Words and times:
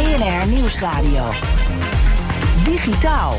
BNR 0.00 0.46
Nieuwsradio. 0.46 1.30
Digitaal. 2.64 3.36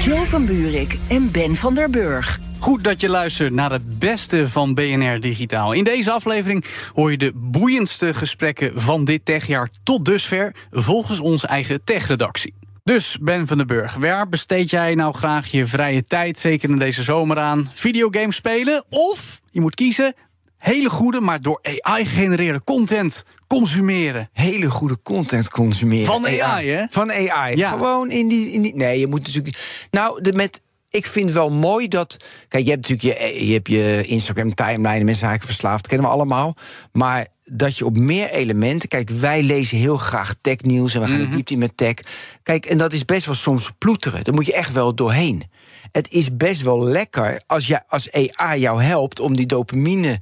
Joe 0.00 0.26
van 0.26 0.46
Buurik 0.46 0.98
en 1.08 1.30
Ben 1.30 1.56
van 1.56 1.74
der 1.74 1.90
Burg. 1.90 2.38
Goed 2.58 2.84
dat 2.84 3.00
je 3.00 3.08
luistert 3.08 3.52
naar 3.52 3.70
het 3.70 3.98
beste 3.98 4.48
van 4.48 4.74
BNR 4.74 5.20
Digitaal. 5.20 5.72
In 5.72 5.84
deze 5.84 6.10
aflevering 6.10 6.64
hoor 6.94 7.10
je 7.10 7.16
de 7.16 7.32
boeiendste 7.34 8.14
gesprekken 8.14 8.80
van 8.80 9.04
dit 9.04 9.24
techjaar 9.24 9.68
tot 9.82 10.04
dusver, 10.04 10.54
volgens 10.70 11.20
onze 11.20 11.46
eigen 11.46 11.84
techredactie. 11.84 12.54
Dus 12.84 13.18
Ben 13.20 13.46
van 13.46 13.56
der 13.56 13.66
Burg, 13.66 13.94
waar 13.94 14.28
besteed 14.28 14.70
jij 14.70 14.94
nou 14.94 15.14
graag 15.14 15.46
je 15.46 15.66
vrije 15.66 16.04
tijd, 16.04 16.38
zeker 16.38 16.70
in 16.70 16.78
deze 16.78 17.02
zomer 17.02 17.38
aan? 17.38 17.68
Videogames 17.72 18.36
spelen 18.36 18.84
of, 18.88 19.40
je 19.50 19.60
moet 19.60 19.74
kiezen, 19.74 20.14
hele 20.58 20.90
goede, 20.90 21.20
maar 21.20 21.40
door 21.40 21.60
AI 21.80 22.06
gegenereerde 22.06 22.64
content 22.64 23.24
consumeren. 23.46 24.28
Hele 24.32 24.70
goede 24.70 24.98
content 25.02 25.50
consumeren. 25.50 26.06
Van 26.06 26.26
AI, 26.26 26.68
hè? 26.68 26.84
Van 26.90 27.12
AI. 27.12 27.56
Ja. 27.56 27.70
Gewoon 27.70 28.10
in 28.10 28.28
die, 28.28 28.52
in 28.52 28.62
die. 28.62 28.74
Nee, 28.74 28.98
je 28.98 29.06
moet 29.06 29.26
natuurlijk. 29.26 29.86
Nou, 29.90 30.22
de, 30.22 30.32
met. 30.32 30.62
Ik 30.90 31.06
vind 31.06 31.32
wel 31.32 31.50
mooi 31.50 31.88
dat. 31.88 32.16
Kijk, 32.48 32.64
je 32.64 32.70
hebt 32.70 32.88
natuurlijk 32.88 33.18
je, 33.20 33.46
je, 33.46 33.52
hebt 33.52 33.68
je 33.68 34.02
Instagram 34.06 34.54
timeline, 34.54 34.84
mensen 34.86 35.16
zijn 35.16 35.30
eigenlijk 35.30 35.44
verslaafd, 35.44 35.86
kennen 35.86 36.06
we 36.06 36.12
allemaal. 36.12 36.56
Maar 36.92 37.26
dat 37.44 37.78
je 37.78 37.84
op 37.84 37.98
meer 37.98 38.30
elementen. 38.30 38.88
Kijk, 38.88 39.10
wij 39.10 39.42
lezen 39.42 39.78
heel 39.78 39.96
graag 39.96 40.34
technieuws 40.40 40.94
en 40.94 41.00
we 41.00 41.06
gaan 41.06 41.18
de 41.18 41.28
diepte 41.28 41.52
in 41.52 41.58
met 41.58 41.76
tech. 41.76 41.94
Kijk, 42.42 42.66
en 42.66 42.76
dat 42.76 42.92
is 42.92 43.04
best 43.04 43.26
wel 43.26 43.34
soms 43.34 43.70
ploeteren. 43.78 44.24
Daar 44.24 44.34
moet 44.34 44.46
je 44.46 44.54
echt 44.54 44.72
wel 44.72 44.94
doorheen. 44.94 45.44
Het 45.92 46.10
is 46.10 46.36
best 46.36 46.62
wel 46.62 46.84
lekker 46.84 47.42
als, 47.46 47.66
je, 47.66 47.88
als 47.88 48.12
AI 48.12 48.60
jou 48.60 48.82
helpt 48.82 49.20
om 49.20 49.36
die 49.36 49.46
dopamine 49.46 50.20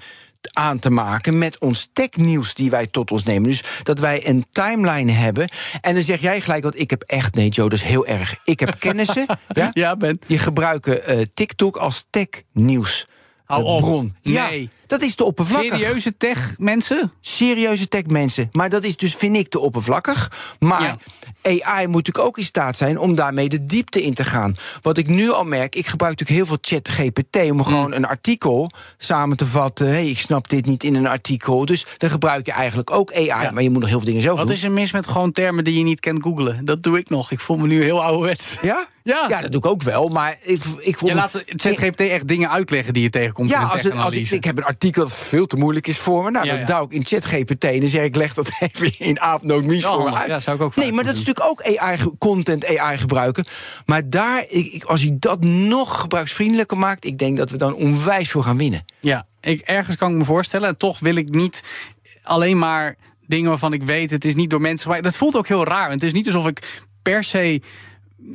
aan 0.53 0.79
te 0.79 0.91
maken 0.91 1.39
met 1.39 1.59
ons 1.59 1.89
technieuws 1.93 2.55
die 2.55 2.71
wij 2.71 2.87
tot 2.87 3.11
ons 3.11 3.23
nemen. 3.25 3.49
Dus 3.49 3.63
dat 3.83 3.99
wij 3.99 4.29
een 4.29 4.47
timeline 4.53 5.13
hebben. 5.13 5.49
En 5.81 5.95
dan 5.95 6.03
zeg 6.03 6.21
jij 6.21 6.41
gelijk, 6.41 6.63
want 6.63 6.79
ik 6.79 6.91
heb 6.91 7.03
echt, 7.03 7.35
nee 7.35 7.49
Joe, 7.49 7.69
dat 7.69 7.79
is 7.79 7.85
heel 7.85 8.07
erg. 8.07 8.35
Ik 8.45 8.61
heb 8.61 8.75
kennissen, 8.79 9.27
ja? 9.49 9.71
Ja, 9.73 9.97
Ben. 9.97 10.19
die 10.27 10.39
gebruiken 10.39 11.05
eh, 11.05 11.21
TikTok 11.35 11.77
als 11.77 12.07
technieuws. 12.11 13.07
Hou 13.45 13.63
eh, 13.63 13.75
op. 13.75 13.81
bron. 13.81 14.17
Ja, 14.23 14.49
Nee. 14.49 14.71
Dat 15.01 15.03
is 15.09 15.15
te 15.15 15.25
oppervlakkig. 15.25 15.73
Serieuze 15.73 16.17
tech 16.17 16.55
mensen? 16.59 17.13
Serieuze 17.21 17.89
techmensen. 17.89 18.49
Maar 18.53 18.69
dat 18.69 18.85
is 18.85 18.97
dus, 18.97 19.15
vind 19.15 19.37
ik, 19.37 19.49
te 19.49 19.59
oppervlakkig. 19.59 20.31
Maar 20.59 20.97
AI 21.43 21.87
moet 21.87 21.95
natuurlijk 22.07 22.27
ook 22.27 22.39
in 22.39 22.45
staat 22.45 22.77
zijn 22.77 22.99
om 22.99 23.15
daarmee 23.15 23.49
de 23.49 23.65
diepte 23.65 24.03
in 24.03 24.15
te 24.15 24.25
gaan. 24.25 24.55
Wat 24.83 24.99
ik 24.99 25.07
nu 25.07 25.31
al 25.31 25.45
merk, 25.45 25.75
ik 25.75 25.87
gebruik 25.87 26.19
natuurlijk 26.19 26.49
heel 26.49 26.59
veel 26.59 26.79
chat 26.79 26.89
GPT... 26.89 27.51
om 27.51 27.65
gewoon 27.65 27.93
een 27.93 28.05
artikel 28.07 28.71
samen 28.99 29.37
te 29.37 29.47
vatten. 29.47 29.87
hey, 29.89 30.07
ik 30.07 30.19
snap 30.19 30.49
dit 30.49 30.67
niet 30.67 30.85
in 30.85 30.95
een 30.95 31.07
artikel. 31.07 31.65
Dus 31.67 31.87
dan 31.99 32.11
gebruik 32.11 32.47
je 32.47 32.53
eigenlijk 32.53 32.91
ook 32.91 33.13
AI. 33.15 33.51
Maar 33.53 33.63
je 33.63 33.71
moet 33.71 33.81
nog 33.81 33.89
heel 33.89 33.99
veel 33.99 34.07
dingen 34.07 34.23
zelf 34.23 34.39
Wat 34.39 34.47
doen. 34.47 34.57
is 34.57 34.63
er 34.63 34.73
mis 34.73 34.93
met 34.93 35.07
gewoon 35.07 35.33
termen 35.33 35.65
die 35.65 35.79
je 35.79 35.85
niet 35.85 36.01
kent 36.01 36.23
googlen? 36.23 36.65
Dat 36.65 36.83
doe 36.83 36.99
ik 36.99 37.09
nog. 37.11 37.31
Ik 37.31 37.41
voel 37.41 37.57
me 37.57 37.67
nu 37.67 37.83
heel 37.83 38.03
ouderwets. 38.03 38.57
Ja? 38.63 38.87
Ja. 39.05 39.27
ja, 39.29 39.41
dat 39.41 39.53
doe 39.53 39.61
ik 39.61 39.67
ook 39.67 39.83
wel. 39.83 40.09
Maar 40.09 40.37
ik, 40.43 40.63
ik 40.79 40.99
voel 40.99 41.09
Je 41.09 41.15
me- 41.15 41.21
laat 41.21 41.43
ChatGPT 41.47 42.01
echt 42.01 42.29
dingen 42.29 42.51
uitleggen 42.51 42.93
die 42.93 43.03
je 43.03 43.11
tegenkomt 43.11 43.51
in 43.51 43.57
Ja, 43.57 43.63
een 43.63 43.71
als, 43.71 43.83
het, 43.83 43.93
als 43.95 44.15
ik, 44.15 44.31
ik 44.31 44.45
heb 44.45 44.57
een 44.57 44.65
artikel 44.65 44.84
dat 44.93 45.15
veel 45.15 45.47
te 45.47 45.57
moeilijk 45.57 45.87
is 45.87 45.99
voor 45.99 46.25
me. 46.25 46.31
Nou, 46.31 46.47
dan 46.49 46.65
duw 46.65 46.83
ik 46.85 46.93
in 46.93 47.05
ChatGPT 47.05 47.65
en 47.65 47.81
dan 47.81 47.89
zeg 47.89 48.03
ik, 48.05 48.17
leg 48.17 48.35
dat 48.35 48.51
even 48.61 48.99
in 48.99 49.21
aapnootmies 49.21 49.85
voor 49.85 50.03
me 50.03 50.15
uit. 50.15 50.29
Ja, 50.29 50.41
zou 50.41 50.57
ik 50.57 50.63
ook 50.63 50.77
nee, 50.77 50.93
maar 50.93 51.05
dat 51.05 51.13
is 51.13 51.19
natuurlijk 51.25 51.47
ook 51.47 51.77
AI, 51.79 51.99
ge- 51.99 52.13
content 52.19 52.79
AI 52.79 52.99
gebruiken. 52.99 53.45
Maar 53.87 54.11
daar, 54.11 54.45
ik, 54.49 54.85
als 54.85 55.01
hij 55.03 55.17
dat 55.19 55.45
nog 55.45 56.01
gebruiksvriendelijker 56.01 56.79
maakt... 56.79 57.05
ik 57.05 57.19
denk 57.19 57.37
dat 57.37 57.51
we 57.51 57.57
dan 57.57 57.75
onwijs 57.75 58.31
veel 58.31 58.43
gaan 58.43 58.59
winnen. 58.59 58.85
Ja, 59.01 59.27
ik, 59.41 59.61
ergens 59.61 59.97
kan 59.97 60.11
ik 60.11 60.17
me 60.17 60.25
voorstellen. 60.25 60.69
En 60.69 60.77
toch 60.77 60.99
wil 60.99 61.17
ik 61.17 61.29
niet 61.29 61.63
alleen 62.23 62.59
maar 62.59 62.97
dingen 63.27 63.49
waarvan 63.49 63.73
ik 63.73 63.83
weet... 63.83 64.11
het 64.11 64.25
is 64.25 64.35
niet 64.35 64.51
door 64.51 64.61
mensen 64.61 64.87
gemaakt. 64.87 65.05
Dat 65.05 65.17
voelt 65.17 65.37
ook 65.37 65.49
heel 65.49 65.65
raar. 65.65 65.91
Het 65.91 66.03
is 66.03 66.13
niet 66.13 66.27
alsof 66.27 66.47
ik 66.47 66.83
per 67.03 67.25
se 67.25 67.63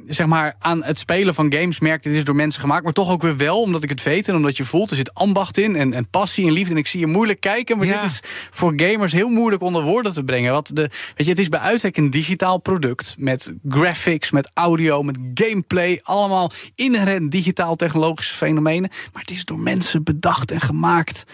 zeg 0.07 0.27
maar, 0.27 0.55
aan 0.59 0.83
het 0.83 0.99
spelen 0.99 1.33
van 1.33 1.53
games 1.53 1.79
merk... 1.79 2.03
dit 2.03 2.13
is 2.13 2.23
door 2.23 2.35
mensen 2.35 2.61
gemaakt, 2.61 2.83
maar 2.83 2.93
toch 2.93 3.09
ook 3.09 3.21
weer 3.21 3.37
wel... 3.37 3.61
omdat 3.61 3.83
ik 3.83 3.89
het 3.89 4.03
weet 4.03 4.27
en 4.27 4.35
omdat 4.35 4.57
je 4.57 4.65
voelt, 4.65 4.89
er 4.89 4.95
zit 4.95 5.13
ambacht 5.13 5.57
in... 5.57 5.75
en, 5.75 5.93
en 5.93 6.09
passie 6.09 6.47
en 6.47 6.51
liefde. 6.51 6.73
En 6.73 6.79
ik 6.79 6.87
zie 6.87 6.99
je 6.99 7.07
moeilijk 7.07 7.39
kijken... 7.39 7.77
maar 7.77 7.85
Ja. 7.85 8.01
dit 8.01 8.09
is 8.09 8.19
voor 8.49 8.73
gamers 8.75 9.11
heel 9.11 9.29
moeilijk 9.29 9.61
onder 9.61 9.83
woorden 9.83 10.13
te 10.13 10.23
brengen. 10.23 10.51
Wat 10.51 10.71
de, 10.73 10.81
weet 10.81 11.25
je, 11.25 11.29
het 11.29 11.39
is 11.39 11.49
bij 11.49 11.59
uitstek 11.59 11.97
een 11.97 12.09
digitaal 12.09 12.57
product... 12.57 13.15
met 13.17 13.53
graphics, 13.69 14.31
met 14.31 14.51
audio, 14.53 15.03
met 15.03 15.17
gameplay... 15.33 15.99
allemaal 16.03 16.51
inherent 16.75 17.31
digitaal-technologische 17.31 18.35
fenomenen. 18.35 18.89
Maar 19.13 19.21
het 19.21 19.31
is 19.31 19.45
door 19.45 19.59
mensen 19.59 20.03
bedacht 20.03 20.51
en 20.51 20.59
gemaakt... 20.61 21.25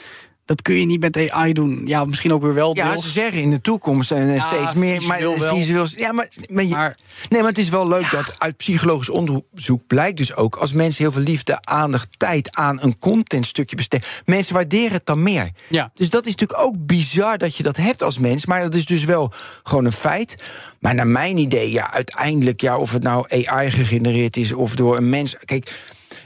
Dat 0.45 0.61
kun 0.61 0.75
je 0.75 0.85
niet 0.85 1.00
met 1.00 1.29
AI 1.31 1.53
doen. 1.53 1.81
Ja, 1.85 2.06
misschien 2.06 2.33
ook 2.33 2.41
weer 2.41 2.53
wel. 2.53 2.75
Ja, 2.75 2.88
deels. 2.89 3.03
ze 3.03 3.09
zeggen 3.09 3.41
in 3.41 3.50
de 3.50 3.61
toekomst 3.61 4.11
en 4.11 4.28
eh, 4.29 4.35
Ja, 4.35 4.41
steeds 4.41 4.73
meer. 4.73 5.01
Maar 5.03 5.17
visueel 5.17 5.56
visueel. 5.57 5.88
Ja, 5.95 6.11
maar, 6.11 6.28
maar, 6.50 6.63
je- 6.63 6.69
Maar- 6.69 6.97
nee, 7.29 7.39
maar 7.39 7.50
het 7.50 7.57
is 7.57 7.69
wel 7.69 7.88
leuk 7.88 8.11
dat 8.11 8.35
uit 8.38 8.57
psychologisch 8.57 9.09
onderzoek 9.09 9.88
blijkt 9.88 10.17
dus 10.17 10.35
ook. 10.35 10.55
als 10.55 10.73
mensen 10.73 11.03
heel 11.03 11.11
veel 11.13 11.22
liefde, 11.22 11.61
aandacht, 11.61 12.07
tijd 12.19 12.55
aan 12.55 12.78
een 12.81 13.00
contentstukje 13.00 13.75
besteden. 13.75 14.07
mensen 14.25 14.53
waarderen 14.53 14.91
het 14.91 15.05
dan 15.05 15.23
meer. 15.23 15.50
Ja. 15.69 15.91
Dus 15.95 16.09
dat 16.09 16.25
is 16.25 16.31
natuurlijk 16.35 16.61
ook 16.61 16.85
bizar 16.85 17.38
dat 17.38 17.55
je 17.55 17.63
dat 17.63 17.78
hebt 17.78 18.03
als 18.03 18.17
mens. 18.17 18.45
Maar 18.45 18.61
dat 18.61 18.75
is 18.75 18.85
dus 18.85 19.03
wel 19.03 19.31
gewoon 19.63 19.85
een 19.85 19.91
feit. 19.91 20.44
Maar 20.79 20.95
naar 20.95 21.07
mijn 21.07 21.38
idee, 21.38 21.72
ja, 21.72 21.94
uiteindelijk, 21.94 22.61
ja, 22.61 22.78
of 22.78 22.91
het 22.91 23.03
nou 23.03 23.45
AI 23.45 23.72
gegenereerd 23.72 24.38
is 24.38 24.53
of 24.53 24.75
door 24.75 24.97
een 24.97 25.09
mens. 25.09 25.35
Kijk, 25.45 25.81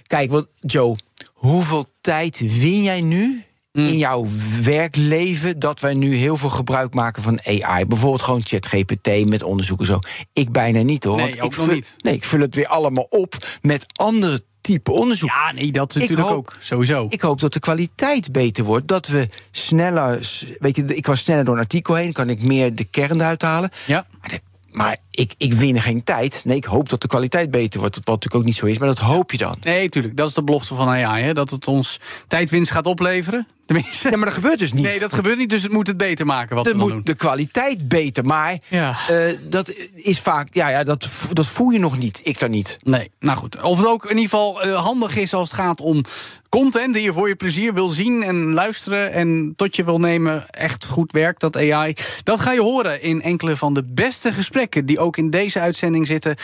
kijk 0.07 0.31
wat, 0.31 0.47
Joe, 0.59 0.95
hoeveel 1.33 1.85
tijd 2.01 2.39
win 2.59 2.83
jij 2.83 3.01
nu? 3.01 3.43
In 3.71 3.97
jouw 3.97 4.27
werkleven 4.63 5.59
dat 5.59 5.79
wij 5.79 5.93
nu 5.93 6.15
heel 6.15 6.37
veel 6.37 6.49
gebruik 6.49 6.93
maken 6.93 7.23
van 7.23 7.39
AI. 7.45 7.85
Bijvoorbeeld 7.85 8.21
gewoon 8.21 8.41
ChatGPT 8.43 9.29
met 9.29 9.43
onderzoeken 9.43 9.85
zo. 9.85 9.99
Ik 10.33 10.51
bijna 10.51 10.81
niet 10.81 11.03
hoor. 11.03 11.15
Nee, 11.15 11.25
want 11.25 11.39
ook 11.41 11.45
ik 11.51 11.53
vul, 11.53 11.73
niet. 11.73 11.95
Nee, 11.97 12.13
ik 12.13 12.23
vul 12.23 12.39
het 12.39 12.55
weer 12.55 12.67
allemaal 12.67 13.07
op 13.09 13.35
met 13.61 13.85
andere 13.95 14.43
type 14.61 14.91
onderzoek. 14.91 15.29
Ja, 15.29 15.51
nee, 15.51 15.71
dat 15.71 15.93
natuurlijk 15.95 16.27
hoop- 16.27 16.37
ook. 16.37 16.55
Sowieso. 16.59 17.07
Ik 17.09 17.21
hoop 17.21 17.39
dat 17.39 17.53
de 17.53 17.59
kwaliteit 17.59 18.31
beter 18.31 18.63
wordt. 18.63 18.87
Dat 18.87 19.07
we 19.07 19.27
sneller. 19.51 20.19
Weet 20.59 20.75
je, 20.75 20.83
ik 20.95 21.05
was 21.05 21.19
sneller 21.19 21.45
door 21.45 21.53
een 21.53 21.59
artikel 21.61 21.95
heen. 21.95 22.13
Kan 22.13 22.29
ik 22.29 22.43
meer 22.43 22.75
de 22.75 22.83
kern 22.83 23.15
eruit 23.19 23.41
halen. 23.41 23.69
ja. 23.85 24.05
Maar, 24.21 24.29
de- 24.29 24.41
maar 24.71 24.97
ik, 25.11 25.33
ik 25.37 25.53
win 25.53 25.81
geen 25.81 26.03
tijd. 26.03 26.41
Nee, 26.45 26.57
ik 26.57 26.65
hoop 26.65 26.89
dat 26.89 27.01
de 27.01 27.07
kwaliteit 27.07 27.51
beter 27.51 27.79
wordt. 27.79 27.95
Wat 27.95 28.05
natuurlijk 28.05 28.35
ook 28.35 28.43
niet 28.45 28.55
zo 28.55 28.65
is. 28.65 28.77
Maar 28.77 28.87
dat 28.87 28.97
hoop 28.99 29.31
je 29.31 29.37
dan. 29.37 29.55
Nee, 29.61 29.89
tuurlijk. 29.89 30.17
Dat 30.17 30.27
is 30.27 30.33
de 30.33 30.43
belofte 30.43 30.75
van 30.75 30.87
AI. 30.87 31.23
Hè? 31.23 31.33
Dat 31.33 31.49
het 31.49 31.67
ons 31.67 31.99
tijdwinst 32.27 32.71
gaat 32.71 32.85
opleveren. 32.85 33.47
Tenminste. 33.69 34.09
Ja, 34.09 34.15
maar 34.17 34.25
dat 34.25 34.33
gebeurt 34.33 34.59
dus 34.59 34.73
niet. 34.73 34.83
Nee, 34.83 34.99
dat 34.99 35.13
gebeurt 35.13 35.37
niet. 35.37 35.49
Dus 35.49 35.63
het 35.63 35.71
moet 35.71 35.87
het 35.87 35.97
beter 35.97 36.25
maken 36.25 36.55
wat 36.55 36.65
Het 36.65 36.75
moet 36.77 36.89
doen. 36.89 37.01
de 37.03 37.15
kwaliteit 37.15 37.87
beter. 37.87 38.25
Maar 38.25 38.57
Ja. 38.67 38.95
eh, 39.07 39.33
dat 39.49 39.73
is 39.95 40.19
vaak. 40.19 40.47
Ja, 40.51 40.69
ja 40.69 40.83
dat, 40.83 41.07
dat 41.33 41.47
voel 41.47 41.69
je 41.69 41.79
nog 41.79 41.97
niet. 41.97 42.21
Ik 42.23 42.39
dan 42.39 42.49
niet. 42.49 42.77
Nee, 42.83 43.11
nou 43.19 43.37
goed. 43.37 43.61
Of 43.61 43.77
het 43.77 43.87
ook 43.87 44.03
in 44.03 44.09
ieder 44.09 44.23
geval 44.29 44.61
eh, 44.61 44.83
handig 44.85 45.17
is 45.17 45.33
als 45.33 45.51
het 45.51 45.59
gaat 45.59 45.81
om 45.81 46.03
content 46.49 46.93
die 46.93 47.03
je 47.03 47.13
voor 47.13 47.27
je 47.27 47.35
plezier 47.35 47.73
wil 47.73 47.89
zien 47.89 48.23
en 48.23 48.53
luisteren 48.53 49.11
en 49.13 49.53
tot 49.55 49.75
je 49.75 49.83
wil 49.83 49.99
nemen. 49.99 50.49
Echt 50.49 50.85
goed 50.85 51.11
werkt 51.11 51.41
dat 51.41 51.57
AI. 51.57 51.93
Dat 52.23 52.39
ga 52.39 52.51
je 52.51 52.61
horen 52.61 53.01
in 53.01 53.21
enkele 53.21 53.55
van 53.55 53.73
de 53.73 53.83
beste 53.83 54.33
gesprekken 54.33 54.85
die 54.85 54.99
ook 54.99 55.17
in 55.17 55.29
deze 55.29 55.59
uitzending 55.59 56.07
zitten. 56.07 56.35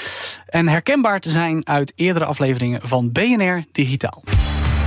En 0.46 0.68
herkenbaar 0.68 1.20
te 1.20 1.30
zijn 1.30 1.68
uit 1.68 1.94
eerdere 1.96 2.26
afleveringen 2.26 2.80
van 2.84 3.12
BNR 3.12 3.64
Digitaal. 3.72 4.24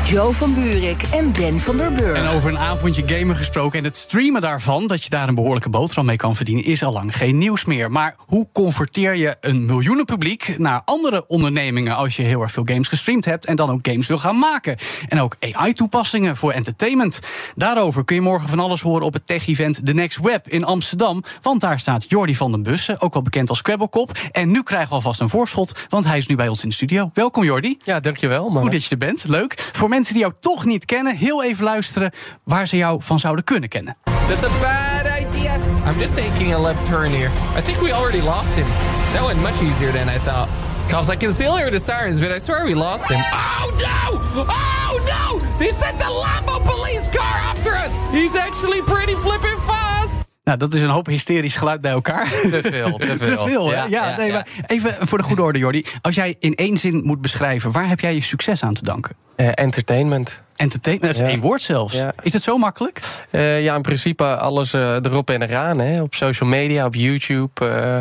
Joe 0.08 0.32
van 0.32 0.54
Buurik 0.54 1.02
en 1.02 1.32
Ben 1.32 1.60
van 1.60 1.76
der 1.76 1.92
Burg. 1.92 2.16
En 2.16 2.26
over 2.26 2.50
een 2.50 2.58
avondje 2.58 3.02
gamen 3.06 3.36
gesproken 3.36 3.78
en 3.78 3.84
het 3.84 3.96
streamen 3.96 4.40
daarvan, 4.40 4.86
dat 4.86 5.04
je 5.04 5.10
daar 5.10 5.28
een 5.28 5.34
behoorlijke 5.34 5.68
boterham 5.68 6.06
mee 6.06 6.16
kan 6.16 6.36
verdienen, 6.36 6.64
is 6.64 6.82
al 6.82 6.92
lang 6.92 7.16
geen 7.16 7.38
nieuws 7.38 7.64
meer. 7.64 7.90
Maar 7.90 8.14
hoe 8.18 8.48
converteer 8.52 9.16
je 9.16 9.36
een 9.40 9.66
miljoenenpubliek 9.66 10.58
naar 10.58 10.82
andere 10.84 11.26
ondernemingen 11.26 11.96
als 11.96 12.16
je 12.16 12.22
heel 12.22 12.42
erg 12.42 12.52
veel 12.52 12.62
games 12.64 12.88
gestreamd 12.88 13.24
hebt 13.24 13.46
en 13.46 13.56
dan 13.56 13.70
ook 13.70 13.88
games 13.88 14.06
wil 14.06 14.18
gaan 14.18 14.38
maken? 14.38 14.76
En 15.08 15.20
ook 15.20 15.36
AI-toepassingen 15.40 16.36
voor 16.36 16.52
entertainment. 16.52 17.20
Daarover 17.54 18.04
kun 18.04 18.16
je 18.16 18.22
morgen 18.22 18.48
van 18.48 18.60
alles 18.60 18.80
horen 18.80 19.06
op 19.06 19.12
het 19.12 19.26
tech-event 19.26 19.86
The 19.86 19.92
Next 19.94 20.18
Web 20.18 20.48
in 20.48 20.64
Amsterdam. 20.64 21.24
Want 21.42 21.60
daar 21.60 21.80
staat 21.80 22.04
Jordi 22.08 22.34
van 22.34 22.50
den 22.50 22.62
Bussen, 22.62 23.00
ook 23.00 23.12
wel 23.12 23.22
bekend 23.22 23.48
als 23.48 23.62
Kwebbelkop. 23.62 24.12
En 24.32 24.50
nu 24.50 24.62
krijgen 24.62 24.88
we 24.88 24.94
alvast 24.94 25.20
een 25.20 25.28
voorschot, 25.28 25.72
want 25.88 26.04
hij 26.04 26.18
is 26.18 26.26
nu 26.26 26.36
bij 26.36 26.48
ons 26.48 26.62
in 26.62 26.68
de 26.68 26.74
studio. 26.74 27.10
Welkom 27.14 27.44
Jordi. 27.44 27.76
Ja, 27.84 28.00
dankjewel. 28.00 28.48
Maar 28.48 28.62
Goed 28.62 28.72
dat 28.72 28.84
je 28.84 28.90
er 28.90 28.98
bent, 28.98 29.24
leuk. 29.26 29.70
Voor 29.72 29.88
mensen 29.98 30.14
die 30.16 30.22
jou 30.22 30.34
toch 30.40 30.64
niet 30.64 30.84
kennen, 30.84 31.16
heel 31.16 31.42
even 31.42 31.64
luisteren 31.64 32.12
waar 32.44 32.66
ze 32.66 32.76
jou 32.76 33.02
van 33.02 33.18
zouden 33.18 33.44
kunnen 33.44 33.68
kennen. 33.68 33.96
That's 34.04 34.44
a 34.44 34.50
bad 34.60 35.06
idea. 35.20 35.54
I'm 35.86 35.98
just 35.98 36.14
taking 36.14 36.54
a 36.54 36.58
left 36.58 36.84
turn 36.84 37.10
here. 37.10 37.30
I 37.58 37.62
think 37.62 37.80
we 37.80 37.92
already 37.92 38.22
lost 38.22 38.54
him. 38.54 38.66
That 39.12 39.24
went 39.24 39.40
much 39.40 39.60
easier 39.62 39.92
than 39.92 40.08
I 40.08 40.18
thought. 40.18 40.48
Cause 40.88 41.12
I 41.12 41.16
can 41.16 41.32
still 41.32 41.56
hear 41.56 41.70
the 41.70 41.78
sirens, 41.78 42.20
but 42.20 42.30
I 42.30 42.38
swear 42.38 42.64
we 42.64 42.74
lost 42.74 43.10
him. 43.10 43.20
Oh 43.32 43.70
no! 43.78 44.44
Oh 44.48 44.94
no! 45.04 45.38
They 45.58 45.70
sent 45.70 45.98
the 45.98 46.04
Lambo 46.04 46.60
police 46.60 47.08
car 47.08 47.40
after 47.50 47.72
us! 47.74 47.92
He's 48.10 48.36
actually 48.36 48.80
pretty 48.82 49.14
flipping 49.14 49.58
fast! 49.66 50.27
Nou, 50.48 50.60
dat 50.60 50.74
is 50.74 50.82
een 50.82 50.88
hoop 50.88 51.06
hysterisch 51.06 51.56
geluid 51.56 51.80
bij 51.80 51.90
elkaar. 51.90 52.28
Te 52.28 52.58
veel, 52.62 52.98
te 52.98 53.06
veel. 53.18 53.36
te 53.36 53.48
veel, 53.48 53.68
hè? 53.68 53.74
Ja, 53.74 53.84
Ja, 53.84 54.08
ja, 54.08 54.16
nee, 54.16 54.26
ja. 54.26 54.32
maar 54.32 54.48
even 54.66 54.96
voor 55.00 55.18
de 55.18 55.24
goede 55.24 55.42
orde, 55.42 55.58
Jordi. 55.58 55.84
Als 56.00 56.14
jij 56.14 56.36
in 56.38 56.54
één 56.54 56.78
zin 56.78 57.02
moet 57.04 57.20
beschrijven, 57.20 57.72
waar 57.72 57.88
heb 57.88 58.00
jij 58.00 58.14
je 58.14 58.22
succes 58.22 58.62
aan 58.62 58.74
te 58.74 58.84
danken? 58.84 59.16
Eh, 59.36 59.48
entertainment. 59.54 60.42
Entertainment, 60.58 61.12
dat 61.12 61.22
is 61.22 61.26
Ja. 61.28 61.32
één 61.34 61.40
woord 61.42 61.62
zelfs. 61.62 61.94
Ja. 61.94 62.12
Is 62.22 62.32
het 62.32 62.42
zo 62.42 62.56
makkelijk? 62.58 63.00
Eh, 63.30 63.62
ja, 63.62 63.74
in 63.76 63.82
principe 63.82 64.24
alles 64.36 64.72
eh, 64.72 64.94
erop 65.02 65.30
en 65.30 65.42
eraan. 65.42 65.80
Hè. 65.80 66.02
Op 66.02 66.14
social 66.14 66.48
media, 66.48 66.86
op 66.86 66.94
YouTube. 66.94 67.66
eh, 67.66 67.96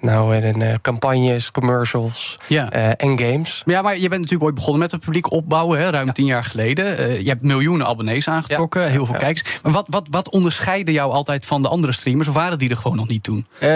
nou, 0.00 0.34
en 0.34 0.62
eh, 0.62 0.74
campagnes, 0.82 1.50
commercials 1.50 2.36
Ja. 2.46 2.70
eh, 2.70 2.88
en 2.96 3.18
games. 3.18 3.62
Ja, 3.66 3.82
maar 3.82 3.94
je 3.94 4.08
bent 4.08 4.20
natuurlijk 4.20 4.42
ooit 4.44 4.54
begonnen 4.54 4.80
met 4.80 4.90
het 4.90 5.00
publiek 5.00 5.32
opbouwen, 5.32 5.78
hè, 5.78 5.90
ruim 5.90 6.12
tien 6.12 6.26
jaar 6.26 6.44
geleden. 6.44 6.98
Eh, 6.98 7.20
je 7.20 7.28
hebt 7.28 7.42
miljoenen 7.42 7.86
abonnees 7.86 8.28
aangetrokken, 8.28 8.90
heel 8.90 9.06
veel 9.06 9.16
kijkers. 9.18 9.60
Maar 9.62 9.72
wat, 9.72 9.86
wat, 9.88 10.06
wat 10.10 10.30
onderscheidde 10.30 10.92
jou 10.92 11.12
altijd 11.12 11.46
van 11.46 11.62
de 11.62 11.68
andere 11.68 11.92
streamers? 11.92 12.28
Of 12.28 12.34
waren 12.34 12.58
die 12.58 12.70
er 12.70 12.76
gewoon 12.76 12.96
nog 12.96 13.08
niet 13.08 13.22
toen? 13.22 13.46
Eh, 13.58 13.70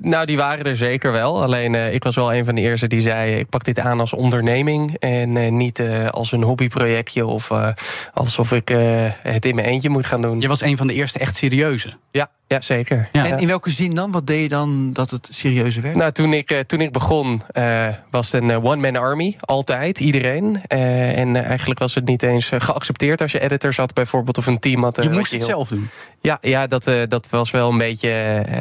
nou, 0.00 0.26
die 0.26 0.36
waren 0.36 0.64
er 0.64 0.76
zeker 0.76 1.12
wel. 1.12 1.42
Alleen 1.42 1.74
eh, 1.74 1.94
ik 1.94 2.04
was 2.04 2.14
wel 2.14 2.34
een 2.34 2.44
van 2.44 2.54
de 2.54 2.60
eerste 2.60 2.86
die 2.86 3.00
zei: 3.00 3.34
ik 3.34 3.48
pak 3.48 3.64
dit 3.64 3.78
aan 3.78 4.00
als 4.00 4.14
onderneming 4.14 4.96
en 4.98 5.36
eh, 5.36 5.50
niet 5.50 5.78
eh, 5.78 6.06
als 6.08 6.32
een 6.32 6.42
hobbyprojectje 6.42 7.26
of 7.30 7.50
eh, 7.50 7.68
alsof 8.14 8.52
ik 8.52 8.70
eh, 8.70 8.78
het 9.22 9.44
in 9.44 9.54
mijn 9.54 9.66
eentje 9.66 9.88
moet 9.88 10.06
gaan 10.06 10.22
doen. 10.22 10.40
Je 10.40 10.48
was 10.48 10.60
een 10.62 10.76
van 10.76 10.86
de 10.86 10.94
eerste 10.94 11.18
echt 11.18 11.36
serieuze. 11.36 11.96
Ja, 12.10 12.30
ja 12.46 12.60
zeker. 12.60 13.08
Ja. 13.12 13.26
En 13.26 13.38
in 13.38 13.46
welke 13.46 13.70
zin 13.70 13.94
dan? 13.94 14.10
Wat 14.10 14.26
deed 14.26 14.42
je 14.42 14.48
dan 14.48 14.92
dat 14.92 15.10
het 15.10 15.28
serieuzer 15.32 15.82
werd? 15.82 15.96
Nou, 15.96 16.12
toen 16.12 16.32
ik, 16.32 16.50
eh, 16.50 16.58
toen 16.58 16.80
ik 16.80 16.92
begon, 16.92 17.42
eh, 17.52 17.88
was 18.10 18.32
het 18.32 18.42
een 18.42 18.62
one-man 18.64 18.96
army. 18.96 19.36
Altijd, 19.40 20.00
iedereen. 20.00 20.60
Eh, 20.66 21.18
en 21.18 21.36
eigenlijk 21.36 21.80
was 21.80 21.94
het 21.94 22.06
niet 22.06 22.22
eens 22.22 22.50
geaccepteerd 22.58 23.20
als 23.20 23.32
je 23.32 23.40
editors 23.40 23.76
had, 23.76 23.94
bijvoorbeeld, 23.94 24.38
of 24.38 24.46
een 24.46 24.58
team 24.58 24.82
had. 24.82 25.02
Je 25.02 25.10
moest 25.10 25.30
het 25.32 25.40
heel- 25.40 25.48
zelf 25.50 25.68
doen. 25.68 25.88
Ja, 26.22 26.38
ja 26.40 26.66
dat, 26.66 26.86
eh, 26.86 26.94
dat 27.08 27.28
was 27.30 27.50
wel 27.50 27.70
een 27.70 27.78
beetje 27.78 28.08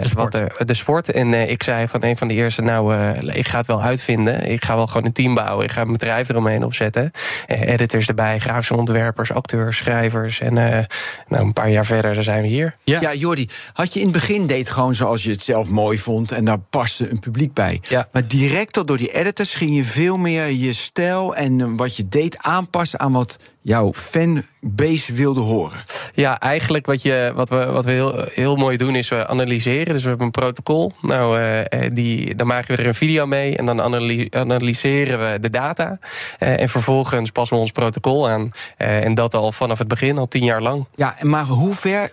De 0.02 0.08
sport. 0.08 0.40
Wat, 0.58 0.68
de 0.68 0.74
sport. 0.74 1.12
En 1.12 1.34
eh, 1.34 1.50
ik 1.50 1.64
zei 1.64 1.88
van 1.88 2.04
een 2.04 2.18
van 2.18 2.28
de 2.28 2.34
eerste, 2.34 2.62
nou, 2.62 2.96
eh, 2.96 3.36
ik 3.38 3.48
ga 3.48 3.58
het 3.58 3.68
wel 3.68 3.82
uitvinden. 3.82 4.50
Ik 4.52 4.64
ga 4.66 4.76
wel 4.76 4.88
gewoon 4.88 5.06
een 5.06 5.12
team 5.14 5.34
bouwen. 5.34 5.66
Ik 5.66 5.72
ga 5.72 5.82
een 5.82 5.92
bedrijf 5.92 6.30
eromheen 6.30 6.64
opzetten. 6.64 7.12
Editors 7.48 8.08
erbij, 8.08 8.40
grafische 8.60 8.76
ontwerpers, 8.76 9.32
acteurs, 9.32 9.78
schrijvers. 9.78 10.40
En 10.40 10.58
eh, 10.58 10.86
nou, 11.28 11.44
een 11.44 11.54
paar 11.54 11.70
jaar 11.70 11.86
verder, 11.86 12.14
dan 12.14 12.24
zijn 12.24 12.42
we 12.42 12.48
hier. 12.48 12.76
Ja. 12.84 13.02
Ja, 13.02 13.14
Jordi, 13.14 13.50
had 13.74 13.94
je 13.94 14.00
in 14.00 14.06
het 14.06 14.16
begin 14.16 14.48
deed 14.48 14.70
gewoon 14.70 14.96
zoals 14.96 15.24
je 15.24 15.32
het 15.32 15.44
zelf 15.44 15.70
mooi 15.70 15.98
vond 15.98 16.32
en 16.32 16.46
daar 16.46 16.60
paste 16.60 17.10
een 17.10 17.20
publiek 17.20 17.54
bij. 17.54 17.82
Ja. 17.88 18.08
Maar 18.12 18.28
direct 18.28 18.78
al 18.78 18.86
door 18.86 18.98
die 18.98 19.14
editors 19.14 19.56
ging 19.56 19.76
je 19.76 19.84
veel 19.84 20.18
meer 20.18 20.52
je 20.52 20.74
stijl 20.74 21.36
en 21.36 21.76
wat 21.76 21.96
je 21.96 22.08
deed 22.08 22.38
aanpassen 22.38 23.00
aan 23.00 23.12
wat 23.12 23.40
jouw 23.62 23.94
fanbase 23.94 25.14
wilde 25.14 25.40
horen. 25.40 25.84
Ja, 26.14 26.40
eigenlijk 26.40 26.86
wat, 26.86 27.02
je, 27.02 27.32
wat 27.36 27.50
we, 27.50 27.66
wat 27.66 27.86
we 27.86 27.92
heel, 27.92 28.26
heel 28.34 28.56
mooi 28.56 28.78
doen 28.78 28.96
is 28.96 29.10
we 29.10 29.28
analyseren. 29.28 29.94
Dus 29.94 30.04
we 30.04 30.10
hebben 30.10 30.26
een 30.26 30.32
protocol. 30.32 30.92
Nou, 31.02 31.38
eh, 31.38 31.60
eh, 31.60 31.92
die, 31.94 32.36
dan 32.36 32.48
maken 32.48 32.76
we 32.76 32.82
er 32.82 32.88
een 32.88 32.96
video 32.96 33.26
mee 33.26 33.58
en 33.58 33.66
dan 33.66 33.82
analy- 33.82 34.28
analyseren 34.32 35.32
we 35.32 35.40
de 35.40 35.50
data. 35.50 36.00
Eh, 36.40 36.62
en 36.62 36.70
vervolgens 36.70 37.32
passen 37.32 37.56
we 37.56 37.62
ons 37.62 37.72
protocol 37.72 38.30
aan. 38.30 38.52
En 38.78 39.14
dat 39.14 39.34
al 39.34 39.52
vanaf 39.52 39.78
het 39.80 39.88
begin, 39.88 40.18
al 40.18 40.28
tien 40.28 40.44
jaar 40.44 40.62
lang. 40.62 40.88
Ja, 40.96 41.16
maar 41.22 41.46
hoe 41.46 41.76
ver 41.76 42.12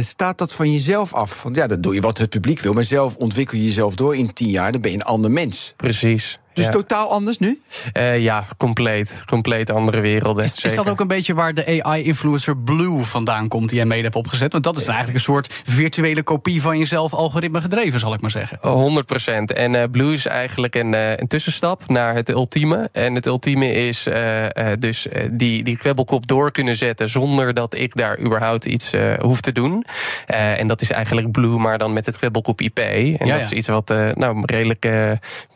staat 0.00 0.38
dat 0.38 0.52
van 0.52 0.72
jezelf 0.72 1.14
af? 1.14 1.42
Want 1.42 1.56
ja, 1.56 1.66
dan 1.66 1.80
doe 1.80 1.94
je 1.94 2.00
wat 2.00 2.18
het 2.18 2.30
publiek 2.30 2.60
wil, 2.60 2.72
maar 2.72 2.84
zelf 2.84 3.16
ontwikkel 3.16 3.58
je 3.58 3.64
jezelf 3.64 3.94
door 3.94 4.16
in 4.16 4.32
tien 4.32 4.50
jaar, 4.50 4.72
dan 4.72 4.80
ben 4.80 4.90
je 4.90 4.96
een 4.96 5.04
ander 5.04 5.30
mens. 5.30 5.74
Precies. 5.76 6.38
Dus 6.56 6.64
ja. 6.64 6.70
totaal 6.70 7.10
anders 7.10 7.38
nu? 7.38 7.60
Eh, 7.92 8.20
ja, 8.20 8.44
compleet. 8.56 9.22
Compleet 9.26 9.70
andere 9.70 10.00
werelden. 10.00 10.44
Is, 10.44 10.64
is 10.64 10.74
dat 10.74 10.88
ook 10.88 11.00
een 11.00 11.06
beetje 11.06 11.34
waar 11.34 11.54
de 11.54 11.82
AI-influencer 11.82 12.56
Blue 12.56 13.04
vandaan 13.04 13.48
komt, 13.48 13.68
die 13.68 13.78
jij 13.78 13.86
mede 13.86 14.02
hebt 14.02 14.14
opgezet? 14.16 14.52
Want 14.52 14.64
dat 14.64 14.76
is 14.76 14.86
eigenlijk 14.86 15.16
een 15.18 15.24
soort 15.24 15.54
virtuele 15.64 16.22
kopie 16.22 16.62
van 16.62 16.78
jezelf, 16.78 17.14
algoritme 17.14 17.60
gedreven, 17.60 18.00
zal 18.00 18.14
ik 18.14 18.20
maar 18.20 18.30
zeggen. 18.30 18.58
100 18.60 19.06
procent. 19.06 19.52
En 19.52 19.74
eh 19.74 19.84
Blue 19.90 20.12
is 20.12 20.26
eigenlijk 20.26 20.74
een, 20.74 20.94
eh, 20.94 21.16
een 21.16 21.26
tussenstap 21.26 21.88
naar 21.88 22.14
het 22.14 22.28
ultieme. 22.28 22.88
En 22.92 23.14
het 23.14 23.26
ultieme 23.26 23.72
is 23.72 24.06
eh, 24.06 24.44
eh, 24.72 24.78
dus 24.78 25.06
die, 25.30 25.62
die 25.62 25.76
kwebbelkop 25.76 26.26
door 26.26 26.50
kunnen 26.50 26.76
zetten 26.76 27.08
zonder 27.08 27.54
dat 27.54 27.74
ik 27.74 27.94
daar 27.94 28.18
überhaupt 28.20 28.64
iets 28.64 28.92
eh, 28.92 29.14
hoef 29.18 29.40
te 29.40 29.52
doen. 29.52 29.84
Eh, 30.26 30.60
en 30.60 30.66
dat 30.66 30.80
is 30.80 30.90
eigenlijk 30.90 31.30
Blue, 31.32 31.58
maar 31.58 31.78
dan 31.78 31.92
met 31.92 32.06
het 32.06 32.18
kwebbelkop 32.18 32.60
IP. 32.60 32.78
En 32.78 33.10
Ja, 33.10 33.16
dat 33.18 33.26
ja. 33.26 33.38
is 33.38 33.50
iets 33.52 33.68
wat 33.68 33.90
eh, 33.90 34.08
nou, 34.14 34.42
redelijk 34.44 34.84
eh, 34.84 35.10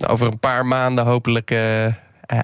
over 0.08 0.26
een 0.26 0.38
paar 0.38 0.66
maanden 0.66 0.89
hopelijk 0.98 1.50
eh, 1.50 1.86
eh, 1.86 1.92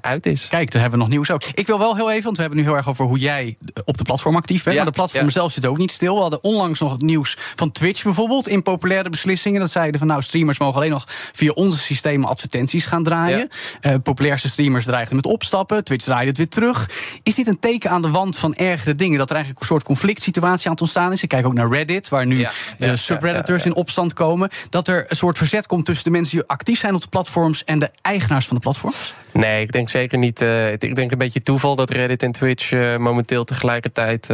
uit 0.01 0.27
is. 0.27 0.49
Kijk, 0.49 0.71
daar 0.71 0.81
hebben 0.81 0.99
we 0.99 1.05
nog 1.05 1.15
nieuws 1.15 1.31
ook. 1.31 1.43
Ik 1.55 1.67
wil 1.67 1.79
wel 1.79 1.97
heel 1.97 2.11
even, 2.11 2.25
want 2.25 2.37
we 2.37 2.43
hebben 2.43 2.61
nu 2.61 2.67
heel 2.67 2.77
erg 2.77 2.89
over 2.89 3.05
hoe 3.05 3.19
jij 3.19 3.57
op 3.85 3.97
de 3.97 4.05
platform 4.05 4.37
actief 4.37 4.63
bent. 4.63 4.77
Ja, 4.77 4.83
maar 4.83 4.93
de 4.93 4.99
platform 4.99 5.25
ja. 5.25 5.31
zelf 5.31 5.53
zit 5.53 5.67
ook 5.67 5.79
niet 5.79 5.91
stil. 5.91 6.15
We 6.15 6.21
hadden 6.21 6.43
onlangs 6.43 6.81
nog 6.81 6.93
het 6.93 7.01
nieuws 7.01 7.37
van 7.55 7.73
Twitch 7.73 8.03
bijvoorbeeld. 8.03 8.49
In 8.49 8.63
populaire 8.63 9.11
beslissingen. 9.11 9.61
Dat 9.61 9.71
zeiden 9.71 9.99
van 9.99 10.09
nou, 10.09 10.23
streamers 10.23 10.59
mogen 10.59 10.77
alleen 10.77 10.91
nog 10.91 11.05
via 11.09 11.53
onze 11.53 11.79
systemen 11.79 12.29
advertenties 12.29 12.87
gaan 12.87 13.03
draaien. 13.03 13.49
Eh, 13.81 13.95
populairste 14.03 14.49
streamers 14.49 14.85
dreigden 14.85 15.17
met 15.17 15.27
opstappen. 15.27 15.85
Twitch 15.85 16.05
draaide 16.05 16.29
het 16.29 16.37
weer 16.37 16.49
terug. 16.49 16.91
Is 17.23 17.35
dit 17.35 17.47
een 17.47 17.59
teken 17.59 17.91
aan 17.91 18.03
de 18.03 18.11
wand 18.11 18.39
van 18.39 18.55
ergere 18.55 18.95
dingen? 18.95 19.19
Dat 19.19 19.29
er 19.29 19.35
eigenlijk 19.35 19.65
een 19.65 19.71
soort 19.71 19.85
conflict 19.85 20.23
situatie 20.23 20.67
aan 20.67 20.73
het 20.73 20.81
ontstaan 20.81 21.13
is. 21.13 21.23
Ik 21.23 21.29
kijk 21.29 21.47
ook 21.47 21.55
naar 21.55 21.69
Reddit, 21.69 22.09
waar 22.09 22.27
nu 22.27 22.47
de 22.79 22.97
subredditors 22.97 23.65
in 23.65 23.75
opstand 23.75 24.13
komen. 24.13 24.51
Dat 24.71 24.89
er 24.89 25.05
een 25.09 25.17
soort 25.17 25.39
verzet 25.39 25.67
komt 25.67 25.85
tussen 25.85 26.05
de 26.05 26.11
mensen 26.11 26.39
die 26.39 26.47
actief 26.47 26.79
zijn 26.79 26.95
op 26.95 27.03
de 27.03 27.09
platforms 27.09 27.65
en 27.65 27.79
de 27.79 27.91
eigenaars 28.03 28.47
van 28.47 28.57
de 28.57 28.63
platforms. 28.63 29.15
Nee, 29.37 29.63
ik 29.63 29.73
denk 29.73 29.89
zeker 29.89 30.19
niet. 30.19 30.43
eh, 30.43 30.73
ik 30.73 30.95
denk 30.95 31.13
een 31.13 31.19
beetje 31.19 31.41
toeval 31.41 31.77
dat 31.77 31.91
Reddit 31.91 32.23
en 32.23 32.33
Twitch 32.33 32.73
eh, 32.73 32.97
momenteel 32.97 33.45
tegelijkertijd. 33.45 34.27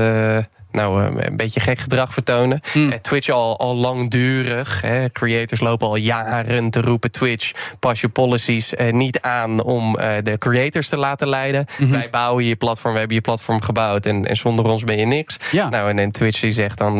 Nou, 0.72 1.02
eh, 1.02 1.26
een 1.28 1.36
beetje 1.36 1.60
gek 1.60 1.78
gedrag 1.78 2.12
vertonen. 2.12 2.60
Hmm. 2.72 2.90
Eh, 2.90 2.98
Twitch 2.98 3.28
al, 3.28 3.58
al 3.58 3.76
langdurig. 3.76 4.80
Hè, 4.80 5.10
creators 5.10 5.60
lopen 5.60 5.86
al 5.86 5.96
jaren 5.96 6.70
te 6.70 6.80
roepen: 6.80 7.10
Twitch, 7.10 7.52
pas 7.78 8.00
je 8.00 8.08
policies 8.08 8.74
eh, 8.74 8.92
niet 8.92 9.20
aan 9.20 9.62
om 9.62 9.98
eh, 9.98 10.14
de 10.22 10.38
creators 10.38 10.88
te 10.88 10.96
laten 10.96 11.28
leiden. 11.28 11.66
Mhm. 11.78 11.90
Wij 11.90 12.10
bouwen 12.10 12.44
je 12.44 12.56
platform, 12.56 12.92
we 12.92 12.98
hebben 12.98 13.16
je 13.16 13.22
platform 13.22 13.62
gebouwd 13.62 14.06
en, 14.06 14.26
en 14.26 14.36
zonder 14.36 14.64
ons 14.64 14.84
ben 14.84 14.98
je 14.98 15.06
niks. 15.06 15.36
Ja. 15.50 15.68
Nou, 15.68 15.90
en, 15.90 15.98
en 15.98 16.10
Twitch 16.10 16.40
die 16.40 16.50
zegt 16.50 16.78
dan: 16.78 16.98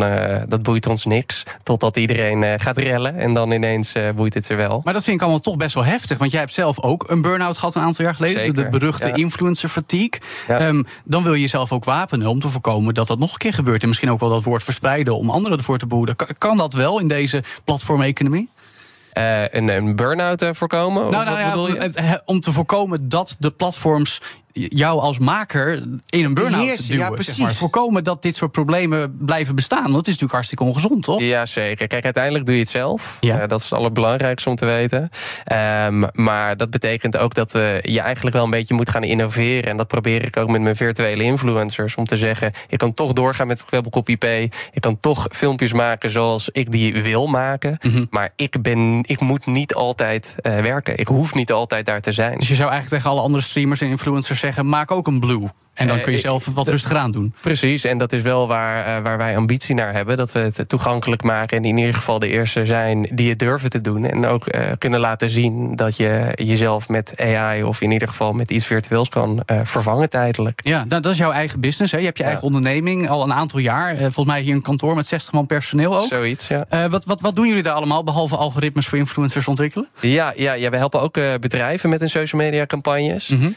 dat 0.48 0.62
boeit 0.62 0.86
ons 0.86 1.04
niks. 1.04 1.42
Totdat 1.62 1.96
iedereen 1.96 2.60
gaat 2.60 2.78
rellen 2.78 3.18
en 3.18 3.34
dan 3.34 3.50
ineens 3.50 3.94
boeit 4.14 4.34
het 4.34 4.46
ze 4.46 4.54
wel. 4.54 4.80
Maar 4.84 4.92
dat 4.92 5.04
vind 5.04 5.16
ik 5.16 5.22
allemaal 5.22 5.40
toch 5.40 5.56
best 5.56 5.74
wel 5.74 5.84
heftig. 5.84 6.18
Want 6.18 6.30
jij 6.30 6.40
hebt 6.40 6.52
zelf 6.52 6.80
ook 6.80 7.04
een 7.08 7.22
burn-out 7.22 7.58
gehad 7.58 7.74
een 7.74 7.82
aantal 7.82 8.04
jaar 8.04 8.14
geleden. 8.14 8.38
Zeker, 8.38 8.54
De 8.54 8.68
beruchte 8.68 9.08
ja. 9.08 9.14
influencer 9.14 9.68
fatigue. 9.68 10.20
Ja. 10.48 10.58
Ehm, 10.58 10.82
dan 11.04 11.22
wil 11.22 11.34
je 11.34 11.40
jezelf 11.40 11.72
ook 11.72 11.84
wapenen 11.84 12.26
om 12.26 12.40
te 12.40 12.48
voorkomen 12.48 12.94
dat 12.94 13.06
dat 13.06 13.18
nog 13.18 13.32
een 13.32 13.38
keer 13.38 13.52
gebeurt. 13.52 13.61
En 13.66 13.88
misschien 13.88 14.10
ook 14.10 14.20
wel 14.20 14.28
dat 14.28 14.42
woord 14.42 14.62
verspreiden 14.62 15.16
om 15.16 15.30
anderen 15.30 15.58
ervoor 15.58 15.78
te 15.78 15.86
behoeden. 15.86 16.16
Kan, 16.38 16.56
dat 16.56 16.72
wel 16.72 16.98
in 16.98 17.08
deze 17.08 17.42
platformeconomie? 17.64 18.48
Eh, 19.12 19.48
een, 19.48 19.68
een 19.68 19.96
burn-out 19.96 20.42
eh, 20.42 20.48
voorkomen? 20.52 21.10
Nou, 21.10 21.24
nou 21.24 21.38
ja, 21.38 22.22
om 22.24 22.40
te 22.40 22.52
voorkomen 22.52 23.08
dat 23.08 23.36
de 23.38 23.50
platforms 23.50 24.20
jou 24.52 25.00
als 25.00 25.18
maker 25.18 25.82
in 26.08 26.24
een 26.24 26.34
burn-out 26.34 26.62
duwen. 26.62 26.98
ja, 26.98 27.06
zeg 27.06 27.10
precies. 27.14 27.38
maar. 27.38 27.52
Voorkomen 27.52 28.04
dat 28.04 28.22
dit 28.22 28.36
soort 28.36 28.52
problemen 28.52 29.16
blijven 29.18 29.54
bestaan. 29.54 29.82
Want 29.82 29.96
het 29.96 30.06
is 30.06 30.12
natuurlijk 30.12 30.32
hartstikke 30.32 30.64
ongezond, 30.64 31.02
toch? 31.02 31.20
Ja, 31.20 31.46
zeker. 31.46 31.86
Kijk, 31.86 32.04
uiteindelijk 32.04 32.46
doe 32.46 32.54
je 32.54 32.60
het 32.60 32.70
zelf. 32.70 33.16
Ja. 33.20 33.40
Eh, 33.40 33.48
dat 33.48 33.58
is 33.58 33.70
het 33.70 33.78
allerbelangrijkste 33.78 34.48
om 34.48 34.56
te 34.56 34.64
weten. 34.64 35.08
Ehm, 35.44 36.04
maar 36.14 36.56
dat 36.56 36.70
betekent 36.70 37.16
ook 37.16 37.34
dat 37.34 37.54
eh, 37.54 37.80
je 37.80 38.00
eigenlijk 38.00 38.36
wel 38.36 38.44
een 38.44 38.50
beetje 38.50 38.74
moet 38.74 38.90
gaan 38.90 39.04
innoveren. 39.04 39.70
En 39.70 39.76
dat 39.76 39.86
probeer 39.86 40.24
ik 40.24 40.36
ook 40.36 40.48
met 40.48 40.60
mijn 40.60 40.76
virtuele 40.76 41.22
influencers. 41.22 41.94
Om 41.94 42.04
te 42.04 42.16
zeggen, 42.16 42.52
ik 42.68 42.78
kan 42.78 42.92
toch 42.92 43.12
doorgaan 43.12 43.46
met 43.46 43.58
het 43.58 43.68
kwebbelkop 43.68 44.08
IP. 44.08 44.24
Ik 44.24 44.80
kan 44.80 45.00
toch 45.00 45.26
filmpjes 45.30 45.72
maken 45.72 46.10
zoals 46.10 46.48
ik 46.48 46.70
die 46.70 47.02
wil 47.02 47.26
maken. 47.26 47.78
Mhm. 47.82 48.04
Maar 48.10 48.32
ik, 48.36 48.62
ben, 48.62 48.98
ik 49.06 49.20
moet 49.20 49.46
niet 49.46 49.74
altijd 49.74 50.34
eh, 50.36 50.58
werken. 50.58 50.98
Ik 50.98 51.06
hoef 51.06 51.34
niet 51.34 51.52
altijd 51.52 51.86
daar 51.86 52.00
te 52.00 52.12
zijn. 52.12 52.38
Dus 52.38 52.48
je 52.48 52.54
zou 52.54 52.70
eigenlijk 52.70 53.02
tegen 53.02 53.16
alle 53.16 53.26
andere 53.26 53.44
streamers 53.44 53.80
en 53.80 53.88
influencers 53.88 54.41
zeggen: 54.42 54.68
maak 54.68 54.90
ook 54.90 55.06
een 55.06 55.20
blue. 55.20 55.48
En 55.74 55.86
dan 55.86 55.96
Eh, 55.96 56.02
kun 56.02 56.12
je 56.12 56.18
zelf 56.18 56.46
wat 56.46 56.68
rustiger 56.68 56.96
aan 56.96 57.10
doen. 57.10 57.34
Precies, 57.40 57.84
en 57.84 57.98
dat 57.98 58.12
is 58.12 58.22
wel 58.22 58.46
waar, 58.48 58.84
eh, 58.86 59.02
waar 59.02 59.18
wij 59.18 59.36
ambitie 59.36 59.74
naar 59.74 59.92
hebben. 59.92 60.16
Dat 60.16 60.32
we 60.32 60.38
het 60.38 60.68
toegankelijk 60.68 61.22
maken 61.22 61.56
en 61.56 61.64
in 61.64 61.76
ieder 61.78 61.94
geval 61.94 62.18
de 62.18 62.28
eerste 62.28 62.64
zijn 62.64 63.08
die 63.12 63.28
het 63.30 63.38
durven 63.38 63.70
te 63.70 63.80
doen. 63.80 64.04
En 64.04 64.26
ook 64.26 64.46
eh, 64.46 64.66
kunnen 64.78 65.00
laten 65.00 65.30
zien 65.30 65.76
dat 65.76 65.96
je 65.96 66.30
jezelf 66.34 66.88
met 66.88 67.12
AI 67.20 67.62
of 67.64 67.80
in 67.80 67.90
ieder 67.90 68.08
geval 68.08 68.32
met 68.32 68.50
iets 68.50 68.66
virtueels 68.66 69.08
kan 69.08 69.42
vervangen 69.64 70.10
tijdelijk. 70.10 70.60
Ja, 70.64 70.84
nou, 70.88 71.02
dat 71.02 71.12
is 71.12 71.18
jouw 71.18 71.32
eigen 71.32 71.60
business. 71.60 71.92
Hè? 71.92 71.98
Je 71.98 72.04
hebt 72.04 72.16
je 72.16 72.22
Ja. 72.22 72.28
eigen 72.28 72.46
onderneming 72.46 73.08
al 73.08 73.22
een 73.22 73.32
aantal 73.32 73.58
jaar. 73.58 73.96
Volgens 73.96 74.26
mij 74.26 74.40
hier 74.40 74.54
een 74.54 74.62
kantoor 74.62 74.94
met 74.94 75.06
60 75.06 75.32
man 75.32 75.46
personeel 75.46 75.96
ook. 75.96 76.06
Zoiets, 76.08 76.48
ja. 76.48 76.88
Wat, 76.88 77.04
wat, 77.04 77.20
wat 77.20 77.36
doen 77.36 77.48
jullie 77.48 77.62
daar 77.62 77.72
allemaal, 77.74 78.04
behalve 78.04 78.36
algoritmes 78.36 78.86
voor 78.86 78.98
influencers 78.98 79.48
ontwikkelen? 79.48 79.88
Ja, 80.00 80.32
ja, 80.36 80.52
ja, 80.52 80.70
we 80.70 80.76
helpen 80.76 81.00
ook 81.00 81.18
bedrijven 81.40 81.88
met 81.88 82.00
hun 82.00 82.08
social 82.10 82.42
media 82.42 82.66
campagnes. 82.66 83.28
Mhm. 83.28 83.50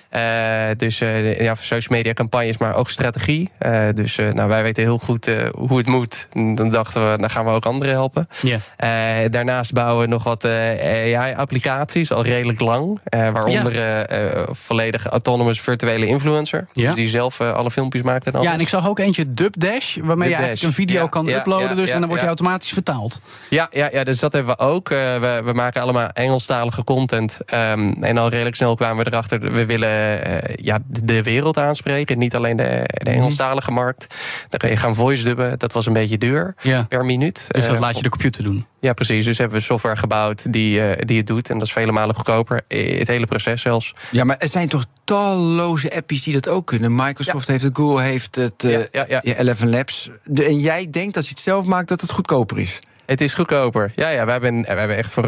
Dus 0.77 0.98
ja, 1.00 1.55
voor 1.55 1.65
social 1.65 1.98
media 1.98 2.04
mediacampagnes, 2.05 2.57
maar 2.57 2.75
ook 2.75 2.89
strategie. 2.89 3.50
Uh, 3.59 3.88
dus 3.95 4.17
uh, 4.17 4.31
nou, 4.31 4.50
wij 4.50 4.63
weten 4.63 4.83
heel 4.83 4.97
goed 4.97 5.27
uh, 5.27 5.38
hoe 5.51 5.77
het 5.77 5.88
moet. 5.88 6.27
Dan 6.31 6.69
dachten 6.69 7.12
we, 7.12 7.17
dan 7.17 7.29
gaan 7.29 7.45
we 7.45 7.51
ook 7.51 7.65
anderen 7.65 7.93
helpen. 7.93 8.27
Yeah. 8.41 9.31
daarnaast 9.31 9.74
bouwen 9.74 10.03
we 10.03 10.09
nog 10.09 10.24
wat 10.24 10.45
AI-applicaties, 10.45 12.12
al 12.12 12.24
redelijk 12.24 12.59
lang. 12.59 13.00
waaronder 13.09 13.74
yeah. 13.74 14.47
volledig 14.51 15.05
autonomous 15.05 15.62
virtuele 15.62 16.05
influencer. 16.05 16.67
Yeah. 16.71 16.88
Dus 16.88 16.95
die 16.95 17.07
zelf 17.07 17.41
alle 17.41 17.71
filmpjes 17.71 18.01
maakt 18.01 18.25
en 18.25 18.33
alles. 18.33 18.47
Ja, 18.47 18.53
en 18.53 18.59
ik 18.59 18.69
zag 18.69 18.88
ook 18.88 19.00
eentje 19.00 19.33
Dubdash, 19.33 19.97
waarmee 19.97 20.29
Dub 20.29 20.38
je 20.38 20.43
eigenlijk 20.43 20.62
een 20.62 20.85
video 20.85 21.07
kan 21.07 21.29
uploaden. 21.29 21.75
dus, 21.75 21.89
en 21.89 22.00
dan 22.00 22.07
wordt 22.07 22.19
die 22.19 22.27
automatisch 22.27 22.69
vertaald. 22.69 23.19
Ja, 23.50 23.67
ja, 23.71 23.89
ja, 23.91 24.03
dus 24.03 24.19
dat 24.19 24.33
hebben 24.33 24.55
we 24.57 24.63
ook. 24.63 24.89
we, 24.89 25.41
we 25.43 25.53
maken 25.53 25.81
allemaal 25.81 26.09
Engelstalige 26.09 26.83
content. 26.83 27.38
Um, 27.53 28.03
en 28.03 28.17
al 28.17 28.29
redelijk 28.29 28.55
snel 28.55 28.75
kwamen 28.75 29.03
we 29.03 29.12
erachter, 29.12 29.51
we 29.51 29.65
willen 29.65 30.19
ja, 30.55 30.79
de 30.88 31.24
wereld 31.24 31.57
aanspreken. 31.57 31.94
Niet 32.03 32.35
alleen 32.35 32.57
de, 32.57 32.81
de 32.85 33.09
Mhm. 33.09 33.19
Engelstalige 33.19 33.71
markt. 33.71 34.15
Dan 34.49 34.59
kan 34.59 34.69
je 34.69 34.77
gaan 34.77 34.95
voice 34.95 35.23
dubben. 35.23 35.59
Dat 35.59 35.73
was 35.73 35.85
een 35.85 35.93
beetje 35.93 36.17
duur 36.17 36.55
Ja. 36.61 36.83
per 36.83 37.05
minuut. 37.05 37.45
Dus 37.47 37.65
dat 37.65 37.75
Eh, 37.75 37.79
laat 37.81 37.97
je 37.97 38.03
de 38.03 38.09
computer 38.09 38.43
doen. 38.43 38.65
Ja, 38.79 38.93
precies. 38.93 39.25
Dus 39.25 39.37
hebben 39.37 39.57
we 39.57 39.63
software 39.63 39.95
gebouwd 39.95 40.53
die, 40.53 40.81
eh, 40.81 41.01
die 41.05 41.17
het 41.17 41.27
doet. 41.27 41.49
En 41.49 41.57
dat 41.57 41.67
is 41.67 41.73
vele 41.73 41.91
malen 41.91 42.15
goedkoper. 42.15 42.61
Eh, 42.67 42.99
Het 42.99 43.07
hele 43.07 43.25
proces 43.25 43.61
zelfs. 43.61 43.93
Ja, 44.11 44.23
maar 44.23 44.37
er 44.37 44.47
zijn 44.47 44.67
toch 44.69 44.85
talloze 45.03 45.95
appies 45.95 46.23
die 46.23 46.33
dat 46.33 46.47
ook 46.47 46.67
kunnen. 46.67 46.95
Microsoft 46.95 47.47
heeft 47.47 47.63
het, 47.63 47.75
Google 47.77 48.01
heeft 48.03 48.35
het, 48.35 48.63
eh 48.63 48.71
Ja, 48.71 48.85
ja, 48.91 49.05
ja. 49.07 49.19
ja, 49.23 49.35
Eleven 49.35 49.69
Labs. 49.69 50.09
De- 50.23 50.43
en 50.45 50.59
jij 50.59 50.87
denkt 50.91 51.15
als 51.17 51.25
je 51.25 51.31
het 51.31 51.39
zelf 51.39 51.65
maakt 51.65 51.87
dat 51.87 52.01
het 52.01 52.11
goedkoper 52.11 52.59
is. 52.59 52.79
Het 53.05 53.21
is 53.21 53.33
goedkoper. 53.33 53.91
Ja, 53.95 54.09
ja 54.09 54.25
we, 54.25 54.31
hebben, 54.31 54.61
we 54.61 54.67
hebben 54.67 54.97
echt 54.97 55.11
voor, 55.11 55.23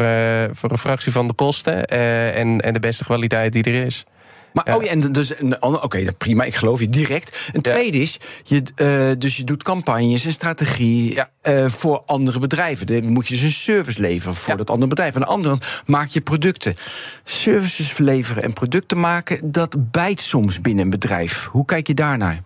voor 0.52 0.70
een 0.70 0.78
fractie 0.78 1.12
van 1.12 1.26
de 1.26 1.34
kosten. 1.34 1.84
en, 1.86 2.60
en 2.60 2.72
de 2.72 2.78
beste 2.80 3.04
kwaliteit 3.04 3.52
die 3.52 3.62
er 3.62 3.84
is. 3.84 4.04
Maar 4.64 4.76
oh 4.76 4.82
ja, 4.82 4.90
en 4.90 5.12
dus 5.12 5.32
oké, 5.60 6.12
prima, 6.18 6.44
ik 6.44 6.54
geloof 6.54 6.80
je 6.80 6.88
direct. 6.88 7.50
Een 7.52 7.60
tweede 7.62 7.98
is, 7.98 8.18
je, 8.44 8.62
eh, 8.74 9.10
dus 9.18 9.36
je 9.36 9.44
doet 9.44 9.62
campagnes 9.62 10.24
en 10.24 10.32
strategie 10.32 11.14
Ja. 11.14 11.30
eh, 11.40 11.68
voor 11.68 12.02
andere 12.06 12.38
bedrijven. 12.38 12.86
Dan 12.86 13.08
moet 13.08 13.26
je 13.28 13.34
dus 13.34 13.42
een 13.42 13.50
service 13.50 14.00
leveren 14.00 14.34
voor 14.34 14.56
dat 14.56 14.70
andere 14.70 14.88
bedrijf. 14.88 15.14
Aan 15.14 15.20
de 15.20 15.26
andere 15.26 15.58
kant 15.58 15.82
maak 15.86 16.08
je 16.08 16.20
producten. 16.20 16.76
Services 17.24 17.92
verleveren 17.92 18.42
en 18.42 18.52
producten 18.52 19.00
maken, 19.00 19.52
dat 19.52 19.76
bijt 19.90 20.20
soms 20.20 20.60
binnen 20.60 20.84
een 20.84 20.90
bedrijf. 20.90 21.44
Hoe 21.50 21.64
kijk 21.64 21.86
je 21.86 21.94
daarnaar? 21.94 22.40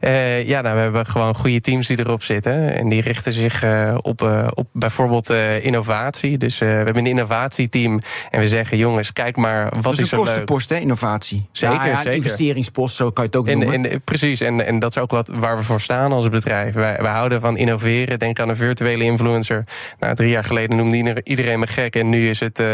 Eh, 0.00 0.46
ja, 0.48 0.60
nou, 0.60 0.74
we 0.76 0.80
hebben 0.80 1.06
gewoon 1.06 1.34
goede 1.34 1.60
teams 1.60 1.86
die 1.86 1.98
erop 1.98 2.22
zitten. 2.22 2.74
En 2.74 2.88
die 2.88 3.00
richten 3.00 3.32
zich 3.32 3.62
eh, 3.62 3.94
op, 4.00 4.22
eh, 4.22 4.48
op 4.54 4.66
bijvoorbeeld 4.72 5.30
eh, 5.30 5.64
innovatie. 5.64 6.38
Dus 6.38 6.60
eh, 6.60 6.68
we 6.68 6.74
hebben 6.74 6.96
een 6.96 7.06
innovatieteam. 7.06 8.00
En 8.30 8.40
we 8.40 8.48
zeggen, 8.48 8.78
jongens, 8.78 9.12
kijk 9.12 9.36
maar, 9.36 9.62
wat 9.74 9.82
dat 9.82 9.92
is 9.92 9.98
is 10.00 10.10
een 10.10 10.18
leuk. 10.18 10.26
kostenpost, 10.26 10.68
hè, 10.68 10.76
innovatie. 10.76 11.48
Zeker, 11.52 11.76
Ja, 11.76 11.84
ja, 11.86 11.90
een 11.92 11.96
zeker. 11.98 12.12
investeringspost, 12.14 12.96
zo 12.96 13.10
kan 13.10 13.24
je 13.24 13.30
het 13.30 13.38
ook 13.38 13.48
En, 13.48 13.58
noemen. 13.58 13.90
en, 13.90 14.02
precies, 14.02 14.40
en, 14.40 14.66
en 14.66 14.78
dat 14.78 14.96
is 14.96 15.02
ook 15.02 15.10
wat 15.10 15.28
waar 15.34 15.56
we 15.56 15.62
voor 15.62 15.80
staan 15.80 16.12
als 16.12 16.28
bedrijf. 16.28 16.74
Wij, 16.74 16.96
wij 17.00 17.12
houden 17.12 17.40
van 17.40 17.56
innoveren. 17.56 18.18
Denk 18.18 18.40
aan 18.40 18.48
een 18.48 18.56
virtuele 18.56 19.04
influencer. 19.04 19.64
Nou, 19.98 20.14
drie 20.14 20.30
jaar 20.30 20.44
geleden 20.44 20.76
noemde 20.76 20.96
ieder- 20.96 21.20
iedereen 21.24 21.58
me 21.58 21.66
gek. 21.66 21.96
En 21.96 22.08
nu 22.08 22.28
is 22.28 22.40
het 22.40 22.58
eh, 22.58 22.66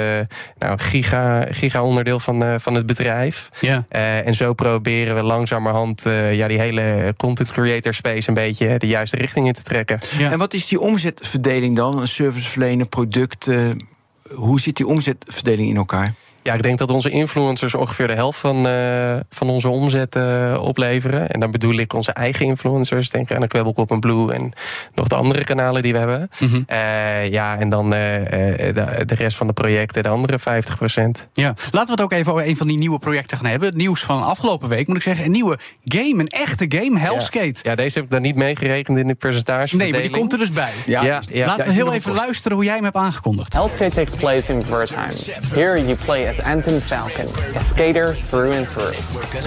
nou, 0.59 0.79
giga, 0.79 1.45
giga 1.51 1.83
onderdeel 1.83 2.21
van, 2.21 2.45
eh, 2.45 2.55
van 2.59 2.75
het 2.75 2.87
bedrijf. 2.87 3.49
Ja. 3.61 3.85
Eh, 3.89 4.27
en 4.27 4.35
zo 4.35 4.53
proberen 4.53 5.15
we 5.15 5.23
langzamerhand 5.23 6.07
eh, 6.07 6.35
ja, 6.35 6.49
die 6.49 6.59
hele 6.59 6.80
content 7.17 7.53
creator 7.53 7.95
space 7.95 8.29
een 8.29 8.35
beetje 8.35 8.79
de 8.79 8.87
juiste 8.87 9.17
richting 9.17 9.47
in 9.47 9.53
te 9.53 9.63
trekken. 9.63 10.01
Ja. 10.19 10.31
En 10.31 10.39
wat 10.39 10.55
is 10.55 10.67
die 10.67 10.81
omzetverdeling 10.81 11.77
dan? 11.77 12.01
Een 12.01 12.09
service 12.09 12.49
verlenen, 12.49 12.89
product. 12.89 13.49
hoe 14.35 14.61
zit 14.61 14.77
die 14.77 14.87
omzetverdeling 14.87 15.69
in 15.69 15.77
elkaar? 15.77 16.15
Ja, 16.51 16.57
ik 16.57 16.63
denk 16.63 16.79
dat 16.79 16.91
onze 16.91 17.11
influencers 17.11 17.75
ongeveer 17.75 18.07
de 18.07 18.15
helft 18.15 18.39
van, 18.39 18.69
eh, 18.69 19.17
van 19.29 19.49
onze 19.51 19.69
omzet 19.69 20.17
eh, 20.17 20.59
opleveren. 20.63 21.31
En 21.31 21.41
dan 21.41 21.51
bedoel 21.51 21.75
ik 21.75 21.93
onze 21.93 22.13
eigen 22.13 22.47
influencers. 22.47 23.11
Denk 23.11 23.33
aan 23.33 23.41
de 23.41 23.47
Kwebbelkop 23.47 23.91
en 23.91 24.01
Blue 24.01 24.33
en 24.33 24.53
nog 24.95 25.09
de 25.09 25.15
andere 25.15 25.45
kanalen 25.45 25.83
die 25.83 25.93
we 25.93 25.99
hebben. 25.99 26.31
Mhm. 26.39 26.63
Eh, 26.67 27.31
ja, 27.31 27.59
en 27.59 27.69
dan 27.69 27.95
eh, 27.95 28.69
eh, 28.69 28.75
de, 28.75 29.05
de 29.05 29.15
rest 29.15 29.37
van 29.37 29.47
de 29.47 29.53
projecten, 29.53 30.03
de 30.03 30.09
andere 30.09 30.39
50 30.39 30.77
procent. 30.77 31.29
Ja. 31.33 31.55
Laten 31.71 31.87
we 31.87 31.91
het 31.91 32.01
ook 32.01 32.13
even 32.13 32.33
over 32.33 32.47
een 32.47 32.57
van 32.57 32.67
die 32.67 32.79
nieuwe 32.79 32.99
projecten 32.99 33.37
gaan 33.37 33.47
hebben. 33.47 33.69
Het 33.69 33.77
nieuws 33.77 34.01
van 34.01 34.23
afgelopen 34.23 34.69
week, 34.69 34.87
moet 34.87 34.97
ik 34.97 35.03
zeggen. 35.03 35.25
Een 35.25 35.31
nieuwe 35.31 35.59
game, 35.85 36.21
een 36.21 36.29
echte 36.29 36.67
game, 36.69 36.99
Hellskate. 36.99 37.59
Ja, 37.63 37.75
deze 37.75 37.95
heb 37.95 38.05
ik 38.05 38.11
dan 38.11 38.23
niet 38.23 38.37
meegerekend 38.37 38.99
in 38.99 39.07
de 39.07 39.15
percentage. 39.15 39.77
Nee, 39.77 39.91
maar 39.91 40.01
die 40.01 40.11
komt 40.11 40.33
er 40.33 40.39
dus 40.39 40.53
bij. 40.53 40.71
Ja, 40.87 41.03
ja, 41.03 41.21
ja. 41.31 41.47
Laten 41.47 41.67
we 41.67 41.73
heel 41.73 41.93
even 41.93 42.15
luisteren 42.15 42.57
hoe 42.57 42.67
jij 42.67 42.75
hem 42.75 42.85
hebt 42.85 42.97
aangekondigd. 42.97 43.53
Hellskate 43.53 43.95
takes 43.95 44.15
place 44.15 44.53
in 44.53 44.63
Wertheim. 44.69 45.13
Here 45.55 45.85
you 45.85 45.97
play 46.05 46.29
as 46.29 46.40
Anton 46.41 46.81
Falcon, 46.81 47.29
a 47.55 47.61
skater 47.61 48.15
through 48.15 48.53
and 48.53 48.67
through. 48.67 48.93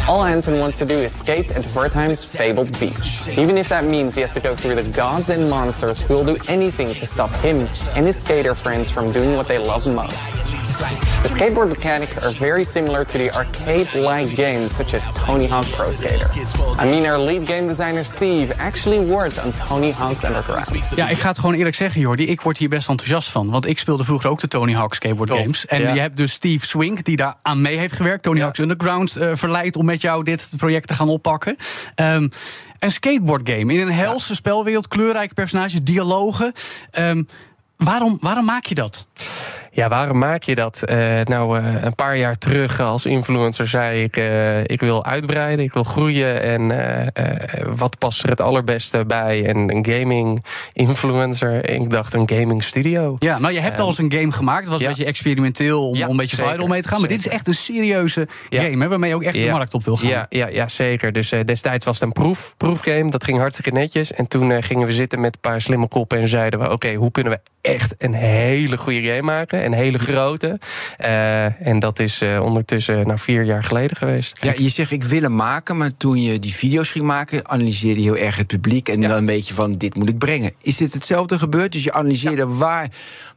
All 0.07 0.23
Anton 0.23 0.59
wants 0.59 0.77
to 0.79 0.85
do 0.85 0.95
is 0.97 1.13
skate 1.13 1.51
at 1.51 1.63
Wertheim's 1.65 2.35
fabled 2.35 2.71
beach. 2.79 3.27
Even 3.37 3.57
if 3.57 3.69
that 3.69 3.83
means 3.83 4.15
he 4.15 4.21
has 4.21 4.33
to 4.33 4.39
go 4.39 4.55
through 4.55 4.75
the 4.75 4.89
gods 4.91 5.29
and 5.29 5.49
monsters 5.49 6.01
who 6.01 6.13
will 6.13 6.25
do 6.25 6.37
anything 6.47 6.87
to 6.87 7.05
stop 7.05 7.31
him 7.41 7.67
and 7.95 8.05
his 8.05 8.21
skater 8.21 8.55
friends 8.55 8.89
from 8.89 9.11
doing 9.11 9.35
what 9.35 9.47
they 9.47 9.57
love 9.57 9.85
most. 9.85 10.52
The 10.77 11.29
skateboard 11.29 11.69
mechanics 11.69 12.17
are 12.17 12.31
very 12.31 12.63
similar 12.63 13.05
to 13.05 13.17
the 13.17 13.31
arcade-like 13.31 14.35
games 14.35 14.75
such 14.75 14.93
as 14.93 15.09
Tony 15.25 15.47
Hawk 15.47 15.65
Pro 15.71 15.91
Skater. 15.91 16.25
I 16.79 16.85
mean, 16.85 17.05
our 17.05 17.19
lead 17.19 17.45
game 17.47 17.67
designer 17.67 18.03
Steve 18.05 18.53
actually 18.57 18.99
worked 18.99 19.45
on 19.45 19.53
Tony 19.67 19.91
Hawk's 19.91 20.23
Underground. 20.23 20.69
Ja, 20.95 21.09
ik 21.09 21.17
ga 21.17 21.27
het 21.27 21.39
gewoon 21.39 21.55
eerlijk 21.55 21.75
zeggen, 21.75 22.01
Jordi. 22.01 22.27
Ik 22.27 22.41
word 22.41 22.57
hier 22.57 22.69
best 22.69 22.89
enthousiast 22.89 23.29
van. 23.29 23.49
Want 23.49 23.65
ik 23.65 23.79
speelde 23.79 24.03
vroeger 24.03 24.29
ook 24.29 24.39
de 24.39 24.47
Tony 24.47 24.73
Hawk 24.73 24.93
skateboard 24.93 25.29
games. 25.29 25.65
En 25.65 25.81
ja. 25.81 25.93
je 25.93 25.99
hebt 25.99 26.17
dus 26.17 26.31
Steve 26.31 26.65
Swink, 26.65 27.03
die 27.03 27.15
daar 27.15 27.35
aan 27.41 27.61
mee 27.61 27.77
heeft 27.77 27.93
gewerkt. 27.93 28.23
Tony 28.23 28.39
Hawk's 28.39 28.59
Underground 28.59 29.15
eh, 29.15 29.29
verleid 29.33 29.75
om 29.75 29.85
met 29.85 30.01
jou 30.01 30.23
dit 30.23 30.53
project 30.57 30.87
te 30.87 30.93
gaan 30.93 31.09
oppakken. 31.09 31.57
Ehm, 31.95 32.27
een 32.79 32.91
skateboard 32.91 33.49
game 33.49 33.73
in 33.73 33.79
een 33.79 33.91
helse 33.91 34.35
spelwereld, 34.35 34.87
kleurrijke 34.87 35.33
personages, 35.33 35.83
dialogen. 35.83 36.53
Ehm, 36.91 37.23
waarom, 37.77 38.17
waarom 38.21 38.45
maak 38.45 38.65
je 38.65 38.75
dat? 38.75 39.07
Ja, 39.75 39.87
waarom 39.87 40.17
maak 40.17 40.43
je 40.43 40.55
dat? 40.55 40.83
Eh, 40.83 41.21
nou, 41.23 41.59
eh, 41.59 41.83
een 41.83 41.95
paar 41.95 42.17
jaar 42.17 42.37
terug 42.37 42.79
als 42.79 43.05
influencer 43.05 43.67
zei 43.67 44.03
ik... 44.03 44.17
eh, 44.17 44.63
ik 44.63 44.79
wil 44.79 45.05
uitbreiden, 45.05 45.65
ik 45.65 45.73
wil 45.73 45.83
groeien. 45.83 46.41
En 46.41 46.61
wat 47.75 47.97
past 47.97 48.23
er 48.23 48.29
het 48.29 48.41
allerbeste 48.41 49.05
bij? 49.05 49.45
En 49.45 49.57
een 49.57 49.85
gaming 49.85 50.45
influencer. 50.73 51.65
En 51.65 51.81
ik 51.81 51.89
dacht 51.89 52.13
een 52.13 52.29
gaming 52.29 52.63
studio. 52.63 53.15
Ja, 53.19 53.39
nou, 53.39 53.53
je 53.53 53.59
hebt 53.59 53.79
al 53.79 53.87
eens 53.87 53.97
een 53.97 54.11
game 54.11 54.31
gemaakt. 54.31 54.61
Het 54.61 54.69
was 54.69 54.79
ja. 54.79 54.85
een 54.85 54.91
beetje 54.91 55.05
experimenteel 55.05 55.87
om, 55.87 55.95
Ja, 55.95 56.07
een 56.07 56.17
beetje 56.17 56.35
zeker, 56.35 56.51
viral 56.51 56.67
mee 56.67 56.81
te 56.81 56.87
gaan. 56.87 56.99
Maar 56.99 57.09
dit 57.09 57.19
is 57.19 57.27
echt 57.27 57.47
een 57.47 57.53
serieuze 57.53 58.27
Ja. 58.49 58.61
game, 58.61 58.83
hè, 58.83 58.89
waarmee 58.89 59.09
je 59.09 59.15
ook 59.15 59.23
echt 59.23 59.35
de 59.35 59.49
markt 59.49 59.73
op 59.73 59.85
wil 59.85 59.97
gaan. 59.97 60.09
Ja, 60.09 60.25
ja, 60.29 60.47
ja 60.47 60.67
zeker. 60.67 61.11
Dus 61.11 61.29
destijds 61.45 61.85
was 61.85 61.99
het 61.99 62.03
een 62.03 62.11
proef, 62.23 62.53
proefgame. 62.57 63.11
Dat 63.11 63.23
ging 63.23 63.37
hartstikke 63.37 63.71
netjes. 63.71 64.13
En 64.13 64.27
toen 64.27 64.63
gingen 64.63 64.87
we 64.87 64.93
zitten 64.93 65.19
met 65.19 65.33
een 65.33 65.41
paar 65.41 65.61
slimme 65.61 65.87
koppen... 65.87 66.19
en 66.19 66.27
zeiden 66.27 66.59
we, 66.59 66.71
oké, 66.71 66.93
hoe 66.93 67.11
kunnen 67.11 67.33
we 67.33 67.39
echt 67.61 67.95
een 67.97 68.13
hele 68.13 68.77
goede 68.77 69.01
game 69.01 69.21
maken? 69.21 69.62
Een 69.65 69.73
hele 69.73 69.99
grote. 69.99 70.59
Eh, 70.97 71.67
en 71.67 71.79
dat 71.79 71.99
is 71.99 72.21
eh, 72.21 72.41
ondertussen 72.43 73.07
nou, 73.07 73.19
vier 73.19 73.43
jaar 73.43 73.63
geleden 73.63 73.97
geweest. 73.97 74.37
Ja, 74.41 74.53
je 74.57 74.69
zegt 74.69 74.91
ik 74.91 75.03
wil 75.03 75.21
hem 75.21 75.35
maken, 75.35 75.77
maar 75.77 75.91
toen 75.91 76.21
je 76.21 76.39
die 76.39 76.53
video's 76.53 76.91
ging 76.91 77.05
maken, 77.05 77.49
analyseerde 77.49 78.01
je 78.01 78.11
heel 78.13 78.25
erg 78.25 78.37
het 78.37 78.47
publiek 78.47 78.89
en 78.89 79.01
Ja. 79.01 79.07
dan 79.07 79.25
weet 79.25 79.47
je 79.47 79.53
van 79.53 79.77
dit 79.77 79.95
moet 79.95 80.09
ik 80.09 80.17
brengen. 80.17 80.53
Is 80.61 80.77
dit 80.77 80.93
hetzelfde 80.93 81.39
gebeurd? 81.39 81.71
Dus 81.71 81.83
je 81.83 81.93
analyseerde 81.93 82.47
waar. 82.47 82.87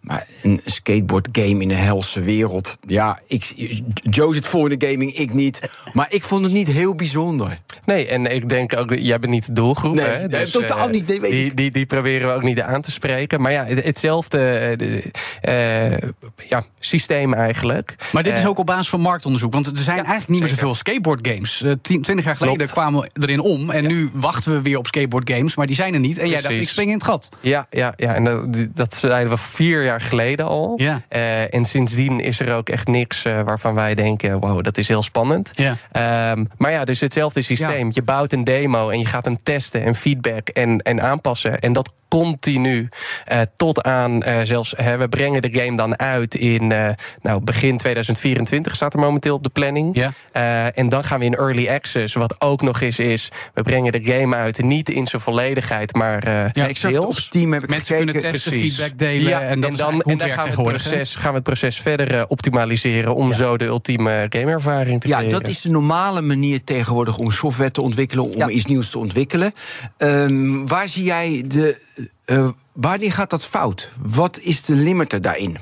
Maar 0.06 0.26
een 0.42 0.60
skateboard 0.64 1.28
game 1.32 1.62
in 1.62 1.70
een 1.70 1.76
helse 1.76 2.20
wereld. 2.20 2.76
Ja, 2.86 3.20
ik, 3.26 3.52
Joe 3.94 4.34
zit 4.34 4.46
voor 4.46 4.70
in 4.70 4.78
de 4.78 4.86
gaming, 4.90 5.12
ik 5.14 5.34
niet. 5.34 5.60
Maar 5.92 6.06
ik 6.08 6.22
vond 6.22 6.44
het 6.44 6.52
niet 6.52 6.68
heel 6.68 6.94
bijzonder. 6.94 7.58
Nee, 7.84 8.06
en 8.06 8.26
ik 8.34 8.48
denk 8.48 8.76
ook, 8.76 8.94
jij 8.94 9.18
bent 9.18 9.32
niet 9.32 9.46
de 9.46 9.52
doelgroep. 9.52 9.94
Nee, 9.94 10.04
hè? 10.06 10.26
nee, 10.26 10.50
totaal 10.50 10.86
eh, 10.86 10.92
niet, 10.92 11.06
nee, 11.06 11.20
weet 11.20 11.30
die, 11.30 11.44
ik. 11.46 11.56
die, 11.56 11.70
die 11.70 11.86
proberen 11.86 12.28
we 12.28 12.34
ook 12.34 12.42
niet 12.42 12.60
aan 12.60 12.82
te 12.82 12.90
spreken. 12.90 13.40
Maar 13.40 13.52
ja, 13.52 13.64
het- 13.64 13.84
hetzelfde 13.84 14.38
eh, 14.38 14.78
de- 14.78 15.10
eh, 15.40 16.08
ja, 16.48 16.64
systeem 16.78 17.34
eigenlijk. 17.34 17.94
Maar 18.12 18.22
dit 18.22 18.38
is 18.38 18.46
ook 18.46 18.58
op 18.58 18.66
basis 18.66 18.88
van 18.88 19.00
marktonderzoek. 19.00 19.52
Want 19.52 19.66
er 19.66 19.76
zijn 19.76 19.96
eigenlijk 19.96 20.28
niet 20.28 20.40
meer 20.40 20.48
zoveel 20.48 20.74
skateboard 20.74 21.28
games. 21.28 21.64
Tien- 21.82 22.02
twintig 22.02 22.24
jaar 22.24 22.36
geleden 22.36 22.56
Klopt. 22.58 22.72
kwamen 22.72 23.00
we 23.00 23.22
erin 23.22 23.40
om. 23.40 23.70
En 23.70 23.86
nu 23.86 24.10
wachten 24.12 24.52
we 24.52 24.62
weer 24.62 24.78
op 24.78 24.86
skateboard 24.86 25.30
games. 25.30 25.56
Maar 25.56 25.66
die 25.66 25.76
zijn 25.76 25.94
er 25.94 26.00
niet. 26.00 26.18
En 26.18 26.28
jij 26.28 26.40
dacht, 26.42 26.54
ik 26.54 26.68
spring 26.68 26.88
in 26.88 26.94
het 26.94 27.04
gat. 27.04 27.28
Ja, 27.40 27.66
ja, 27.70 27.92
ja, 27.96 28.14
en 28.14 28.24
dat, 28.24 28.66
dat 28.74 28.94
zeiden 28.94 29.32
we 29.32 29.38
vier 29.38 29.84
jaar 29.84 29.95
geleden 30.00 30.46
al. 30.46 30.72
Ja. 30.76 31.02
Eh, 31.08 31.54
en 31.54 31.64
sindsdien 31.64 32.20
is 32.20 32.40
er 32.40 32.54
ook 32.54 32.68
echt 32.68 32.86
niks 32.86 33.24
eh, 33.24 33.42
waarvan 33.42 33.74
wij 33.74 33.94
denken: 33.94 34.40
wow, 34.40 34.62
dat 34.62 34.78
is 34.78 34.88
heel 34.88 35.02
spannend. 35.02 35.50
Ja. 35.54 35.76
Ehm, 35.92 36.44
maar 36.56 36.70
ja, 36.70 36.84
dus 36.84 37.00
hetzelfde 37.00 37.42
systeem. 37.42 37.88
Je 37.92 38.02
bouwt 38.02 38.32
een 38.32 38.44
demo 38.44 38.88
en 38.88 38.98
je 38.98 39.06
gaat 39.06 39.24
hem 39.24 39.42
testen 39.42 39.82
en 39.82 39.94
feedback 39.94 40.48
en, 40.48 40.78
en 40.78 41.02
aanpassen. 41.02 41.58
En 41.58 41.72
dat 41.72 41.92
continu. 42.08 42.88
eh, 43.24 43.40
tot 43.56 43.82
aan 43.82 44.22
eh, 44.22 44.38
zelfs, 44.44 44.74
hè, 44.76 44.98
we 44.98 45.08
brengen 45.08 45.42
de 45.42 45.52
game 45.60 45.76
dan 45.76 45.98
uit 45.98 46.34
in 46.34 46.72
eh, 46.72 46.88
nou, 47.22 47.40
begin 47.40 47.76
2024 47.76 48.74
staat 48.74 48.94
er 48.94 48.98
momenteel 49.00 49.34
op 49.34 49.42
de 49.42 49.48
planning. 49.48 49.96
Ja. 49.96 50.12
Eh, 50.32 50.78
en 50.78 50.88
dan 50.88 51.04
gaan 51.04 51.18
we 51.18 51.24
in 51.24 51.34
early 51.34 51.68
access. 51.68 52.14
Wat 52.14 52.34
ook 52.38 52.62
nog 52.62 52.80
eens 52.80 52.98
is, 52.98 53.28
we 53.54 53.62
brengen 53.62 53.92
de 53.92 54.04
game 54.04 54.36
uit 54.36 54.62
niet 54.62 54.90
in 54.90 55.06
zijn 55.06 55.22
volledigheid, 55.22 55.94
maar 55.94 56.22
eh 56.22 56.44
Ja, 56.52 56.66
ik 56.66 56.98
op. 57.00 57.12
Steam 57.12 57.52
heb 57.52 57.62
ik 57.62 57.68
Mensen 57.68 57.96
gekeken. 57.96 58.12
kunnen 58.12 58.32
testen, 58.32 58.50
precies. 58.50 58.76
feedback 58.76 58.98
delen. 58.98 59.28
Ja, 59.28 59.40
en, 59.40 59.60
dat 59.60 59.76
dan, 59.76 60.00
en 60.02 60.18
dan 60.18 60.28
gaan, 60.30 60.44
we 60.44 60.50
het 60.50 60.62
proces, 60.62 61.14
gaan 61.16 61.28
we 61.30 61.34
het 61.34 61.44
proces 61.44 61.80
verder 61.80 62.28
optimaliseren 62.28 63.14
om 63.14 63.32
zo 63.32 63.56
de 63.56 63.64
ultieme 63.64 64.26
gameervaring 64.28 65.00
te 65.00 65.08
Ja, 65.08 65.16
creëren. 65.16 65.38
dat 65.38 65.48
is 65.48 65.60
de 65.60 65.70
normale 65.70 66.20
manier 66.22 66.64
tegenwoordig 66.64 67.18
om 67.18 67.30
software 67.30 67.70
te 67.70 67.80
ontwikkelen, 67.82 68.24
om 68.24 68.36
Ja. 68.36 68.48
iets 68.48 68.66
nieuws 68.66 68.90
te 68.90 68.98
ontwikkelen. 68.98 69.52
Ehm, 69.96 70.66
waar 70.66 70.88
zie 70.88 71.04
jij 71.04 71.44
de. 71.46 71.84
Eh, 72.24 72.48
wanneer 72.72 73.12
gaat 73.12 73.30
dat 73.30 73.44
fout? 73.44 73.92
Wat 74.02 74.38
is 74.40 74.62
de 74.64 74.74
limiter 74.74 75.20
daarin? 75.20 75.56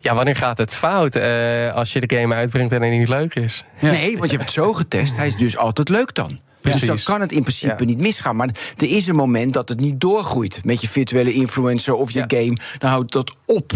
Ja, 0.00 0.14
wanneer 0.14 0.36
gaat 0.36 0.58
het 0.58 0.72
fout? 0.74 1.14
Eh, 1.16 1.74
als 1.74 1.92
je 1.92 2.00
de 2.06 2.16
game 2.16 2.34
uitbrengt 2.34 2.72
en 2.72 2.80
hij 2.80 2.98
niet 2.98 3.08
leuk 3.08 3.34
is. 3.34 3.64
Nee, 3.80 4.18
want 4.18 4.30
je 4.30 4.36
hebt 4.36 4.48
het 4.54 4.64
zo 4.64 4.72
getest. 4.72 5.16
Hij 5.16 5.26
is 5.26 5.36
dus 5.36 5.56
altijd 5.56 5.88
leuk 5.88 6.14
dan. 6.14 6.28
Dus 6.28 6.72
dan 6.72 6.86
Precies. 6.86 7.04
kan 7.04 7.20
het 7.20 7.32
in 7.32 7.42
principe 7.42 7.74
Ja. 7.78 7.84
niet 7.84 7.98
misgaan. 7.98 8.36
Maar 8.36 8.48
er 8.76 8.90
is 8.90 9.06
een 9.06 9.14
moment 9.16 9.52
dat 9.52 9.68
het 9.68 9.80
niet 9.80 10.00
doorgroeit 10.00 10.60
met 10.64 10.80
je 10.80 10.88
virtuele 10.88 11.32
influencer 11.32 11.94
of 11.94 12.10
je 12.10 12.18
Ja. 12.18 12.38
game. 12.38 12.56
Dan 12.78 12.90
houdt 12.90 13.12
dat 13.12 13.34
op. 13.44 13.72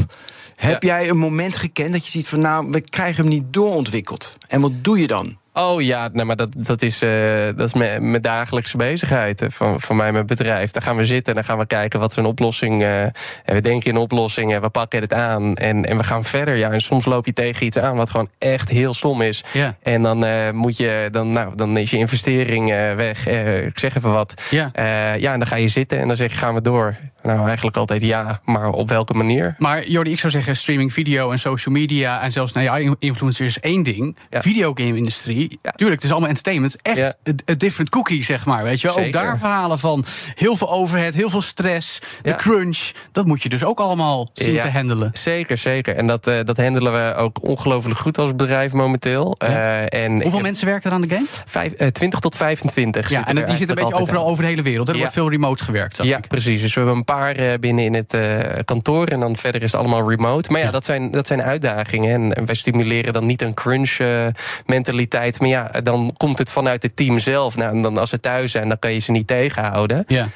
Heb 0.56 0.82
Ja. 0.82 0.88
jij 0.98 1.08
een 1.08 1.16
moment 1.18 1.56
gekend 1.56 1.92
dat 1.92 2.04
je 2.04 2.10
ziet 2.10 2.28
van 2.28 2.40
nou, 2.40 2.66
we 2.70 2.80
krijgen 2.80 3.16
hem 3.24 3.32
niet 3.32 3.44
doorontwikkeld? 3.52 4.36
En 4.48 4.60
wat 4.60 4.72
doe 4.84 4.98
je 5.00 5.06
dan? 5.06 5.36
Oh 5.56 5.82
ja, 5.82 6.08
nee, 6.12 6.24
maar 6.24 6.36
dat, 6.36 6.48
dat 6.56 6.82
is, 6.82 7.02
eh, 7.02 7.10
dat 7.56 7.66
is 7.66 7.74
mijn, 7.74 8.10
mijn 8.10 8.22
dagelijkse 8.22 8.76
bezigheid 8.76 9.42
eh, 9.42 9.48
van, 9.50 9.80
van 9.80 9.96
mij, 9.96 10.12
mijn 10.12 10.26
bedrijf. 10.26 10.70
Daar 10.70 10.82
gaan 10.82 10.96
we 10.96 11.04
zitten 11.04 11.34
en 11.34 11.34
dan 11.34 11.44
gaan 11.44 11.58
we 11.58 11.66
kijken 11.66 12.00
wat 12.00 12.10
is 12.10 12.16
een 12.16 12.24
oplossing. 12.24 12.82
en 12.82 13.12
we 13.44 13.60
denken 13.60 13.90
in 13.90 13.96
oplossingen, 13.96 14.60
we 14.60 14.68
pakken 14.68 15.00
het 15.00 15.12
aan 15.12 15.54
en, 15.54 15.84
en 15.84 15.96
we 15.96 16.04
gaan 16.04 16.24
verder. 16.24 16.56
Ja, 16.56 16.70
en 16.70 16.80
soms 16.80 17.04
loop 17.04 17.26
je 17.26 17.32
tegen 17.32 17.66
iets 17.66 17.78
aan 17.78 17.96
wat 17.96 18.10
gewoon 18.10 18.28
echt 18.38 18.68
heel 18.68 18.94
stom 18.94 19.22
is. 19.22 19.44
Ja. 19.52 19.76
En 19.82 20.02
dan, 20.02 20.24
moet 20.56 20.76
je, 20.76 21.08
dan, 21.10 21.30
nou, 21.30 21.56
dan 21.56 21.76
is 21.76 21.90
je 21.90 21.96
investering 21.96 22.68
weg. 22.96 23.26
Ik 23.66 23.78
zeg 23.78 23.96
even 23.96 24.12
wat. 24.12 24.42
Ja. 24.50 24.70
Ja, 25.16 25.32
en 25.32 25.38
dan 25.38 25.46
ga 25.46 25.56
je 25.56 25.68
zitten 25.68 25.98
en 25.98 26.06
dan 26.06 26.16
zeg 26.16 26.32
je, 26.32 26.38
gaan 26.38 26.54
we 26.54 26.60
door? 26.60 26.96
Nou, 27.24 27.46
eigenlijk 27.46 27.76
altijd 27.76 28.04
ja, 28.04 28.40
maar 28.44 28.68
op 28.70 28.88
welke 28.88 29.12
manier? 29.14 29.54
Maar 29.58 29.88
Jordi, 29.88 30.10
ik 30.10 30.18
zou 30.18 30.32
zeggen 30.32 30.56
streaming 30.56 30.92
video 30.92 31.30
en 31.30 31.38
social 31.38 31.74
media... 31.74 32.20
en 32.22 32.32
zelfs 32.32 32.52
nou 32.52 32.66
ja, 32.66 32.94
influencers 32.98 33.48
is 33.56 33.60
één 33.60 33.82
ding. 33.82 34.16
Ja. 34.30 34.40
Videogame-industrie, 34.42 35.58
Ja. 35.62 35.70
tuurlijk, 35.70 35.94
het 36.00 36.04
is 36.04 36.10
allemaal 36.10 36.28
entertainment. 36.28 36.82
Echt 36.82 36.96
Ja. 37.24 37.54
different 37.56 37.90
cookie, 37.90 38.24
zeg 38.24 38.46
maar. 38.46 38.62
Weet 38.62 38.80
je 38.80 38.88
wel? 38.94 39.04
Ook 39.04 39.12
daar 39.12 39.38
verhalen 39.38 39.78
van 39.78 40.04
heel 40.34 40.56
veel 40.56 40.70
overhead, 40.72 41.14
heel 41.14 41.30
veel 41.30 41.42
stress... 41.42 41.98
de 42.22 42.34
crunch, 42.34 42.90
dat 43.12 43.26
moet 43.26 43.42
je 43.42 43.48
dus 43.48 43.64
ook 43.64 43.80
allemaal 43.80 44.28
zien 44.32 44.52
Ja. 44.52 44.62
te 44.62 44.70
handelen. 44.70 45.10
Zeker, 45.12 45.56
zeker. 45.56 45.94
En 45.96 46.06
dat, 46.06 46.26
eh, 46.26 46.38
dat 46.44 46.56
handelen 46.56 46.92
we 46.92 47.14
ook 47.14 47.42
ongelooflijk 47.48 47.98
goed 47.98 48.18
als 48.18 48.34
bedrijf 48.36 48.72
momenteel. 48.72 49.34
Eh, 49.38 49.92
en 49.92 50.22
Hoeveel 50.22 50.40
mensen 50.40 50.66
werken 50.66 50.90
er 50.90 50.96
aan 50.96 51.02
de 51.02 51.08
game? 51.14 51.26
Vijf, 51.46 51.72
eh, 51.72 51.88
20 51.88 52.20
tot 52.20 52.36
25. 52.36 53.10
Ja, 53.10 53.26
en 53.26 53.34
die 53.34 53.56
zitten 53.56 53.78
een 53.78 53.84
beetje 53.84 54.00
overal 54.00 54.26
over 54.26 54.42
de 54.42 54.48
hele 54.48 54.62
wereld. 54.62 54.86
hè? 54.86 54.92
Er 54.92 54.98
wordt 54.98 55.14
veel 55.14 55.30
remote 55.30 55.64
gewerkt, 55.64 55.94
zag. 55.96 56.06
Ja, 56.06 56.16
ik. 56.16 56.28
precies. 56.28 56.60
Dus 56.60 56.74
we 56.74 56.80
hebben 56.80 56.96
een 56.98 57.04
paar 57.04 57.13
eh, 57.20 57.58
binnen 57.60 57.84
in 57.84 57.94
het 57.94 58.14
eh, 58.14 58.38
kantoor. 58.64 59.06
En 59.06 59.20
dan 59.20 59.36
verder 59.36 59.62
is 59.62 59.72
het 59.72 59.80
allemaal 59.80 60.10
remote. 60.10 60.52
Maar 60.52 60.60
ja, 60.60 60.70
Dat, 60.70 60.84
zijn, 60.84 61.10
dat 61.10 61.26
zijn 61.26 61.42
uitdagingen. 61.42 62.12
En, 62.12 62.34
en 62.34 62.46
wij 62.46 62.54
stimuleren 62.54 63.12
dan 63.12 63.26
niet 63.26 63.42
een 63.42 63.54
crunch 63.54 63.90
eh, 63.90 64.26
mentaliteit. 64.66 65.40
Maar 65.40 65.48
ja, 65.48 65.70
dan 65.82 66.14
komt 66.16 66.38
het 66.38 66.50
vanuit 66.50 66.82
het 66.82 66.96
team 66.96 67.18
zelf. 67.18 67.56
Nou, 67.56 67.70
en 67.70 67.82
dan 67.82 67.98
als 67.98 68.10
ze 68.10 68.20
thuis 68.20 68.50
zijn, 68.50 68.68
dan 68.68 68.78
kan 68.78 68.92
je 68.92 68.98
ze 68.98 69.10
niet 69.10 69.26
tegenhouden. 69.26 70.04
Ja. 70.06 70.28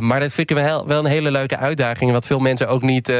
Maar 0.00 0.20
dat 0.20 0.32
vind 0.32 0.50
ik 0.50 0.56
wel, 0.56 0.86
wel 0.86 0.98
een 0.98 1.10
hele 1.10 1.30
leuke 1.30 1.56
uitdaging. 1.56 2.12
Wat 2.12 2.26
veel 2.26 2.38
mensen 2.38 2.68
ook 2.68 2.82
niet. 2.82 3.12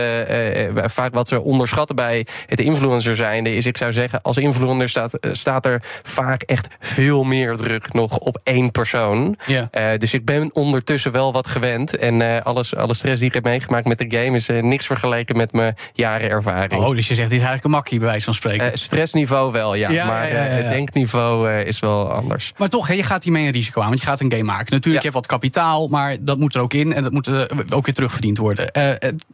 vaak 0.74 1.14
wat 1.14 1.28
ze 1.28 1.42
onderschatten 1.42 1.96
bij 1.96 2.26
het 2.46 2.60
influencer 2.60 3.16
zijnde. 3.16 3.56
Is 3.56 3.66
ik 3.66 3.76
zou 3.76 3.92
zeggen, 3.92 4.22
als 4.22 4.36
influencer 4.36 4.88
staat, 4.88 5.18
staat 5.32 5.66
er 5.66 5.82
vaak 6.02 6.42
echt 6.42 6.68
veel 6.80 7.24
meer 7.24 7.56
druk 7.56 7.92
nog 7.92 8.18
op 8.18 8.40
één 8.42 8.70
persoon. 8.70 9.36
Ja. 9.46 9.96
Dus 9.96 10.14
ik 10.14 10.24
ben 10.24 10.50
ondertussen 10.52 11.12
wel 11.12 11.32
wat 11.32 11.48
gewend. 11.48 11.96
En 11.96 12.42
alles, 12.42 12.76
alle 12.76 12.94
stress 13.06 13.20
die 13.20 13.28
ik 13.28 13.34
heb 13.34 13.44
meegemaakt 13.44 13.86
met 13.86 13.98
de 13.98 14.18
game 14.18 14.36
is 14.36 14.48
eh, 14.48 14.62
niks 14.62 14.86
vergeleken 14.86 15.36
met 15.36 15.52
mijn 15.52 15.74
jaren 15.92 16.30
ervaring. 16.30 16.82
Oh, 16.82 16.94
dus 16.94 17.08
je 17.08 17.14
zegt, 17.14 17.30
dit 17.30 17.38
is 17.38 17.44
eigenlijk 17.44 17.64
een 17.64 17.70
makkie, 17.70 17.98
bij 17.98 18.08
wijze 18.08 18.24
van 18.24 18.34
spreken. 18.34 18.72
Eh, 18.72 18.74
stressniveau 18.74 19.52
wel, 19.52 19.74
ja. 19.74 19.90
Ja, 19.90 20.06
maar 20.06 20.28
ja, 20.28 20.34
ja, 20.34 20.44
ja, 20.44 20.48
eh, 20.48 20.56
het 20.56 20.70
denkniveau 20.70 21.50
is 21.52 21.78
wel 21.78 22.12
anders. 22.12 22.52
Maar 22.56 22.68
toch, 22.68 22.86
hè, 22.86 22.94
je 22.94 23.02
gaat 23.02 23.24
hiermee 23.24 23.46
een 23.46 23.52
risico 23.52 23.80
aan, 23.80 23.88
want 23.88 24.00
je 24.00 24.06
gaat 24.06 24.20
een 24.20 24.30
game 24.30 24.44
maken. 24.44 24.72
Natuurlijk, 24.72 25.04
je 25.04 25.10
hebt 25.10 25.14
wat 25.14 25.26
kapitaal, 25.26 25.88
maar 25.88 26.16
dat 26.20 26.38
moet 26.38 26.54
er 26.54 26.60
ook 26.60 26.74
in. 26.74 26.92
En 26.92 27.02
dat 27.02 27.12
moet 27.12 27.28
ook 27.72 27.84
weer 27.84 27.94
terugverdiend 27.94 28.38
worden. 28.38 28.70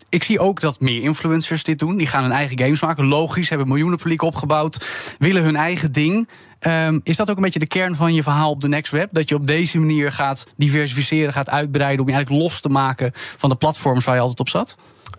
Ik 0.08 0.22
zie 0.22 0.38
ook 0.38 0.60
dat 0.60 0.80
meer 0.80 1.02
influencers 1.02 1.64
dit 1.64 1.78
doen. 1.78 1.96
Die 1.96 2.06
gaan 2.06 2.22
hun 2.22 2.32
eigen 2.32 2.58
games 2.58 2.80
maken. 2.80 3.04
Logisch, 3.04 3.48
hebben 3.48 3.68
miljoenen 3.68 3.98
publiek 3.98 4.22
opgebouwd. 4.22 4.86
Willen 5.18 5.42
hun 5.42 5.56
eigen 5.56 5.92
ding. 5.92 6.28
Ehm, 6.62 6.98
is 7.02 7.16
dat 7.16 7.30
ook 7.30 7.36
een 7.36 7.42
beetje 7.42 7.58
de 7.58 7.66
kern 7.66 7.96
van 7.96 8.14
je 8.14 8.22
verhaal 8.22 8.50
op 8.50 8.60
de 8.60 8.68
Next 8.68 8.92
Web? 8.92 9.08
Dat 9.12 9.28
je 9.28 9.34
op 9.34 9.46
deze 9.46 9.78
manier 9.78 10.12
gaat 10.12 10.46
diversificeren, 10.56 11.32
gaat 11.32 11.50
uitbreiden... 11.50 12.00
om 12.00 12.08
je 12.08 12.14
eigenlijk 12.14 12.42
los 12.42 12.60
te 12.60 12.68
maken 12.68 13.10
van 13.14 13.50
de 13.50 13.56
platforms 13.56 14.04
waar 14.04 14.14
je 14.14 14.20
altijd 14.20 14.40
op 14.40 14.48
zat? 14.48 14.76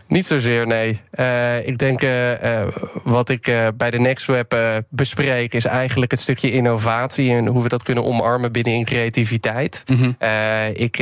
Niet 0.08 0.26
zozeer, 0.26 0.68
nee. 0.68 1.02
Eh, 1.12 1.68
ik 1.68 1.78
denk 1.78 2.02
eh, 2.02 2.62
wat 3.04 3.30
ik 3.30 3.54
bij 3.78 3.90
de 3.90 4.00
NextWeb 4.00 4.56
bespreek, 4.90 5.54
is 5.54 5.66
eigenlijk 5.66 6.12
het 6.12 6.20
stukje 6.20 6.52
innovatie 6.52 7.32
en 7.32 7.48
hoe 7.48 7.64
we 7.64 7.70
dat 7.70 7.84
kunnen 7.84 8.06
omarmen 8.06 8.52
binnen 8.52 8.74
in 8.74 8.86
creativiteit. 8.86 9.84
Eh, 10.18 10.80
ik, 10.80 10.98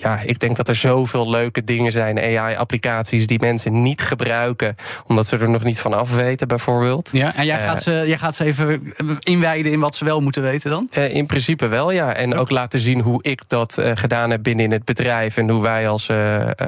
ja, 0.00 0.20
ik 0.24 0.38
denk 0.38 0.56
dat 0.56 0.68
er 0.68 0.74
zoveel 0.74 1.30
leuke 1.30 1.64
dingen 1.64 1.92
zijn, 1.92 2.18
AI-applicaties 2.18 3.26
die 3.26 3.40
mensen 3.40 3.82
niet 3.82 4.00
gebruiken, 4.00 4.74
omdat 5.06 5.26
ze 5.26 5.36
er 5.36 5.50
nog 5.50 5.64
niet 5.64 5.80
van 5.80 5.94
af 5.94 6.14
weten, 6.14 6.48
bijvoorbeeld. 6.48 7.08
Ja, 7.12 7.36
en 7.36 7.44
jij, 7.44 7.60
gaat 7.60 7.82
ze, 7.82 8.04
jij 8.06 8.18
gaat 8.18 8.34
ze 8.34 8.44
even 8.44 8.92
inwijden 9.18 9.72
in 9.72 9.80
wat 9.80 9.96
ze 9.96 10.04
wel 10.04 10.20
moeten 10.20 10.42
weten 10.42 10.70
dan? 10.70 10.88
In 10.90 11.26
principe 11.26 11.66
wel, 11.66 11.90
ja. 11.90 12.14
En 12.14 12.34
ook 12.34 12.50
laten 12.50 12.78
zien 12.78 13.00
hoe 13.00 13.22
ik 13.22 13.42
dat 13.46 13.78
gedaan 13.94 14.30
heb 14.30 14.42
binnen 14.42 14.70
het 14.70 14.84
bedrijf. 14.84 15.36
En 15.36 15.50
hoe 15.50 15.62
wij 15.62 15.88
als, 15.88 16.10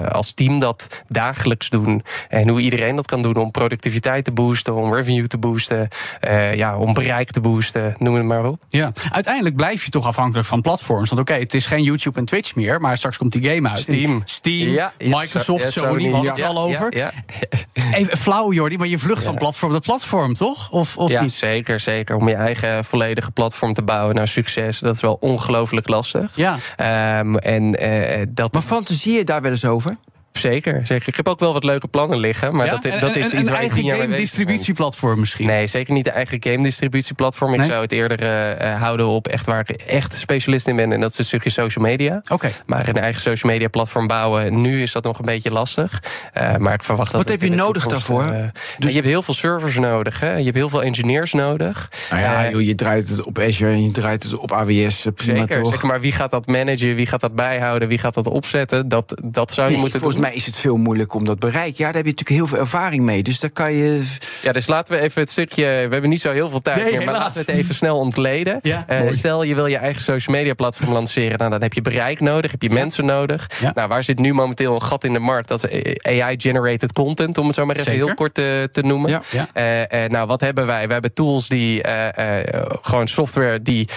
als 0.09 0.33
team 0.33 0.61
dat 0.61 1.03
dagelijks 1.09 1.48
doen. 1.57 2.03
En 2.29 2.49
hoe 2.49 2.61
iedereen 2.61 2.97
dat 2.97 3.07
kan 3.07 3.23
doen 3.23 3.37
om 3.37 3.51
productiviteit 3.51 4.25
te 4.25 4.33
boosten, 4.33 4.75
om 4.75 4.95
revenue 4.95 5.27
te 5.27 5.39
boosten, 5.39 5.89
eh, 6.21 6.55
ja, 6.55 6.79
om 6.79 6.93
bereik 6.93 7.31
te 7.31 7.41
boosten, 7.41 7.95
noem 7.99 8.15
het 8.15 8.25
maar 8.25 8.45
op. 8.45 8.63
Ja, 8.69 8.93
uiteindelijk 9.11 9.57
blijf 9.57 9.85
je 9.85 9.91
toch 9.91 10.07
afhankelijk 10.07 10.49
van 10.49 10.61
platforms. 10.61 11.11
Want 11.11 11.21
oké, 11.21 11.35
het 11.35 11.55
is 11.55 11.67
geen 11.67 11.83
YouTube 11.83 12.19
en 12.19 12.25
Twitch 12.25 12.55
meer, 12.55 12.81
maar 12.81 12.97
straks 12.97 13.17
komt 13.17 13.33
die 13.33 13.51
game 13.51 13.69
uit. 13.69 13.79
Steam. 13.79 14.23
Steam, 14.25 14.69
Ja, 14.69 14.93
Microsoft, 14.99 15.63
ja, 15.63 15.71
Sony, 15.71 16.05
we 16.05 16.11
hadden 16.11 16.31
het 16.31 16.39
ja, 16.39 16.47
al 16.47 16.69
ja, 16.69 16.75
over. 16.75 16.97
Ja, 16.97 17.13
Even 17.95 18.17
flauw, 18.17 18.53
Jordi, 18.53 18.77
maar 18.77 18.87
je 18.87 18.99
vlucht 18.99 19.25
van 19.25 19.35
platform 19.35 19.73
tot 19.73 19.83
platform, 19.83 20.35
toch? 20.35 20.71
Of, 20.71 20.97
of 20.97 21.11
ja, 21.11 21.23
niet? 21.23 21.33
zeker, 21.33 21.81
zeker. 21.81 22.17
Om 22.17 22.29
je 22.29 22.35
eigen 22.35 22.85
volledige 22.85 23.31
platform 23.31 23.73
te 23.73 23.83
bouwen 23.83 24.15
naar 24.15 24.29
succes, 24.29 24.79
dat 24.79 24.95
is 24.95 25.01
wel 25.01 25.17
ongelooflijk 25.21 25.89
lastig. 25.89 26.37
Ja. 26.37 26.57
Ehm, 26.77 27.35
en 27.35 27.75
eh, 27.75 28.27
dat 28.29 28.53
Maar 28.53 28.63
fantaseer 28.63 29.17
je 29.17 29.25
daar 29.25 29.43
wel 29.43 29.51
eens 29.51 29.65
over? 29.65 29.97
Zeker, 30.39 30.87
zeker. 30.87 31.09
Ik 31.09 31.17
heb 31.17 31.29
ook 31.29 31.39
wel 31.39 31.53
wat 31.53 31.65
leuke 31.65 31.89
plannen 31.89 32.19
liggen, 32.19 32.55
maar 32.55 32.67
Ja? 32.67 32.71
dat, 32.73 32.83
dat 32.83 32.93
en- 32.93 33.09
is 33.21 33.33
en 33.33 33.39
iets 33.39 33.49
een 33.49 33.55
waar 33.55 33.65
ik 33.65 33.71
game 33.71 33.83
bezig 33.93 34.07
ben. 34.09 34.17
distributieplatform 34.17 35.21
misschien. 35.21 35.47
Nee, 35.47 35.67
zeker 35.67 35.95
niet 35.95 36.05
de 36.05 36.11
eigen 36.11 36.37
game 36.43 36.63
distributieplatform. 36.63 37.53
Ik 37.53 37.59
Nee? 37.59 37.69
zou 37.69 37.83
het 37.83 37.93
eerder 37.93 38.21
eh, 38.23 38.73
eh, 38.73 38.81
houden 38.81 39.07
op 39.07 39.29
echt 39.29 39.47
waar 39.47 39.61
ik 39.61 39.71
echt 39.71 40.15
specialist 40.15 40.69
in 40.69 40.77
ben. 40.77 40.93
En 40.93 41.01
dat 41.01 41.11
is 41.13 41.19
een 41.19 41.25
stukje 41.25 41.51
social 41.51 41.85
media. 41.85 42.21
Oké. 42.33 42.49
Maar 42.67 42.89
een 42.89 42.97
eigen 42.99 43.21
social 43.21 43.53
media 43.53 43.69
platform 43.69 44.07
bouwen, 44.07 44.61
nu 44.61 44.83
is 44.83 44.93
dat 44.93 45.05
nog 45.05 45.19
een 45.19 45.25
beetje 45.25 45.51
lastig. 45.51 46.03
Eh, 46.33 46.57
maar 46.57 46.75
ik 46.75 46.85
verwacht 46.85 47.13
dat. 47.13 47.21
Wat 47.21 47.31
heb 47.31 47.43
je 47.43 47.51
nodig 47.51 47.83
toekomst, 47.83 48.09
daarvoor? 48.09 48.33
eh, 48.33 48.89
je 48.89 48.93
hebt 48.95 49.07
heel 49.07 49.23
veel 49.23 49.35
servers 49.35 49.77
nodig. 49.79 50.21
Hè? 50.21 50.37
Je 50.37 50.45
hebt 50.45 50.57
heel 50.57 50.69
veel 50.69 50.83
engineers 50.83 51.33
nodig. 51.33 51.91
Nou 52.11 52.23
ja, 52.23 52.51
joh, 52.51 52.61
je 52.63 52.75
draait 52.75 53.09
het 53.09 53.23
op 53.23 53.39
Azure 53.39 53.71
en 53.73 53.85
je 53.85 53.91
draait 53.91 54.23
het 54.23 54.37
op 54.37 54.53
AWS. 54.53 55.07
Prima 55.15 55.39
Zeker, 55.39 55.63
toch? 55.63 55.73
zeker, 55.73 55.87
maar 55.87 56.01
wie 56.01 56.13
gaat 56.13 56.31
dat 56.31 56.47
managen? 56.47 56.95
Wie 56.95 57.07
gaat 57.07 57.21
dat 57.21 57.35
bijhouden? 57.35 57.89
Wie 57.89 57.99
gaat 57.99 58.15
dat 58.15 58.27
opzetten? 58.27 58.89
Dat, 58.89 59.21
dat 59.25 59.53
zou 59.53 59.67
je 59.67 59.73
Nee, 59.73 59.81
moeten 59.83 60.01
volgens 60.01 60.21
doen. 60.23 60.28
Mij 60.29 60.37
is 60.37 60.47
het 60.47 60.57
veel 60.57 60.77
moeilijker 60.77 61.19
om 61.19 61.25
dat 61.25 61.39
bereik. 61.39 61.77
Ja, 61.77 61.85
daar 61.85 61.95
heb 61.95 62.05
je 62.05 62.11
natuurlijk 62.11 62.29
heel 62.39 62.47
veel 62.47 62.59
ervaring 62.59 63.03
mee. 63.05 63.23
Dus 63.23 63.41
daar 63.41 63.51
kan 63.51 63.73
je. 63.73 64.03
Ja, 64.43 64.53
dus 64.53 64.67
laten 64.67 64.95
we 64.95 65.01
even 65.01 65.21
het 65.21 65.31
stukje. 65.31 65.65
We 65.65 65.89
hebben 65.93 66.11
niet 66.11 66.21
zo 66.21 66.31
heel 66.31 66.51
veel 66.51 66.61
tijd 66.61 66.83
Nee, 66.85 66.97
meer, 66.97 67.05
maar 67.05 67.15
laten 67.15 67.45
we 67.45 67.51
het 67.53 67.61
even 67.61 67.75
snel 67.75 67.99
ontleden. 67.99 68.59
Ja, 68.63 68.85
Eh, 68.87 69.01
stel 69.11 69.43
je 69.43 69.55
wil 69.55 69.67
je 69.67 69.77
eigen 69.77 70.03
social 70.03 70.37
media 70.37 70.55
platform 70.55 70.93
lanceren. 70.93 71.39
Nou, 71.39 71.51
dan 71.51 71.63
heb 71.63 71.73
je 71.73 71.83
bereik 71.83 72.21
nodig, 72.21 72.51
heb 72.51 72.63
je 72.63 72.71
mensen 72.71 73.05
nodig. 73.05 73.51
Ja. 73.61 73.73
Nou, 73.75 73.89
waar 73.89 74.05
zit 74.05 74.19
nu 74.19 74.33
momenteel 74.35 74.75
een 74.75 74.83
gat 74.83 75.05
in 75.05 75.13
de 75.13 75.19
markt? 75.19 75.49
Dat 75.49 75.69
is 75.69 75.97
AI-generated 76.03 76.93
content, 76.93 77.39
om 77.39 77.47
het 77.47 77.55
zo 77.55 77.65
maar 77.67 77.77
even 77.77 77.91
Zeker. 77.93 78.07
heel 78.07 78.15
kort 78.15 78.35
te, 78.35 78.69
te 78.73 78.83
noemen. 78.83 79.11
Ja. 79.31 79.49
Eh, 79.53 80.05
eh, 80.05 80.11
nou, 80.11 80.27
wat 80.27 80.41
hebben 80.41 80.67
wij? 80.67 80.87
We 80.87 80.93
hebben 80.93 81.13
tools 81.13 81.49
die 81.49 81.83
eh, 81.83 82.39
eh, 82.39 82.63
gewoon 82.83 83.09
software 83.09 83.63
die. 83.63 83.89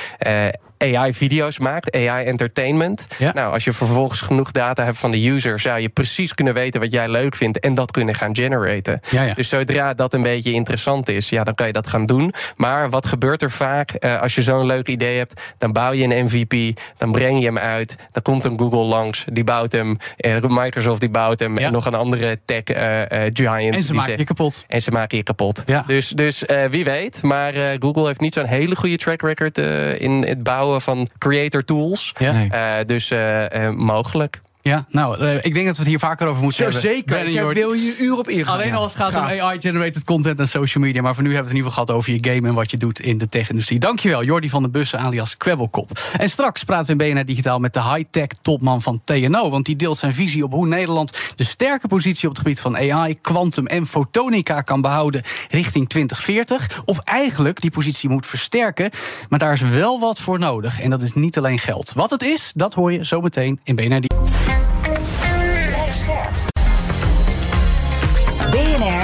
AI-video's 0.81 1.59
maakt, 1.59 1.95
AI-entertainment. 1.95 3.07
Ja. 3.17 3.31
Nou, 3.33 3.53
als 3.53 3.63
je 3.63 3.73
vervolgens 3.73 4.21
genoeg 4.21 4.51
data 4.51 4.83
hebt 4.83 4.97
van 4.97 5.11
de 5.11 5.27
user, 5.29 5.59
zou 5.59 5.79
je 5.79 5.89
precies 5.89 6.33
kunnen 6.33 6.53
weten 6.53 6.79
wat 6.81 6.91
jij 6.91 7.09
leuk 7.09 7.35
vindt 7.35 7.59
en 7.59 7.73
dat 7.73 7.91
kunnen 7.91 8.15
gaan 8.15 8.35
generaten. 8.35 8.99
Ja, 9.09 9.21
ja. 9.23 9.33
Dus 9.33 9.49
zodra 9.49 9.93
dat 9.93 10.13
een 10.13 10.21
beetje 10.21 10.51
interessant 10.51 11.09
is, 11.09 11.29
ja, 11.29 11.43
dan 11.43 11.53
kan 11.53 11.67
je 11.67 11.73
dat 11.73 11.87
gaan 11.87 12.05
doen. 12.05 12.33
Maar 12.55 12.89
wat 12.89 13.05
gebeurt 13.05 13.41
er 13.41 13.51
vaak 13.51 13.91
eh, 13.91 14.21
als 14.21 14.35
je 14.35 14.41
zo'n 14.41 14.65
leuk 14.65 14.87
idee 14.87 15.17
hebt? 15.17 15.41
Dan 15.57 15.71
bouw 15.71 15.91
je 15.91 16.03
een 16.03 16.25
MVP, 16.25 16.79
dan 16.97 17.11
breng 17.11 17.39
je 17.39 17.45
hem 17.45 17.57
uit, 17.57 17.95
dan 18.11 18.21
komt 18.21 18.43
een 18.45 18.57
Google 18.59 18.83
langs, 18.83 19.25
die 19.31 19.43
bouwt 19.43 19.71
hem, 19.71 19.97
eh, 20.17 20.35
Microsoft 20.47 20.99
die 20.99 21.09
bouwt 21.09 21.39
hem, 21.39 21.57
en 21.57 21.71
nog 21.71 21.85
een 21.85 21.93
andere 21.95 22.39
tech 22.45 22.63
eh, 22.63 23.21
giant. 23.33 23.75
En 23.75 23.83
ze 23.83 23.93
maken 23.93 24.07
zegt- 24.07 24.19
je 24.19 24.25
kapot. 24.25 24.65
en 24.67 24.81
ze 24.81 24.91
maken 24.91 25.17
je 25.17 25.23
kapot. 25.23 25.63
Dus, 25.87 26.07
dus 26.09 26.43
wie 26.69 26.83
weet. 26.83 27.23
Maar 27.23 27.53
Google 27.79 28.05
heeft 28.07 28.19
niet 28.19 28.33
zo'n 28.33 28.45
hele 28.45 28.75
goede 28.75 28.97
track 28.97 29.21
record 29.21 29.57
in 30.01 30.11
het 30.27 30.43
bouwen 30.43 30.70
van 30.79 31.07
creator 31.17 31.63
tools. 31.63 32.13
Ja. 32.17 32.31
Nee. 32.31 32.49
Eh, 32.49 32.85
dus 32.85 33.11
eh, 33.11 33.65
eh, 33.65 33.73
mogelijk. 33.75 34.41
Ja, 34.63 34.85
nou, 34.89 35.19
eh, 35.19 35.35
ik 35.35 35.53
denk 35.53 35.65
dat 35.65 35.75
we 35.75 35.81
het 35.81 35.89
hier 35.89 35.99
vaker 35.99 36.27
over 36.27 36.41
moeten 36.43 36.57
Zo 36.57 36.63
hebben. 36.63 36.81
zeker. 36.81 37.05
Ben 37.17 37.27
Ik 37.49 37.53
wil 37.55 37.73
je 37.73 37.95
uur 37.99 38.17
op 38.17 38.27
ingaan. 38.29 38.53
Alleen 38.53 38.67
Ja. 38.67 38.75
al 38.75 38.83
als 38.83 38.93
het 38.93 39.01
gaat 39.01 39.15
om 39.15 39.39
AI-generated 39.39 40.03
content 40.03 40.39
en 40.39 40.47
social 40.47 40.83
media. 40.83 41.01
Maar 41.01 41.13
voor 41.13 41.23
nu 41.23 41.33
hebben 41.33 41.51
we 41.51 41.57
het 41.57 41.65
in 41.65 41.65
ieder 41.65 41.71
geval 41.71 41.95
gehad 41.97 42.13
over 42.19 42.29
je 42.29 42.35
game 42.35 42.47
en 42.47 42.53
wat 42.53 42.71
je 42.71 42.77
doet 42.77 42.99
in 42.99 43.17
de 43.17 43.29
tech-industrie. 43.29 43.79
Dankjewel, 43.79 44.23
Jordi 44.23 44.49
van 44.49 44.61
den 44.61 44.71
Bussen 44.71 44.99
alias 44.99 45.37
Kwebbelkop. 45.37 45.99
En 46.17 46.29
straks 46.29 46.63
praten 46.63 46.97
we 46.97 47.03
in 47.05 47.13
BNR 47.13 47.25
Digitaal 47.25 47.59
met 47.59 47.73
de 47.73 47.83
high-tech 47.83 48.27
topman 48.41 48.81
van 48.81 49.01
TNO. 49.03 49.49
Want 49.49 49.65
die 49.65 49.75
deelt 49.75 49.97
zijn 49.97 50.13
visie 50.13 50.43
op 50.43 50.51
hoe 50.51 50.67
Nederland 50.67 51.17
de 51.35 51.43
sterke 51.43 51.87
positie 51.87 52.27
op 52.29 52.33
het 52.35 52.43
gebied 52.43 52.59
van 52.59 52.77
AI, 52.77 53.21
quantum 53.21 53.67
en 53.67 53.85
fotonica 53.85 54.61
kan 54.61 54.81
behouden 54.81 55.21
richting 55.49 55.89
2040. 55.89 56.81
Of 56.85 56.99
eigenlijk 56.99 57.61
die 57.61 57.71
positie 57.71 58.09
moet 58.09 58.25
versterken. 58.25 58.89
Maar 59.29 59.39
daar 59.39 59.53
is 59.53 59.61
wel 59.61 59.99
wat 59.99 60.19
voor 60.19 60.39
nodig. 60.39 60.79
En 60.79 60.89
dat 60.89 61.01
is 61.01 61.13
niet 61.13 61.37
alleen 61.37 61.59
geld. 61.59 61.91
Wat 61.95 62.09
het 62.09 62.23
is, 62.23 62.51
dat 62.55 62.73
hoor 62.73 62.91
je 62.91 63.05
zo 63.05 63.21
meteen 63.21 63.59
in 63.63 63.75
BNR 63.75 64.01
Digitaal. 64.01 64.50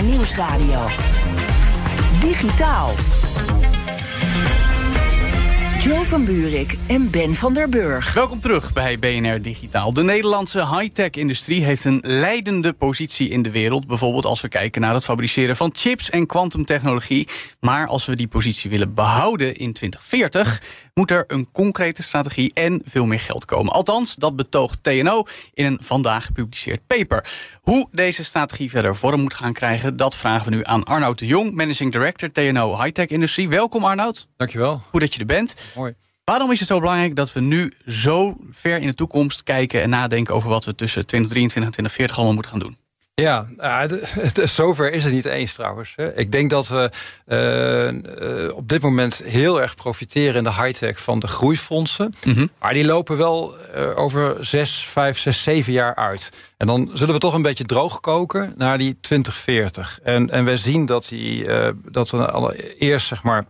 Nieuwsradio. 0.01 0.87
Digitaal. 2.21 2.91
Joe 5.79 6.05
van 6.05 6.25
Buurik 6.25 6.77
en 6.87 7.09
Ben 7.11 7.35
van 7.35 7.53
der 7.53 7.69
Burg. 7.69 8.13
Welkom 8.13 8.39
terug 8.39 8.73
bij 8.73 8.99
BNR 8.99 9.41
Digitaal. 9.41 9.93
De 9.93 10.03
Nederlandse 10.03 10.77
high-tech-industrie 10.77 11.63
heeft 11.63 11.85
een 11.85 11.99
leidende 12.01 12.73
positie 12.73 13.29
in 13.29 13.41
de 13.41 13.51
wereld. 13.51 13.87
Bijvoorbeeld 13.87 14.25
als 14.25 14.41
we 14.41 14.47
kijken 14.47 14.81
naar 14.81 14.93
het 14.93 15.03
fabriceren 15.03 15.55
van 15.55 15.69
chips 15.73 16.09
en 16.09 16.25
kwantumtechnologie. 16.25 17.27
Maar 17.59 17.87
als 17.87 18.05
we 18.05 18.15
die 18.15 18.27
positie 18.27 18.69
willen 18.69 18.93
behouden 18.93 19.55
in 19.55 19.73
2040, 19.73 20.61
moet 20.97 21.11
er 21.11 21.23
een 21.27 21.51
concrete 21.51 22.03
strategie 22.03 22.51
en 22.53 22.81
veel 22.85 23.05
meer 23.05 23.19
geld 23.19 23.45
komen. 23.45 23.73
Althans, 23.73 24.15
dat 24.15 24.35
betoogt 24.35 24.83
TNO 24.83 25.23
in 25.53 25.65
een 25.65 25.77
vandaag 25.81 26.25
gepubliceerd 26.25 26.87
paper. 26.87 27.25
Hoe 27.61 27.87
deze 27.91 28.23
strategie 28.23 28.69
verder 28.69 28.95
vorm 28.95 29.21
moet 29.21 29.33
gaan 29.33 29.53
krijgen, 29.53 29.97
dat 29.97 30.15
vragen 30.15 30.49
we 30.49 30.55
nu 30.55 30.61
aan 30.63 30.83
Arnoud 30.83 31.19
de 31.19 31.25
Jong, 31.25 31.53
Managing 31.53 31.91
Director 31.91 32.31
TNO 32.31 32.81
High-Tech 32.81 33.07
Industrie. 33.07 33.49
Welkom 33.49 33.83
Arnoud. 33.83 34.27
Dankjewel. 34.37 34.81
Goed 34.89 35.01
dat 35.01 35.13
je 35.13 35.19
er 35.19 35.25
bent. 35.25 35.55
Mooi. 35.75 35.93
Waarom 36.23 36.51
is 36.51 36.59
het 36.59 36.67
zo 36.67 36.79
belangrijk 36.79 37.15
dat 37.15 37.33
we 37.33 37.39
nu 37.39 37.73
zo 37.85 38.37
ver 38.51 38.79
in 38.81 38.87
de 38.87 38.93
toekomst 38.93 39.43
kijken 39.43 39.81
en 39.81 39.89
nadenken 39.89 40.35
over 40.35 40.49
wat 40.49 40.65
we 40.65 40.75
tussen 40.75 41.05
2023 41.05 41.63
en 41.63 41.71
2040 41.71 42.17
allemaal 42.17 42.33
moeten 42.33 42.51
gaan 42.51 42.61
doen? 42.61 42.86
Ja, 43.21 43.47
het- 43.57 44.41
zover 44.43 44.91
is 44.91 45.03
het 45.03 45.13
niet 45.13 45.25
eens 45.25 45.53
trouwens. 45.53 45.95
Ik 46.15 46.31
denk 46.31 46.49
dat 46.49 46.67
we 46.67 46.89
eh, 47.25 47.87
eh, 47.87 48.51
op 48.55 48.69
dit 48.69 48.81
moment 48.81 49.21
heel 49.25 49.61
erg 49.61 49.75
profiteren 49.75 50.35
in 50.35 50.43
de 50.43 50.53
high-tech 50.53 51.01
van 51.01 51.19
de 51.19 51.27
groeifondsen. 51.27 52.13
Maar 52.59 52.73
die 52.73 52.85
lopen 52.85 53.17
wel 53.17 53.55
eh, 53.73 53.97
over 53.97 54.45
zes, 54.45 54.85
vijf, 54.89 55.17
zes, 55.19 55.43
zeven 55.43 55.73
jaar 55.73 55.95
uit. 55.95 56.31
En 56.57 56.67
dan 56.67 56.89
zullen 56.93 57.13
we 57.13 57.19
toch 57.19 57.33
een 57.33 57.41
beetje 57.41 57.65
droog 57.65 57.99
koken 57.99 58.53
naar 58.57 58.77
die 58.77 58.97
2040. 59.01 59.99
En, 60.03 60.29
en 60.29 60.45
we 60.45 60.57
zien 60.57 60.85
dat, 60.85 61.07
die, 61.09 61.47
eh, 61.47 61.69
dat 61.91 62.09
we 62.09 62.31
allereerst 62.31 63.07
zeg 63.07 63.23
maar 63.23 63.45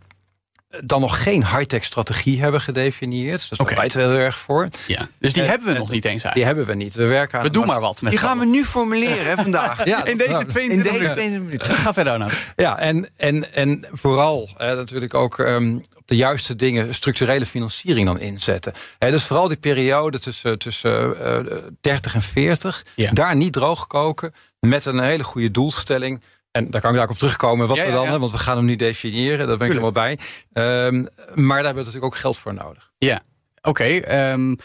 dan 0.83 1.01
nog 1.01 1.23
geen 1.23 1.45
high-tech 1.45 1.83
strategie 1.83 2.41
hebben 2.41 2.61
gedefinieerd. 2.61 3.39
Dus 3.39 3.57
daar 3.57 3.59
Oké. 3.67 3.73
pleiten 3.75 4.01
we 4.01 4.07
heel 4.07 4.17
erg 4.17 4.37
voor. 4.39 4.67
Ja. 4.87 5.07
Dus 5.19 5.33
die 5.33 5.43
Eh, 5.43 5.49
hebben 5.49 5.67
we 5.67 5.73
eh, 5.73 5.79
nog 5.79 5.89
niet 5.91 6.05
eens 6.05 6.23
Die 6.33 6.43
hebben 6.45 6.65
we 6.65 6.73
niet. 6.73 6.93
We 6.93 7.05
werken 7.05 7.37
aan 7.37 7.43
We 7.43 7.49
doen 7.49 7.65
maar 7.65 7.79
wat 7.79 8.01
met 8.01 8.11
Die 8.11 8.19
gaan 8.19 8.39
we 8.39 8.45
nu 8.45 8.65
formuleren 8.65 9.25
hè, 9.25 9.35
vandaag. 9.35 9.85
Ja, 9.85 10.05
in 10.05 10.17
deze 10.17 10.29
nou, 10.29 10.41
In 10.41 10.47
22 10.47 10.91
deze 10.91 11.03
minuten. 11.03 11.21
20 11.23 11.39
minuten. 11.41 11.75
Ga 11.85 11.93
verder, 11.93 12.13
Arnoud. 12.13 12.33
Ja, 12.55 12.77
en, 12.79 13.09
en, 13.17 13.53
en 13.53 13.85
vooral 13.91 14.49
hè, 14.57 14.75
natuurlijk 14.75 15.13
ook 15.13 15.39
ehm, 15.39 15.75
op 15.75 16.03
de 16.07 16.15
juiste 16.15 16.55
dingen 16.55 16.93
structurele 16.93 17.45
financiering 17.45 18.05
dan 18.07 18.19
inzetten. 18.19 18.73
Hè, 18.99 19.11
dus 19.11 19.23
vooral 19.23 19.47
die 19.47 19.57
periode 19.57 20.19
tussen, 20.19 20.59
tussen 20.59 21.23
eh, 21.25 21.57
30 21.81 22.13
en 22.15 22.21
40, 22.21 22.85
Ja. 22.95 23.11
daar 23.11 23.35
niet 23.35 23.53
droog 23.53 23.87
koken 23.87 24.33
met 24.59 24.85
een 24.85 24.99
hele 24.99 25.23
goede 25.23 25.51
doelstelling. 25.51 26.21
En 26.57 26.69
daar 26.69 26.81
kan 26.81 26.91
ik 26.91 26.97
daar 26.97 27.09
op 27.09 27.17
terugkomen 27.17 27.67
wat 27.67 27.77
Ja, 27.77 27.85
we 27.85 27.91
dan, 27.91 28.03
ja. 28.03 28.19
want 28.19 28.31
we 28.31 28.37
gaan 28.37 28.57
hem 28.57 28.65
nu 28.65 28.75
definiëren, 28.75 29.47
daar 29.47 29.57
ben 29.57 29.67
ik 29.69 29.75
er 29.75 29.81
wel 29.81 29.91
bij. 29.91 30.17
Ehm, 30.53 30.95
maar 31.33 31.55
daar 31.55 31.55
hebben 31.55 31.73
we 31.73 31.73
natuurlijk 31.73 32.05
ook 32.05 32.15
geld 32.15 32.37
voor 32.37 32.53
nodig. 32.53 32.91
Ja, 32.97 33.21
oké. 33.61 33.83
ehm, 33.83 34.55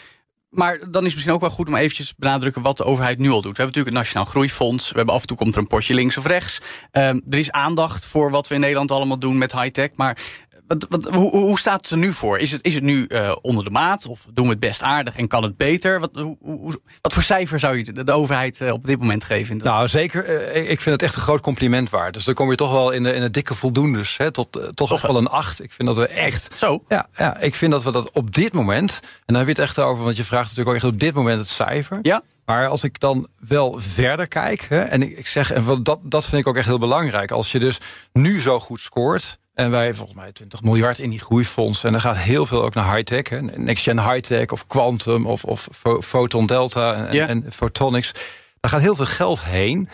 maar 0.48 0.78
dan 0.78 0.86
is 0.86 0.90
het 0.92 1.02
misschien 1.02 1.32
ook 1.32 1.40
wel 1.40 1.50
goed 1.50 1.68
om 1.68 1.74
eventjes 1.76 2.08
te 2.08 2.14
benadrukken 2.18 2.62
wat 2.62 2.76
de 2.76 2.84
overheid 2.84 3.18
nu 3.18 3.28
al 3.30 3.40
doet. 3.40 3.56
We 3.56 3.62
hebben 3.62 3.66
natuurlijk 3.66 3.94
het 3.96 4.04
Nationaal 4.04 4.24
Groeifonds. 4.24 4.90
We 4.90 4.96
hebben 4.96 5.14
af 5.14 5.20
en 5.20 5.26
toe 5.26 5.36
komt 5.36 5.54
er 5.54 5.60
een 5.60 5.66
potje 5.66 5.94
links 5.94 6.16
of 6.16 6.26
rechts. 6.26 6.60
Ehm, 6.90 7.20
er 7.30 7.38
is 7.38 7.50
aandacht 7.50 8.06
voor 8.06 8.30
wat 8.30 8.48
we 8.48 8.54
in 8.54 8.60
Nederland 8.60 8.90
allemaal 8.90 9.18
doen 9.18 9.38
met 9.38 9.52
high-tech. 9.52 9.88
Maar 9.94 10.18
wat, 10.66 10.86
wat, 10.88 11.04
hoe, 11.04 11.30
hoe 11.30 11.58
staat 11.58 11.80
het 11.82 11.90
er 11.90 11.96
nu 11.98 12.12
voor? 12.12 12.38
Is 12.38 12.52
het, 12.52 12.64
is 12.64 12.74
het 12.74 12.82
nu 12.82 13.06
eh, 13.06 13.36
onder 13.42 13.64
de 13.64 13.70
maat? 13.70 14.06
Of 14.06 14.26
doen 14.32 14.44
we 14.44 14.50
het 14.50 14.60
best 14.60 14.82
aardig 14.82 15.16
en 15.16 15.28
kan 15.28 15.42
het 15.42 15.56
beter? 15.56 16.00
Wat, 16.00 16.10
hoe, 16.14 16.36
hoe- 16.40 16.80
wat 17.00 17.12
voor 17.12 17.22
cijfer 17.22 17.58
zou 17.58 17.76
je 17.76 17.92
de, 17.92 18.04
de 18.04 18.12
overheid 18.12 18.60
eh, 18.60 18.72
op 18.72 18.84
dit 18.86 18.98
moment 18.98 19.24
geven? 19.24 19.56
Nou, 19.56 19.88
zeker. 19.88 20.24
eh, 20.24 20.70
ik 20.70 20.80
vind 20.80 20.94
het 20.94 21.02
echt 21.02 21.14
een 21.16 21.22
groot 21.22 21.40
compliment 21.40 21.90
waard. 21.90 22.14
Dus 22.14 22.24
dan 22.24 22.34
kom 22.34 22.50
je 22.50 22.56
toch 22.56 22.72
wel 22.72 22.90
in 22.90 23.02
de, 23.02 23.12
in 23.14 23.20
de 23.20 23.30
dikke 23.30 23.54
voldoendes. 23.54 24.16
Hè, 24.16 24.30
tot 24.30 24.70
toch 24.74 25.00
wel 25.02 25.16
een 25.16 25.26
acht. 25.28 25.62
Ik 25.62 25.72
vind 25.72 25.88
dat 25.88 25.96
we 25.96 26.06
echt 26.06 26.48
Zo. 26.54 26.84
Ja, 26.88 27.06
ja, 27.16 27.38
ik 27.38 27.54
vind 27.54 27.72
dat 27.72 27.82
we 27.82 27.90
dat 27.92 28.10
op 28.10 28.34
dit 28.34 28.52
moment... 28.52 29.00
en 29.02 29.08
dan 29.26 29.36
heb 29.36 29.46
je 29.46 29.52
het 29.52 29.60
echt 29.62 29.78
over, 29.78 30.04
want 30.04 30.16
je 30.16 30.24
vraagt 30.24 30.42
natuurlijk 30.48 30.68
ook 30.68 30.82
echt 30.82 30.92
op 30.92 31.00
dit 31.00 31.14
moment 31.14 31.38
het 31.38 31.48
cijfer. 31.48 31.98
Ja. 32.02 32.22
Maar 32.44 32.68
als 32.68 32.84
ik 32.84 33.00
dan 33.00 33.26
wel 33.48 33.74
verder 33.78 34.28
kijk... 34.28 34.66
Hè, 34.68 34.80
en 34.80 35.02
ik, 35.02 35.18
ik 35.18 35.26
zeg, 35.26 35.52
en 35.52 35.82
dat, 35.82 35.98
dat 36.02 36.24
vind 36.24 36.42
ik 36.42 36.46
ook 36.48 36.56
echt 36.56 36.66
heel 36.66 36.78
belangrijk... 36.78 37.30
als 37.30 37.52
je 37.52 37.58
dus 37.58 37.78
nu 38.12 38.40
zo 38.40 38.60
goed 38.60 38.80
scoort... 38.80 39.40
en 39.54 39.70
wij 39.70 39.94
volgens 39.94 40.16
mij 40.18 40.32
20 40.32 40.62
miljard 40.62 40.98
in 40.98 41.10
die 41.10 41.20
groeifonds... 41.20 41.84
en 41.84 41.94
er 41.94 42.00
gaat 42.00 42.16
heel 42.16 42.46
veel 42.46 42.62
ook 42.62 42.74
naar 42.74 42.94
high-tech. 42.94 43.28
hè, 43.28 43.40
Next-gen 43.42 44.10
high-tech 44.10 44.46
of 44.46 44.66
quantum 44.66 45.26
of, 45.26 45.44
of 45.44 45.68
photon 46.00 46.46
delta 46.46 46.94
en, 47.06 47.14
Ja. 47.14 47.26
en 47.26 47.52
photonics. 47.52 48.12
Daar 48.60 48.70
gaat 48.70 48.80
heel 48.80 48.96
veel 48.96 49.06
geld 49.06 49.42
heen... 49.44 49.88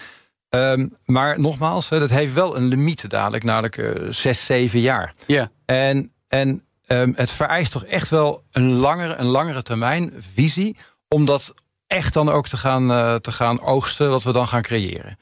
Ehm, 0.49 0.89
maar 1.05 1.41
nogmaals, 1.41 1.89
dat 1.89 2.11
heeft 2.11 2.33
wel 2.33 2.57
een 2.57 2.67
limiet 2.67 3.11
dadelijk, 3.11 3.45
namelijk 3.45 3.77
eh, 3.79 3.91
zes, 4.09 4.45
zeven 4.47 4.81
jaar. 4.81 5.15
Ja. 5.27 5.51
En, 5.65 6.13
en 6.29 6.65
ehm, 6.87 7.13
het 7.17 7.31
vereist 7.31 7.73
toch 7.73 7.85
echt 7.85 8.09
wel 8.09 8.45
een 8.51 8.73
langere, 8.73 9.15
een 9.15 9.27
langere 9.27 9.63
termijn 9.63 10.13
visie... 10.35 10.77
om 11.09 11.25
dat 11.25 11.55
echt 11.87 12.13
dan 12.15 12.29
ook 12.29 12.49
te 12.49 12.57
gaan, 12.57 12.91
eh, 12.91 13.15
te 13.15 13.33
gaan 13.33 13.61
oogsten 13.63 14.11
wat 14.11 14.23
we 14.23 14.33
dan 14.33 14.49
gaan 14.49 14.63
creëren. 14.63 15.19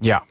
Ja. 0.00 0.24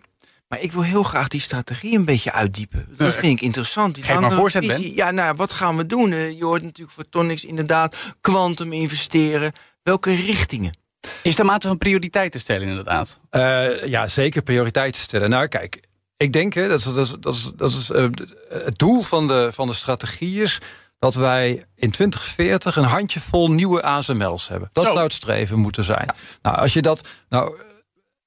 Maar 0.50 0.62
ik 0.62 0.72
wil 0.72 0.82
heel 0.82 1.04
graag 1.04 1.28
die 1.28 1.42
strategie 1.42 1.98
een 1.98 2.06
beetje 2.06 2.32
uitdiepen. 2.32 2.88
Dat 2.98 3.14
vind 3.14 3.38
ik 3.38 3.42
interessant. 3.42 3.96
Die 3.96 4.04
Geef 4.04 4.20
maar 4.20 4.32
voorzet, 4.32 4.66
visie. 4.66 4.96
Ja, 4.96 5.12
nou, 5.12 5.36
wat 5.36 5.52
gaan 5.52 5.78
we 5.78 5.86
doen? 5.86 6.12
Eh, 6.12 6.38
Je 6.38 6.44
hoort 6.46 6.62
natuurlijk 6.62 6.98
photonics 6.98 7.46
inderdaad, 7.46 7.96
quantum 8.22 8.74
investeren. 8.74 9.52
Welke 9.84 10.16
richtingen? 10.16 10.78
Is 11.24 11.36
de 11.36 11.44
mate 11.44 11.68
van 11.68 11.78
prioriteiten 11.78 12.40
stellen 12.40 12.68
inderdaad? 12.68 13.20
Eh, 13.30 13.86
ja, 13.86 14.08
zeker 14.08 14.42
prioriteiten 14.42 15.02
stellen. 15.02 15.30
Nou, 15.30 15.48
kijk, 15.48 15.80
ik 16.18 16.34
denk 16.34 16.54
hè, 16.54 16.68
dat 16.68 16.80
is, 16.80 16.86
dat 16.86 16.98
is, 16.98 17.14
dat 17.20 17.36
is, 17.36 17.52
dat 17.56 17.72
is 17.72 17.90
eh, 17.90 18.08
het 18.50 18.78
doel 18.78 19.02
van 19.02 19.28
de, 19.28 19.50
van 19.54 19.68
de 19.68 19.74
strategie 19.74 20.42
is 20.42 20.60
dat 21.00 21.16
wij 21.16 21.64
in 21.76 21.92
2040 21.92 22.76
een 22.76 22.84
handjevol 22.84 23.52
nieuwe 23.52 23.84
ASML's 23.84 24.48
hebben. 24.48 24.70
Dat 24.74 24.86
Zo. 24.86 24.92
zou 24.92 25.04
het 25.04 25.14
streven 25.14 25.60
moeten 25.60 25.84
zijn. 25.84 26.14
Nou, 26.42 26.58
als 26.58 26.74
je 26.74 26.82
dat. 26.82 27.08
Nou, 27.30 27.58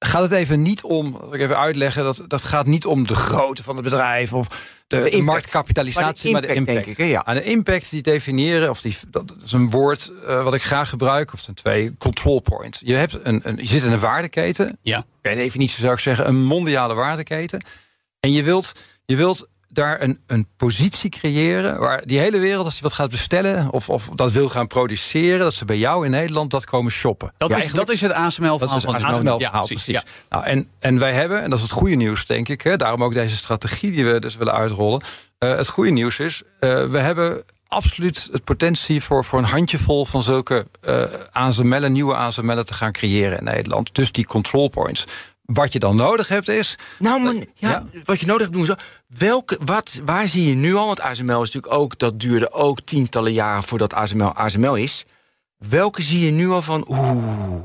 gaat 0.05 0.21
het 0.21 0.31
even 0.31 0.61
niet 0.61 0.83
om, 0.83 1.19
ik 1.31 1.41
even 1.41 1.57
uitleggen, 1.57 2.03
dat, 2.03 2.23
dat 2.27 2.43
gaat 2.43 2.65
niet 2.65 2.85
om 2.85 3.07
de 3.07 3.15
grootte 3.15 3.63
van 3.63 3.75
het 3.75 3.83
bedrijf 3.83 4.33
of 4.33 4.47
de, 4.87 4.97
impact. 4.97 5.23
marktkapitalisatie, 5.23 6.31
maar 6.31 6.41
de 6.41 6.47
Maar 6.47 6.55
de 6.55 6.59
impact. 6.61 6.77
impact, 6.77 6.97
denk 6.97 7.09
ik, 7.09 7.15
ja. 7.15 7.25
Aan 7.25 7.35
de 7.35 7.43
impact 7.43 7.89
die 7.89 8.01
definiëren, 8.01 8.69
of 8.69 8.81
die, 8.81 8.97
dat 9.09 9.35
is 9.43 9.51
een 9.51 9.69
woord 9.69 10.11
eh, 10.27 10.43
wat 10.43 10.53
ik 10.53 10.61
graag 10.63 10.89
gebruik, 10.89 11.33
of 11.33 11.41
ten 11.41 11.53
twee, 11.53 11.95
control 11.97 12.39
point. 12.39 12.79
Je, 12.83 12.93
hebt 12.95 13.19
een, 13.23 13.41
een, 13.43 13.55
je 13.57 13.65
zit 13.65 13.83
in 13.83 13.91
een 13.91 13.99
waardeketen, 13.99 14.77
Ja. 14.81 15.05
per 15.21 15.35
definitie 15.35 15.79
zou 15.79 15.93
ik 15.93 15.99
zeggen, 15.99 16.27
een 16.27 16.43
mondiale 16.43 16.93
waardeketen. 16.93 17.63
En 18.19 18.31
je 18.31 18.43
wilt, 18.43 18.71
je 19.05 19.15
wilt 19.15 19.47
daar 19.73 20.01
een, 20.01 20.19
een 20.27 20.47
positie 20.57 21.09
creëren 21.09 21.79
waar 21.79 22.05
die 22.05 22.19
hele 22.19 22.39
wereld, 22.39 22.65
als 22.65 22.73
die 22.73 22.83
wat 22.83 22.93
gaat 22.93 23.09
bestellen 23.09 23.71
of, 23.71 23.89
of 23.89 24.09
dat 24.15 24.31
wil 24.31 24.49
gaan 24.49 24.67
produceren, 24.67 25.39
dat 25.39 25.53
ze 25.53 25.65
bij 25.65 25.77
jou 25.77 26.05
in 26.05 26.11
Nederland 26.11 26.51
dat 26.51 26.65
komen 26.65 26.91
shoppen. 26.91 27.33
Dat, 27.37 27.49
Ja, 27.49 27.57
is, 27.57 27.71
dat 27.71 27.89
is 27.89 28.01
het 28.01 28.11
ASML 28.11 28.57
dat 28.57 28.59
verhaal 28.59 28.77
is 28.77 28.85
moment. 28.85 29.03
ASML-verhaal, 29.03 29.39
Ja, 29.39 29.49
precies. 29.49 29.85
Ja. 29.85 30.03
Nou, 30.29 30.45
en, 30.45 30.67
en 30.79 30.99
wij 30.99 31.13
hebben, 31.13 31.41
en 31.41 31.49
dat 31.49 31.59
is 31.59 31.65
het 31.65 31.73
goede 31.73 31.95
nieuws, 31.95 32.25
denk 32.25 32.49
ik... 32.49 32.61
Hè, 32.61 32.77
daarom 32.77 33.03
ook 33.03 33.13
deze 33.13 33.35
strategie 33.35 33.91
die 33.91 34.05
we 34.05 34.19
dus 34.19 34.35
willen 34.35 34.53
uitrollen. 34.53 35.01
Eh, 35.37 35.55
het 35.55 35.67
goede 35.67 35.91
nieuws 35.91 36.19
is, 36.19 36.41
eh, 36.59 36.85
we 36.85 36.97
hebben 36.97 37.43
absoluut 37.67 38.29
het 38.31 38.43
potentie 38.43 39.03
voor, 39.03 39.25
voor 39.25 39.39
een 39.39 39.45
handjevol 39.45 40.05
van 40.05 40.23
zulke 40.23 40.67
uh, 40.87 41.03
ASML'en, 41.31 41.91
nieuwe 41.91 42.15
ASML'en 42.15 42.65
te 42.65 42.73
gaan 42.73 42.91
creëren 42.91 43.37
in 43.37 43.43
Nederland. 43.43 43.95
Dus 43.95 44.11
die 44.11 44.25
control 44.25 44.67
points. 44.67 45.05
Wat 45.45 45.73
je 45.73 45.79
dan 45.79 45.95
nodig 45.95 46.27
hebt 46.27 46.47
is. 46.47 46.77
Nou, 46.99 47.21
man, 47.21 47.45
ja, 47.53 47.85
wat 48.03 48.19
je 48.19 48.25
nodig 48.25 48.41
hebt 48.41 48.53
doen 48.53 48.65
zo. 48.65 48.75
Welke, 49.07 49.59
wat, 49.65 50.01
waar 50.05 50.27
zie 50.27 50.47
je 50.47 50.55
nu 50.55 50.75
al? 50.75 50.85
Want 50.85 51.01
ASML 51.01 51.41
is 51.41 51.51
natuurlijk 51.51 51.73
ook, 51.73 51.99
dat 51.99 52.19
duurde 52.19 52.51
ook 52.51 52.81
tientallen 52.81 53.33
jaren 53.33 53.63
voordat 53.63 53.93
ASML 53.93 54.33
ASML 54.33 54.75
is. 54.75 55.05
Welke 55.57 56.01
zie 56.01 56.25
je 56.25 56.31
nu 56.31 56.49
al 56.49 56.61
van, 56.61 56.85
oeh, 56.89 57.61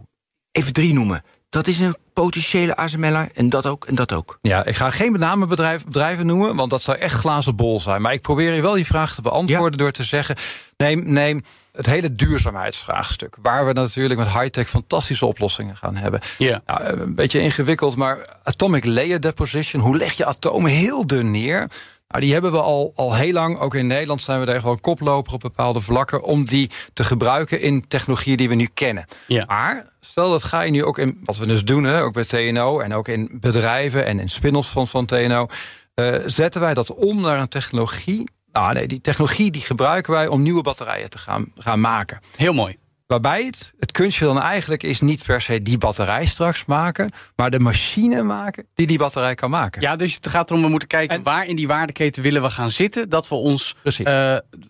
even 0.52 0.72
drie 0.72 0.92
noemen. 0.92 1.22
Dat 1.48 1.66
is 1.66 1.80
een 1.80 1.96
potentiële 2.12 2.76
ASML'er 2.76 3.28
en 3.34 3.48
dat 3.48 3.66
ook 3.66 3.84
en 3.84 3.94
dat 3.94 4.12
ook. 4.12 4.38
Ja, 4.42 4.64
ik 4.64 4.76
ga 4.76 4.90
geen 4.90 5.12
namen 5.12 5.48
bedrijven 5.48 6.26
noemen, 6.26 6.56
want 6.56 6.70
dat 6.70 6.82
zou 6.82 6.98
echt 6.98 7.14
glazen 7.14 7.56
bol 7.56 7.80
zijn. 7.80 8.02
Maar 8.02 8.12
ik 8.12 8.22
probeer 8.22 8.52
je 8.52 8.62
wel 8.62 8.74
die 8.74 8.86
vraag 8.86 9.14
te 9.14 9.22
beantwoorden 9.22 9.78
door 9.78 9.92
te 9.92 10.04
zeggen... 10.04 10.36
neem, 10.76 11.12
neem 11.12 11.42
het 11.78 11.86
hele 11.86 12.14
duurzaamheidsvraagstuk... 12.14 13.36
waar 13.42 13.66
we 13.66 13.72
natuurlijk 13.72 14.20
met 14.20 14.28
high-tech 14.28 14.68
fantastische 14.68 15.26
oplossingen 15.26 15.76
gaan 15.76 15.96
hebben. 15.96 16.20
Ja. 16.38 16.62
Nou, 16.66 16.84
een 16.84 17.14
beetje 17.14 17.40
ingewikkeld, 17.40 17.96
maar 17.96 18.36
atomic 18.42 18.84
layer 18.84 19.20
deposition... 19.20 19.82
hoe 19.82 19.96
leg 19.96 20.12
je 20.12 20.24
atomen 20.24 20.70
heel 20.70 21.06
dun 21.06 21.30
neer... 21.30 21.68
Nou, 22.08 22.20
die 22.20 22.32
hebben 22.32 22.52
we 22.52 22.60
al, 22.60 22.92
al 22.96 23.14
heel 23.14 23.32
lang. 23.32 23.58
Ook 23.58 23.74
in 23.74 23.86
Nederland 23.86 24.22
zijn 24.22 24.40
we 24.40 24.46
daar 24.46 24.60
gewoon 24.60 24.80
koploper 24.80 25.32
op 25.32 25.40
bepaalde 25.40 25.80
vlakken... 25.80 26.22
om 26.22 26.44
die 26.44 26.70
te 26.92 27.04
gebruiken 27.04 27.60
in 27.60 27.88
technologieën 27.88 28.36
die 28.36 28.48
we 28.48 28.54
nu 28.54 28.68
kennen. 28.74 29.04
Ja. 29.26 29.44
Maar 29.46 29.88
stel 30.00 30.30
dat 30.30 30.42
ga 30.42 30.60
je 30.60 30.70
nu 30.70 30.84
ook 30.84 30.98
in, 30.98 31.20
wat 31.24 31.36
we 31.36 31.46
dus 31.46 31.64
doen, 31.64 31.84
hè, 31.84 32.02
ook 32.02 32.12
bij 32.12 32.24
TNO... 32.24 32.80
en 32.80 32.94
ook 32.94 33.08
in 33.08 33.28
bedrijven 33.32 34.06
en 34.06 34.20
in 34.20 34.28
spin-offs 34.28 34.68
van, 34.68 34.88
van 34.88 35.06
TNO... 35.06 35.46
Uh, 35.94 36.14
eh, 36.14 36.22
zetten 36.26 36.60
wij 36.60 36.74
dat 36.74 36.94
om 36.94 37.20
naar 37.20 37.40
een 37.40 37.48
technologie... 37.48 38.24
Nou, 38.58 38.72
nee, 38.72 38.86
die 38.86 39.00
technologie 39.00 39.50
die 39.50 39.62
gebruiken 39.62 40.12
wij 40.12 40.26
om 40.26 40.42
nieuwe 40.42 40.62
batterijen 40.62 41.10
te 41.10 41.18
gaan, 41.18 41.52
gaan 41.58 41.80
maken. 41.80 42.20
Heel 42.36 42.52
mooi. 42.52 42.76
Waarbij 43.08 43.44
het, 43.44 43.72
het 43.78 43.92
kunstje 43.92 44.24
dan 44.24 44.40
eigenlijk 44.40 44.82
is 44.82 45.00
niet 45.00 45.24
per 45.24 45.40
se 45.40 45.62
die 45.62 45.78
batterij 45.78 46.26
straks 46.26 46.64
maken, 46.64 47.10
maar 47.36 47.50
de 47.50 47.60
machine 47.60 48.22
maken 48.22 48.66
die 48.74 48.86
die 48.86 48.98
batterij 48.98 49.34
kan 49.34 49.50
maken. 49.50 49.82
Ja, 49.82 49.96
dus 49.96 50.14
het 50.14 50.28
gaat 50.28 50.50
erom, 50.50 50.62
we 50.62 50.68
moeten 50.68 50.88
kijken 50.88 51.22
waar 51.22 51.46
in 51.46 51.56
die 51.56 51.66
waardeketen 51.66 52.22
willen 52.22 52.42
we 52.42 52.50
gaan 52.50 52.70
zitten. 52.70 53.08
Dat 53.08 53.28
we 53.28 53.34
ons 53.34 53.74
uh, 53.84 53.92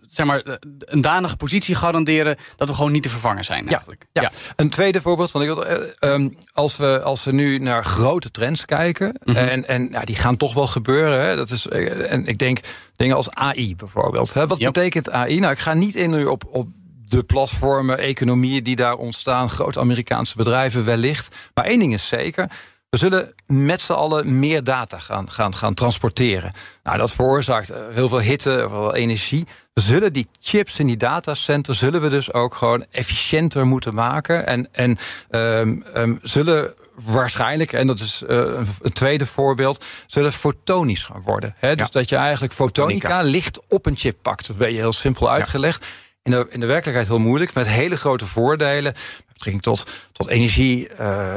zeg 0.06 0.26
maar, 0.26 0.40
eh, 0.40 0.54
een 0.78 1.00
danige 1.00 1.36
positie 1.36 1.74
garanderen 1.74 2.36
dat 2.56 2.68
we 2.68 2.74
gewoon 2.74 2.92
niet 2.92 3.02
te 3.02 3.08
vervangen 3.08 3.44
zijn. 3.44 3.68
Eigenlijk. 3.68 4.06
Ja, 4.12 4.22
ja. 4.22 4.30
een 4.56 4.70
tweede 4.70 5.00
voorbeeld. 5.00 5.30
Want 5.30 5.44
ik 5.44 5.54
wil, 5.54 5.66
uh, 5.70 6.12
um, 6.12 6.36
als, 6.52 6.76
we, 6.76 7.00
als 7.02 7.24
we 7.24 7.32
nu 7.32 7.58
naar 7.58 7.84
grote 7.84 8.30
trends 8.30 8.64
kijken, 8.64 9.06
mm 9.06 9.34
-hmm. 9.34 9.48
en, 9.48 9.68
en 9.68 9.88
ja, 9.90 10.00
die 10.00 10.16
gaan 10.16 10.36
toch 10.36 10.54
wel 10.54 10.66
gebeuren. 10.66 11.20
Hè, 11.20 11.36
dat 11.36 11.50
is, 11.50 11.66
en 11.66 12.26
ik 12.26 12.38
denk 12.38 12.60
dingen 12.96 13.16
als 13.16 13.30
AI 13.30 13.76
bijvoorbeeld. 13.76 14.34
Hè, 14.34 14.46
wat 14.46 14.58
yep. 14.58 14.72
betekent 14.72 15.10
AI? 15.10 15.40
Nou, 15.40 15.52
ik 15.52 15.58
ga 15.58 15.74
niet 15.74 15.94
in 15.94 16.10
nu 16.10 16.24
op, 16.24 16.44
op 16.50 16.68
de 17.08 17.22
platformen, 17.22 17.98
economieën 17.98 18.62
die 18.62 18.76
daar 18.76 18.96
ontstaan, 18.96 19.50
grote 19.50 19.80
Amerikaanse 19.80 20.36
bedrijven 20.36 20.84
wellicht. 20.84 21.34
Maar 21.54 21.64
één 21.64 21.78
ding 21.78 21.94
is 21.94 22.08
zeker. 22.08 22.50
We 22.90 22.96
zullen 22.96 23.34
met 23.46 23.80
z'n 23.80 23.92
allen 23.92 24.38
meer 24.38 24.64
data 24.64 24.98
gaan, 24.98 25.30
gaan, 25.30 25.54
gaan 25.54 25.74
transporteren. 25.74 26.52
Nou, 26.82 26.98
dat 26.98 27.10
veroorzaakt 27.10 27.70
eh, 27.70 27.80
heel 27.90 28.08
veel 28.08 28.20
hitte, 28.20 28.50
heel 28.50 28.68
veel 28.68 28.94
energie. 28.94 29.46
We 29.72 29.80
zullen 29.80 30.12
die 30.12 30.28
chips 30.40 30.78
in 30.78 30.86
die 30.86 30.96
datacenters 30.96 31.78
zullen 31.78 32.00
we 32.00 32.08
dus 32.08 32.32
ook 32.32 32.54
gewoon 32.54 32.84
efficiënter 32.90 33.66
moeten 33.66 33.94
maken. 33.94 34.46
En, 34.46 34.68
en 34.72 34.98
um, 35.30 35.84
um, 35.96 36.18
zullen 36.22 36.74
waarschijnlijk, 36.94 37.72
en 37.72 37.86
dat 37.86 38.00
is 38.00 38.22
uh, 38.28 38.38
een 38.82 38.92
tweede 38.92 39.26
voorbeeld, 39.26 39.84
zullen 40.06 40.32
fotonisch 40.32 41.04
gaan 41.04 41.22
worden. 41.22 41.54
Hè? 41.56 41.76
Dus 41.76 41.90
dat 41.90 42.08
je 42.08 42.16
eigenlijk 42.16 42.52
fotonica, 42.52 43.22
licht 43.22 43.60
op 43.68 43.86
een 43.86 43.96
chip 43.96 44.16
pakt. 44.22 44.46
Dat 44.46 44.56
ben 44.56 44.72
je 44.72 44.78
heel 44.78 44.92
simpel 44.92 45.30
uitgelegd. 45.30 45.84
Ja 45.84 46.06
in 46.34 46.40
de, 46.40 46.46
in 46.50 46.60
de 46.60 46.66
werkelijkheid 46.66 47.08
heel 47.08 47.18
moeilijk. 47.18 47.54
Met 47.54 47.68
hele 47.68 47.96
grote 47.96 48.26
voordelen. 48.26 48.92
Met 48.92 49.32
betrekking 49.32 49.62
tot, 49.62 49.86
tot 50.12 50.28
energie, 50.28 50.88
uh, 50.88 51.36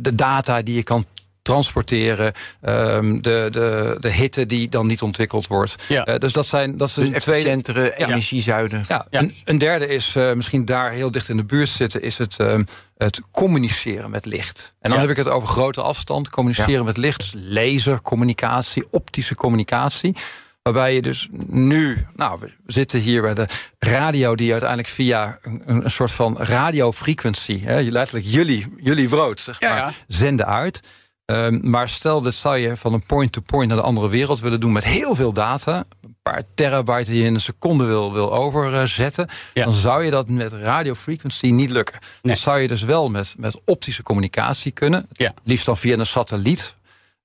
de 0.00 0.14
data 0.14 0.62
die 0.62 0.74
je 0.74 0.82
kan 0.82 1.06
transporteren, 1.46 2.32
um, 2.62 3.22
de, 3.22 3.48
de, 3.50 3.96
de 4.00 4.12
hitte 4.12 4.46
die 4.46 4.68
dan 4.68 4.86
niet 4.86 5.02
ontwikkeld 5.02 5.46
wordt. 5.46 5.76
Ja. 5.88 6.08
Uh, 6.08 6.18
dus 6.18 6.32
dat 6.32 6.46
zijn 6.46 6.76
dat 6.76 6.88
is 6.88 6.94
dus 6.94 7.08
een 7.08 7.18
tweede 7.18 7.96
energiezuider. 7.96 8.84
Ja, 8.88 9.06
ja. 9.10 9.20
Een, 9.20 9.34
een, 9.44 9.58
derde 9.58 9.86
is 9.86 10.14
uh, 10.14 10.32
misschien 10.32 10.64
daar 10.64 10.90
heel 10.90 11.10
dicht 11.10 11.28
in 11.28 11.36
de 11.36 11.44
buurt 11.44 11.68
zitten, 11.68 12.02
is 12.02 12.18
het, 12.18 12.36
uh, 12.40 12.58
het 12.96 13.20
communiceren 13.30 14.10
met 14.10 14.24
licht. 14.24 14.74
En 14.80 14.90
dan 14.90 14.98
ja. 14.98 15.06
heb 15.06 15.16
ik 15.16 15.24
het 15.24 15.34
over 15.34 15.48
grote 15.48 15.82
afstand, 15.82 16.30
communiceren 16.30 16.84
met 16.84 16.96
licht, 16.96 17.20
dus 17.20 17.34
lasercommunicatie, 17.36 18.86
optische 18.90 19.34
communicatie. 19.34 20.16
Waarbij 20.66 20.94
je 20.94 21.02
dus 21.02 21.28
nu, 21.46 22.06
nou, 22.14 22.40
we 22.40 22.52
zitten 22.66 23.00
hier 23.00 23.22
bij 23.22 23.34
de 23.34 23.46
radio 23.78 24.34
die 24.34 24.50
uiteindelijk 24.50 24.88
via 24.88 25.38
een, 25.42 25.62
een 25.66 25.90
soort 25.90 26.10
van 26.10 26.38
radiofrequentie, 26.38 27.62
hè, 27.64 27.80
letterlijk 27.80 28.26
jullie, 28.28 28.74
jullie 28.76 29.08
brood, 29.08 29.40
zeg 29.40 29.60
maar, 29.60 29.70
ja, 29.70 29.76
ja. 29.76 29.92
zenden 30.06 30.46
uit. 30.46 30.80
Um, 31.24 31.60
maar 31.70 31.88
stel 31.88 32.22
dat 32.22 32.34
zou 32.34 32.56
je 32.56 32.76
van 32.76 32.92
een 32.92 33.06
point-to-point 33.06 33.50
-point 33.50 33.68
naar 33.68 33.76
de 33.76 33.82
andere 33.82 34.08
wereld 34.08 34.40
willen 34.40 34.60
doen 34.60 34.72
met 34.72 34.84
heel 34.84 35.14
veel 35.14 35.32
data, 35.32 35.84
een 36.02 36.16
paar 36.22 36.42
terabyte 36.54 37.10
die 37.10 37.20
je 37.20 37.26
in 37.26 37.34
een 37.34 37.40
seconde 37.40 37.84
wil, 37.84 38.12
wil 38.12 38.34
overzetten, 38.34 39.28
ja. 39.54 39.64
dan 39.64 39.72
zou 39.72 40.04
je 40.04 40.10
dat 40.10 40.28
met 40.28 40.52
radiofrequency 40.52 41.50
niet 41.50 41.70
lukken. 41.70 41.98
Nee. 42.00 42.10
Dan 42.22 42.36
zou 42.36 42.58
je 42.58 42.68
dus 42.68 42.82
wel 42.82 43.08
met, 43.08 43.34
met 43.38 43.60
optische 43.64 44.02
communicatie 44.02 44.72
kunnen, 44.72 45.08
ja. 45.12 45.34
liefst 45.44 45.66
dan 45.66 45.76
via 45.76 45.98
een 45.98 46.06
satelliet. 46.06 46.76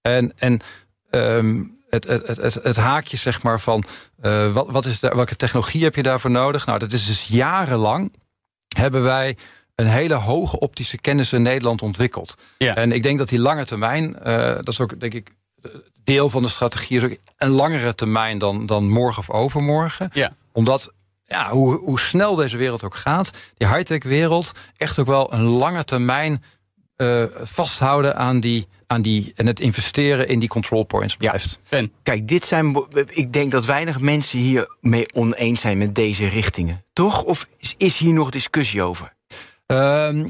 En, 0.01 0.33
en 0.37 0.59
um, 1.09 1.79
het, 1.91 2.07
het, 2.07 2.37
het, 2.37 2.53
het, 2.53 2.75
haakje 2.75 3.17
zeg 3.17 3.43
maar 3.43 3.59
van 3.59 3.83
uh, 4.21 4.53
wat, 4.53 4.65
wat 4.69 4.85
is 4.85 4.99
de, 4.99 5.11
welke 5.15 5.35
technologie 5.35 5.83
heb 5.83 5.95
je 5.95 6.03
daarvoor 6.03 6.31
nodig? 6.31 6.65
Nou, 6.65 6.79
dat 6.79 6.93
is 6.93 7.05
dus 7.05 7.27
jarenlang 7.27 8.13
hebben 8.75 9.03
wij 9.03 9.37
een 9.75 9.87
hele 9.87 10.13
hoge 10.13 10.59
optische 10.59 10.97
kennis 10.97 11.33
in 11.33 11.41
Nederland 11.41 11.81
ontwikkeld. 11.81 12.35
Ja. 12.57 12.75
En 12.75 12.91
ik 12.91 13.03
denk 13.03 13.17
dat 13.17 13.29
die 13.29 13.39
lange 13.39 13.65
termijn, 13.65 14.15
uh, 14.19 14.55
dat 14.55 14.67
is 14.67 14.79
ook 14.79 14.99
denk 14.99 15.13
ik 15.13 15.31
deel 16.03 16.29
van 16.29 16.41
de 16.41 16.49
strategie, 16.49 16.97
is 16.97 17.03
ook 17.03 17.17
een 17.37 17.49
langere 17.49 17.95
termijn 17.95 18.37
dan, 18.37 18.65
dan 18.65 18.89
morgen 18.89 19.19
of 19.19 19.29
overmorgen. 19.29 20.09
Ja. 20.13 20.31
Omdat 20.51 20.93
ja, 21.23 21.49
hoe, 21.49 21.79
hoe 21.79 21.99
snel 21.99 22.35
deze 22.35 22.57
wereld 22.57 22.83
ook 22.83 22.95
gaat, 22.95 23.31
die 23.57 23.67
high-tech 23.67 24.03
wereld 24.03 24.51
echt 24.77 24.99
ook 24.99 25.07
wel 25.07 25.33
een 25.33 25.43
lange 25.43 25.83
termijn 25.83 26.43
uh, 26.97 27.25
vasthouden 27.41 28.15
aan 28.15 28.39
die, 28.39 28.67
aan 28.91 29.01
die 29.01 29.31
en 29.35 29.47
het 29.47 29.59
investeren 29.59 30.27
in 30.27 30.39
die 30.39 30.49
control 30.49 30.83
points 30.83 31.15
blijft. 31.15 31.59
Ja, 31.69 31.85
Kijk, 32.03 32.27
dit 32.27 32.45
zijn. 32.45 32.85
Ik 33.07 33.33
denk 33.33 33.51
dat 33.51 33.65
weinig 33.65 33.99
mensen 33.99 34.39
hier 34.39 34.75
mee 34.79 35.13
oneens 35.13 35.61
zijn 35.61 35.77
met 35.77 35.95
deze 35.95 36.27
richtingen. 36.27 36.83
Toch? 36.93 37.23
Of 37.23 37.47
is 37.77 37.97
hier 37.97 38.13
nog 38.13 38.29
discussie 38.29 38.81
over? 38.81 39.13
Uh, 39.67 40.09
uh, 40.13 40.23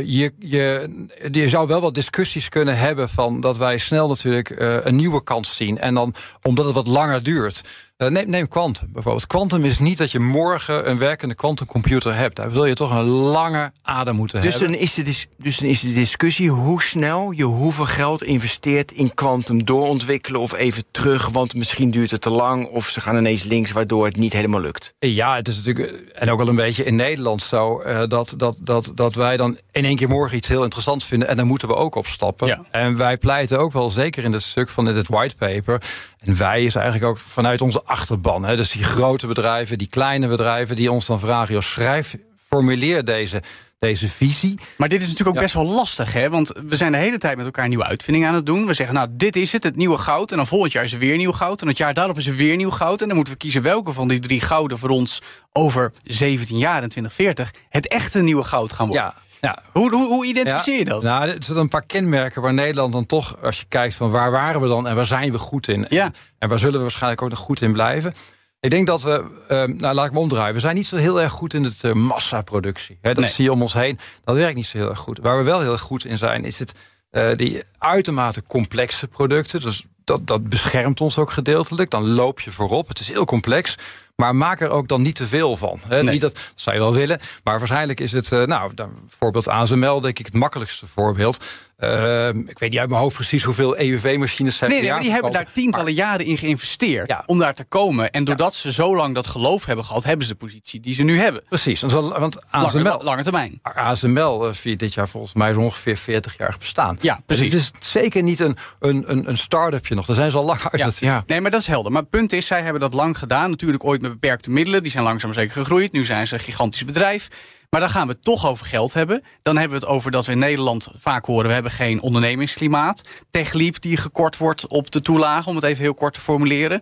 je, 0.00 0.32
je, 0.38 0.90
je 1.30 1.48
zou 1.48 1.66
wel 1.66 1.80
wat 1.80 1.94
discussies 1.94 2.48
kunnen 2.48 2.78
hebben 2.78 3.08
van 3.08 3.40
dat 3.40 3.56
wij 3.56 3.78
snel 3.78 4.08
natuurlijk 4.08 4.50
uh, 4.50 4.76
een 4.82 4.96
nieuwe 4.96 5.22
kans 5.22 5.56
zien. 5.56 5.78
En 5.78 5.94
dan 5.94 6.14
omdat 6.42 6.64
het 6.64 6.74
wat 6.74 6.86
langer 6.86 7.22
duurt. 7.22 7.62
Uh, 7.98 8.08
neem, 8.08 8.30
neem 8.30 8.48
quantum 8.48 8.88
bijvoorbeeld. 8.92 9.26
Quantum 9.26 9.64
is 9.64 9.78
niet 9.78 9.98
dat 9.98 10.10
je 10.10 10.18
morgen 10.18 10.90
een 10.90 10.98
werkende 10.98 11.34
quantumcomputer 11.34 12.14
hebt. 12.14 12.36
Daar 12.36 12.50
wil 12.50 12.64
je 12.64 12.74
toch 12.74 12.90
een 12.90 13.06
lange 13.06 13.72
adem 13.82 14.16
moeten 14.16 14.40
dus 14.40 14.50
hebben. 14.50 14.72
Dan 14.72 14.80
is 14.80 14.94
de 14.94 15.02
dus 15.02 15.28
dan 15.58 15.68
is 15.68 15.80
de 15.80 15.92
discussie 15.92 16.50
hoe 16.50 16.82
snel 16.82 17.30
je 17.30 17.44
hoeveel 17.44 17.86
geld 17.86 18.22
investeert 18.22 18.92
in 18.92 19.14
quantum 19.14 19.64
doorontwikkelen 19.64 20.40
of 20.40 20.54
even 20.54 20.84
terug, 20.90 21.28
want 21.28 21.54
misschien 21.54 21.90
duurt 21.90 22.10
het 22.10 22.20
te 22.20 22.30
lang 22.30 22.66
of 22.66 22.88
ze 22.88 23.00
gaan 23.00 23.16
ineens 23.16 23.42
links 23.42 23.70
waardoor 23.70 24.04
het 24.04 24.16
niet 24.16 24.32
helemaal 24.32 24.60
lukt. 24.60 24.94
Ja, 24.98 25.36
het 25.36 25.48
is 25.48 25.56
natuurlijk 25.56 26.12
en 26.14 26.30
ook 26.30 26.38
wel 26.38 26.48
een 26.48 26.56
beetje 26.56 26.84
in 26.84 26.94
Nederland 26.94 27.42
zo 27.42 27.82
uh, 27.82 28.02
dat, 28.06 28.34
dat, 28.36 28.56
dat, 28.60 28.92
dat 28.94 29.14
wij 29.14 29.36
dan 29.36 29.58
in 29.70 29.84
één 29.84 29.96
keer 29.96 30.08
morgen 30.08 30.36
iets 30.36 30.48
heel 30.48 30.62
interessants 30.62 31.04
vinden 31.04 31.28
en 31.28 31.36
daar 31.36 31.46
moeten 31.46 31.68
we 31.68 31.74
ook 31.74 31.94
op 31.94 32.06
stappen. 32.06 32.46
Ja. 32.46 32.64
En 32.70 32.96
wij 32.96 33.16
pleiten 33.16 33.58
ook 33.58 33.72
wel 33.72 33.90
zeker 33.90 34.24
in 34.24 34.32
het 34.32 34.42
stuk 34.42 34.68
van 34.68 34.84
dit 34.84 35.08
whitepaper. 35.08 35.82
En 36.18 36.36
wij 36.36 36.64
is 36.64 36.74
eigenlijk 36.74 37.06
ook 37.06 37.18
vanuit 37.18 37.60
onze 37.60 37.82
achterban. 37.88 38.44
Hè, 38.44 38.56
dus 38.56 38.70
die 38.70 38.84
grote 38.84 39.26
bedrijven, 39.26 39.78
die 39.78 39.88
kleine 39.88 40.28
bedrijven... 40.28 40.76
die 40.76 40.92
ons 40.92 41.06
dan 41.06 41.20
vragen, 41.20 41.54
joh, 41.54 41.62
schrijf, 41.62 42.16
formuleer 42.36 43.04
deze, 43.04 43.42
deze 43.78 44.08
visie. 44.08 44.58
Maar 44.76 44.88
dit 44.88 45.00
is 45.00 45.08
natuurlijk 45.08 45.36
ook 45.36 45.42
ja. 45.42 45.48
best 45.52 45.54
wel 45.54 45.74
lastig, 45.74 46.12
hè? 46.12 46.30
Want 46.30 46.52
we 46.66 46.76
zijn 46.76 46.92
de 46.92 46.98
hele 46.98 47.18
tijd 47.18 47.36
met 47.36 47.46
elkaar 47.46 47.68
nieuwe 47.68 47.84
uitvindingen 47.84 48.28
aan 48.28 48.34
het 48.34 48.46
doen. 48.46 48.66
We 48.66 48.74
zeggen, 48.74 48.94
nou, 48.94 49.08
dit 49.12 49.36
is 49.36 49.52
het, 49.52 49.64
het 49.64 49.76
nieuwe 49.76 49.98
goud. 49.98 50.30
En 50.30 50.36
dan 50.36 50.46
volgend 50.46 50.72
jaar 50.72 50.84
is 50.84 50.92
er 50.92 50.98
weer 50.98 51.16
nieuw 51.16 51.32
goud. 51.32 51.62
En 51.62 51.68
het 51.68 51.76
jaar 51.76 51.94
daarop 51.94 52.18
is 52.18 52.26
er 52.26 52.36
weer 52.36 52.56
nieuw 52.56 52.70
goud. 52.70 53.00
En 53.00 53.06
dan 53.06 53.16
moeten 53.16 53.34
we 53.34 53.40
kiezen 53.40 53.62
welke 53.62 53.92
van 53.92 54.08
die 54.08 54.18
drie 54.18 54.40
gouden... 54.40 54.78
voor 54.78 54.90
ons 54.90 55.22
over 55.52 55.92
17 56.04 56.58
jaar 56.58 56.82
en 56.82 56.88
2040 56.88 57.52
het 57.68 57.88
echte 57.88 58.22
nieuwe 58.22 58.44
goud 58.44 58.72
gaan 58.72 58.88
worden. 58.88 59.04
Ja. 59.04 59.27
Ja. 59.40 59.62
Hoe, 59.72 59.90
hoe, 59.90 60.06
hoe 60.06 60.26
identificeer 60.26 60.78
je 60.78 60.84
dat? 60.84 61.02
Nou, 61.02 61.28
er 61.28 61.36
zijn 61.44 61.58
een 61.58 61.68
paar 61.68 61.86
kenmerken 61.86 62.42
waar 62.42 62.54
Nederland 62.54 62.92
dan 62.92 63.06
toch, 63.06 63.42
als 63.42 63.58
je 63.60 63.64
kijkt 63.68 63.94
van 63.94 64.10
waar 64.10 64.30
waren 64.30 64.60
we 64.60 64.68
dan 64.68 64.86
en 64.88 64.96
waar 64.96 65.06
zijn 65.06 65.32
we 65.32 65.38
goed 65.38 65.68
in? 65.68 65.86
Ja. 65.88 66.10
En 66.38 66.48
waar 66.48 66.58
zullen 66.58 66.74
we 66.74 66.80
waarschijnlijk 66.82 67.22
ook 67.22 67.30
nog 67.30 67.38
goed 67.38 67.60
in 67.60 67.72
blijven? 67.72 68.14
Ik 68.60 68.70
denk 68.70 68.86
dat 68.86 69.02
we, 69.02 69.24
uh, 69.48 69.64
nou 69.78 69.94
laat 69.94 70.06
ik 70.06 70.12
me 70.12 70.18
omdraaien. 70.18 70.54
We 70.54 70.60
zijn 70.60 70.74
niet 70.74 70.86
zo 70.86 70.96
heel 70.96 71.20
erg 71.20 71.32
goed 71.32 71.54
in 71.54 71.64
het 71.64 71.82
uh, 71.82 71.92
massaproductie. 71.92 72.98
Dat 73.02 73.16
Nee. 73.16 73.28
zie 73.28 73.44
je 73.44 73.52
om 73.52 73.62
ons 73.62 73.72
heen. 73.72 73.98
Dat 74.24 74.36
werkt 74.36 74.54
niet 74.56 74.66
zo 74.66 74.78
heel 74.78 74.88
erg 74.88 74.98
goed. 74.98 75.18
Waar 75.22 75.38
we 75.38 75.44
wel 75.44 75.60
heel 75.60 75.72
erg 75.72 75.80
goed 75.80 76.04
in 76.04 76.18
zijn, 76.18 76.44
is 76.44 76.58
het 76.58 76.72
uh, 77.10 77.36
die 77.36 77.62
uitermate 77.78 78.42
complexe 78.42 79.06
producten. 79.06 79.60
Dus 79.60 79.84
dat, 80.04 80.26
dat 80.26 80.48
beschermt 80.48 81.00
ons 81.00 81.18
ook 81.18 81.30
gedeeltelijk. 81.30 81.90
Dan 81.90 82.08
loop 82.10 82.40
je 82.40 82.52
voorop. 82.52 82.88
Het 82.88 83.00
is 83.00 83.08
heel 83.08 83.24
complex. 83.24 83.74
Maar 84.22 84.36
maak 84.36 84.60
er 84.60 84.70
ook 84.70 84.88
dan 84.88 85.02
niet 85.02 85.14
te 85.14 85.26
veel 85.26 85.56
van. 85.56 85.80
Hè? 85.86 86.02
Nee. 86.02 86.12
Niet 86.12 86.20
dat, 86.20 86.34
dat 86.34 86.42
zou 86.54 86.76
je 86.76 86.82
wel 86.82 86.94
willen. 86.94 87.18
Maar 87.44 87.58
waarschijnlijk 87.58 88.00
is 88.00 88.12
het, 88.12 88.32
eh, 88.32 88.44
nou, 88.44 88.72
voorbeeld 89.06 89.48
ASML, 89.48 90.00
denk 90.00 90.18
ik, 90.18 90.26
het 90.26 90.34
makkelijkste 90.34 90.86
voorbeeld. 90.86 91.44
Eh, 91.78 92.28
ik 92.28 92.58
weet 92.58 92.70
niet 92.70 92.78
uit 92.78 92.88
mijn 92.88 93.00
hoofd 93.00 93.14
precies 93.14 93.42
hoeveel 93.42 93.76
EUV-machines 93.78 94.56
zijn. 94.56 94.70
Nee, 94.70 94.80
nee, 94.80 94.90
maar 94.90 95.00
die 95.00 95.10
hebben 95.10 95.30
daar 95.30 95.52
tientallen 95.52 95.92
jaren 95.92 96.26
in 96.26 96.38
geïnvesteerd 96.38 97.08
Ja. 97.08 97.22
om 97.26 97.38
daar 97.38 97.54
te 97.54 97.64
komen. 97.64 98.10
En 98.10 98.24
doordat 98.24 98.54
ze 98.54 98.72
zo 98.72 98.96
lang 98.96 99.14
dat 99.14 99.26
geloof 99.26 99.64
hebben 99.64 99.84
gehad, 99.84 100.04
hebben 100.04 100.26
ze 100.26 100.32
de 100.32 100.38
positie 100.38 100.80
die 100.80 100.94
ze 100.94 101.02
nu 101.02 101.18
hebben. 101.18 101.42
Precies, 101.48 101.80
want 101.80 101.92
want 101.92 102.36
Lange, 102.50 102.66
ASML, 102.66 103.02
lange 103.02 103.22
termijn. 103.22 103.58
ASML 103.62 104.46
eh, 104.46 104.52
viert 104.52 104.78
dit 104.78 104.94
jaar 104.94 105.08
volgens 105.08 105.34
mij 105.34 105.52
zo 105.52 105.60
ongeveer 105.60 105.96
40 105.96 106.38
jaar 106.38 106.56
bestaan. 106.58 106.98
Ja, 107.00 107.20
precies. 107.26 107.50
Dus 107.50 107.66
het 107.66 107.76
is 107.80 107.90
zeker 107.90 108.22
niet 108.22 108.40
een, 108.40 108.56
een, 108.80 109.04
een, 109.06 109.28
een 109.28 109.38
start-upje 109.38 109.94
nog. 109.94 110.06
Daar 110.06 110.16
zijn 110.16 110.30
ze 110.30 110.36
al 110.36 110.44
lang 110.44 110.60
uit. 110.70 110.98
Ja. 110.98 111.22
Nee, 111.26 111.40
maar 111.40 111.50
dat 111.50 111.60
is 111.60 111.66
helder. 111.66 111.92
Maar 111.92 112.02
het 112.02 112.10
punt 112.10 112.32
is, 112.32 112.46
zij 112.46 112.62
hebben 112.62 112.80
dat 112.80 112.94
lang 112.94 113.18
gedaan. 113.18 113.50
Natuurlijk 113.50 113.84
ooit 113.84 114.00
met 114.00 114.10
beperkte 114.12 114.50
middelen. 114.50 114.82
Die 114.82 114.92
zijn 114.92 115.04
langzaam 115.04 115.32
zeker 115.32 115.52
gegroeid. 115.52 115.92
Nu 115.92 116.04
zijn 116.04 116.26
ze 116.26 116.34
een 116.34 116.40
gigantisch 116.40 116.84
bedrijf. 116.84 117.28
Maar 117.70 117.80
dan 117.80 117.90
gaan 117.90 118.06
we 118.06 118.12
het 118.12 118.24
toch 118.24 118.46
over 118.46 118.66
geld 118.66 118.94
hebben. 118.94 119.22
Dan 119.42 119.56
hebben 119.56 119.78
we 119.78 119.84
het 119.84 119.94
over 119.94 120.10
dat 120.10 120.26
we 120.26 120.32
in 120.32 120.38
Nederland 120.38 120.88
vaak 120.96 121.24
horen... 121.24 121.46
we 121.46 121.52
hebben 121.52 121.72
geen 121.72 122.00
ondernemingsklimaat. 122.00 123.02
Techliep 123.30 123.80
die 123.80 123.96
gekort 123.96 124.36
wordt 124.36 124.66
op 124.66 124.90
de 124.90 125.00
toelage, 125.00 125.48
om 125.48 125.54
het 125.54 125.64
even 125.64 125.82
heel 125.82 125.94
kort 125.94 126.14
te 126.14 126.20
formuleren. 126.20 126.80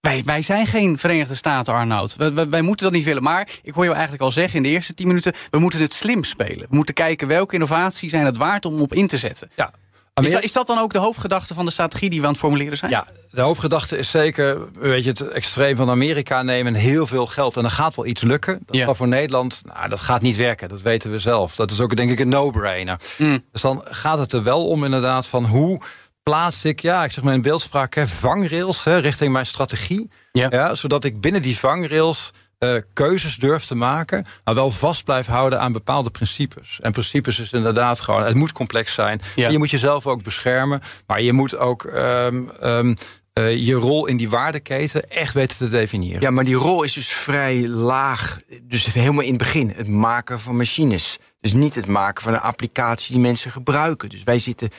Wij, 0.00 0.22
wij 0.24 0.42
zijn 0.42 0.66
geen 0.66 0.98
Verenigde 0.98 1.34
Staten, 1.34 1.74
Arnoud. 1.74 2.16
Wij, 2.16 2.32
wij, 2.32 2.48
wij 2.48 2.62
moeten 2.62 2.84
dat 2.84 2.94
niet 2.94 3.04
willen. 3.04 3.22
Maar 3.22 3.48
ik 3.62 3.74
hoor 3.74 3.84
jou 3.84 3.94
eigenlijk 3.94 4.24
al 4.24 4.32
zeggen 4.32 4.56
in 4.56 4.62
de 4.62 4.68
eerste 4.68 4.94
tien 4.94 5.06
minuten... 5.06 5.32
we 5.50 5.58
moeten 5.58 5.80
het 5.80 5.92
slim 5.92 6.24
spelen. 6.24 6.66
We 6.68 6.76
moeten 6.76 6.94
kijken 6.94 7.28
welke 7.28 7.54
innovatie 7.54 8.08
zijn 8.08 8.24
het 8.24 8.36
waard 8.36 8.64
om 8.64 8.80
op 8.80 8.92
in 8.92 9.06
te 9.06 9.18
zetten. 9.18 9.50
Ja. 9.56 9.72
Is 10.22 10.32
dat, 10.32 10.42
is 10.42 10.52
dat 10.52 10.66
dan 10.66 10.78
ook 10.78 10.92
de 10.92 10.98
hoofdgedachte 10.98 11.54
van 11.54 11.64
de 11.64 11.70
strategie 11.70 12.10
die 12.10 12.20
we 12.20 12.26
aan 12.26 12.32
het 12.32 12.40
formuleren 12.40 12.78
zijn? 12.78 12.90
Ja, 12.90 13.06
de 13.30 13.40
hoofdgedachte 13.40 13.96
is 13.96 14.10
zeker 14.10 14.58
weet 14.78 15.04
je, 15.04 15.10
het 15.10 15.28
extreem 15.28 15.76
van 15.76 15.90
Amerika 15.90 16.42
nemen 16.42 16.74
en 16.74 16.80
heel 16.80 17.06
veel 17.06 17.26
geld. 17.26 17.56
En 17.56 17.62
dan 17.62 17.70
gaat 17.70 17.96
wel 17.96 18.06
iets 18.06 18.22
lukken. 18.22 18.58
Dat 18.66 18.76
Ja. 18.76 18.94
voor 18.94 19.08
Nederland, 19.08 19.62
nou, 19.64 19.88
dat 19.88 20.00
gaat 20.00 20.22
niet 20.22 20.36
werken. 20.36 20.68
Dat 20.68 20.82
weten 20.82 21.10
we 21.10 21.18
zelf. 21.18 21.56
Dat 21.56 21.70
is 21.70 21.80
ook 21.80 21.96
denk 21.96 22.10
ik 22.10 22.20
een 22.20 22.28
no-brainer. 22.28 22.98
Mm. 23.18 23.44
Dus 23.52 23.60
dan 23.60 23.80
gaat 23.84 24.18
het 24.18 24.32
er 24.32 24.42
wel 24.42 24.66
om 24.68 24.84
inderdaad 24.84 25.26
van 25.26 25.44
hoe 25.44 25.80
plaats 26.22 26.64
ik, 26.64 26.80
ja, 26.80 27.04
ik 27.04 27.10
zeg 27.12 27.24
maar 27.24 27.34
in 27.34 27.42
beeldspraak, 27.42 27.94
hè, 27.94 28.06
vangrails 28.06 28.84
hè, 28.84 28.98
richting 28.98 29.32
mijn 29.32 29.46
strategie. 29.46 30.10
Ja. 30.32 30.74
zodat 30.74 31.04
ik 31.04 31.20
binnen 31.20 31.42
die 31.42 31.58
vangrails 31.58 32.30
eh, 32.64 32.82
keuzes 32.92 33.36
durf 33.36 33.64
te 33.64 33.74
maken, 33.74 34.26
maar 34.44 34.54
wel 34.54 34.70
vast 34.70 35.04
blijf 35.04 35.26
houden 35.26 35.60
aan 35.60 35.72
bepaalde 35.72 36.10
principes. 36.10 36.78
En 36.80 36.92
principes 36.92 37.38
is 37.38 37.52
inderdaad 37.52 38.00
gewoon, 38.00 38.22
het 38.22 38.34
moet 38.34 38.52
complex 38.52 38.94
zijn. 38.94 39.20
Ja. 39.34 39.48
Je 39.48 39.58
moet 39.58 39.70
jezelf 39.70 40.06
ook 40.06 40.22
beschermen, 40.22 40.80
maar 41.06 41.22
je 41.22 41.32
moet 41.32 41.56
ook 41.56 41.84
ehm, 41.84 42.42
ehm, 42.60 42.94
eh, 43.32 43.56
je 43.56 43.74
rol 43.74 44.06
in 44.06 44.16
die 44.16 44.28
waardeketen 44.28 45.08
echt 45.08 45.34
weten 45.34 45.56
te 45.56 45.68
definiëren. 45.68 46.20
Ja, 46.20 46.30
maar 46.30 46.44
die 46.44 46.54
rol 46.54 46.82
is 46.82 46.92
dus 46.92 47.08
vrij 47.08 47.68
laag. 47.68 48.38
Dus 48.62 48.84
helemaal 48.84 49.22
in 49.24 49.28
het 49.28 49.38
begin. 49.38 49.72
Het 49.76 49.88
maken 49.88 50.40
van 50.40 50.56
machines. 50.56 51.18
Dus 51.40 51.52
niet 51.52 51.74
het 51.74 51.86
maken 51.86 52.22
van 52.22 52.32
een 52.32 52.40
applicatie 52.40 53.12
die 53.12 53.22
mensen 53.22 53.50
gebruiken. 53.50 54.08
Dus 54.08 54.22
wij 54.22 54.38
zitten, 54.38 54.70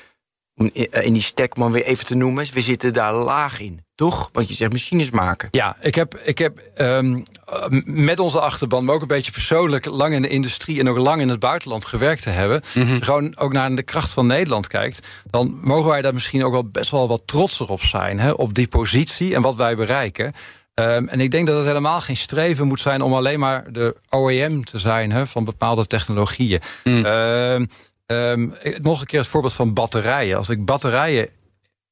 om 0.57 0.69
in 0.89 1.13
die 1.13 1.21
stack 1.21 1.57
maar 1.57 1.71
weer 1.71 1.83
even 1.83 2.05
te 2.05 2.15
noemen... 2.15 2.45
we 2.53 2.61
zitten 2.61 2.93
daar 2.93 3.13
laag 3.13 3.59
in, 3.59 3.85
toch? 3.95 4.29
Want 4.31 4.47
je 4.47 4.53
zegt 4.53 4.71
machines 4.71 5.09
maken. 5.09 5.47
Ja, 5.51 5.77
ik 5.81 5.95
heb, 5.95 6.15
ik 6.23 6.37
heb 6.37 6.57
ehm, 6.75 7.21
eh, 7.45 7.65
met 7.85 8.19
onze 8.19 8.39
achterban, 8.39 8.85
maar 8.85 8.95
ook 8.95 9.01
een 9.01 9.07
beetje 9.07 9.31
persoonlijk... 9.31 9.85
lang 9.85 10.13
in 10.13 10.21
de 10.21 10.27
industrie 10.27 10.79
en 10.79 10.89
ook 10.89 10.97
lang 10.97 11.21
in 11.21 11.29
het 11.29 11.39
buitenland 11.39 11.85
gewerkt 11.85 12.23
te 12.23 12.29
hebben... 12.29 12.61
Mhm. 12.73 13.01
Gewoon 13.01 13.37
ook 13.37 13.53
naar 13.53 13.75
de 13.75 13.83
kracht 13.83 14.11
van 14.11 14.27
Nederland 14.27 14.67
kijkt... 14.67 15.07
dan 15.29 15.59
mogen 15.61 15.89
wij 15.89 16.01
daar 16.01 16.13
misschien 16.13 16.43
ook 16.43 16.51
wel 16.51 16.69
best 16.69 16.91
wel 16.91 17.07
wat 17.07 17.21
trotser 17.25 17.69
op 17.69 17.81
zijn... 17.81 18.19
Hè, 18.19 18.31
op 18.31 18.53
die 18.53 18.67
positie 18.67 19.35
en 19.35 19.41
wat 19.41 19.55
wij 19.55 19.75
bereiken... 19.75 20.33
Ehm, 20.73 21.07
en 21.07 21.19
ik 21.19 21.31
denk 21.31 21.47
dat 21.47 21.57
het 21.57 21.65
helemaal 21.65 22.01
geen 22.01 22.17
streven 22.17 22.67
moet 22.67 22.79
zijn... 22.79 23.01
om 23.01 23.13
alleen 23.13 23.39
maar 23.39 23.71
de 23.71 23.95
OEM 24.09 24.63
te 24.65 24.79
zijn 24.79 25.11
hè, 25.11 25.27
van 25.27 25.43
bepaalde 25.43 25.87
technologieën. 25.87 26.61
Mm. 26.83 27.05
Ehm, 27.05 27.65
ehm, 28.05 28.49
nog 28.81 28.99
een 28.99 29.05
keer 29.05 29.19
het 29.19 29.27
voorbeeld 29.27 29.53
van 29.53 29.73
batterijen. 29.73 30.37
Als 30.37 30.49
ik 30.49 30.65
batterijen 30.65 31.29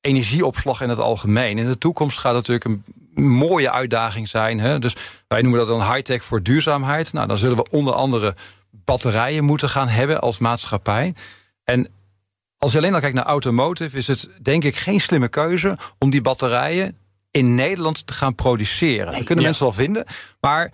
energieopslag 0.04 0.82
in 0.82 0.90
het 0.90 1.00
algemeen. 1.00 1.58
In 1.58 1.66
de 1.66 1.78
toekomst 1.78 2.20
gaat 2.20 2.36
het 2.36 2.48
natuurlijk 2.48 2.84
een 3.16 3.24
mooie 3.24 3.72
uitdaging 3.72 4.28
zijn. 4.28 4.60
Hè? 4.60 4.80
Dus 4.80 4.96
wij 5.28 5.42
noemen 5.42 5.60
dat 5.60 5.68
dan 5.68 5.94
high-tech 5.94 6.24
voor 6.24 6.44
duurzaamheid. 6.44 7.14
Nou, 7.14 7.28
dan 7.28 7.38
zullen 7.38 7.58
we 7.58 7.70
onder 7.70 7.94
andere 7.94 8.36
batterijen 8.72 9.44
moeten 9.44 9.70
gaan 9.70 9.88
hebben 9.88 10.22
als 10.22 10.38
maatschappij. 10.38 11.14
En 11.64 11.88
als 12.58 12.72
je 12.72 12.78
alleen 12.78 12.94
al 12.94 13.00
kijkt 13.00 13.16
naar 13.16 13.26
automotive, 13.26 13.98
is 13.98 14.08
het 14.08 14.30
denk 14.42 14.64
ik 14.64 14.76
geen 14.76 15.02
slimme 15.02 15.28
keuze 15.28 15.78
om 16.00 16.10
die 16.10 16.22
batterijen 16.22 16.98
in 17.32 17.56
Nederland 17.56 18.08
te 18.08 18.14
gaan 18.14 18.36
produceren. 18.36 19.06
dat 19.06 19.16
kunnen 19.16 19.36
ja. 19.38 19.44
mensen 19.44 19.64
wel 19.64 19.74
vinden, 19.74 20.06
maar 20.40 20.72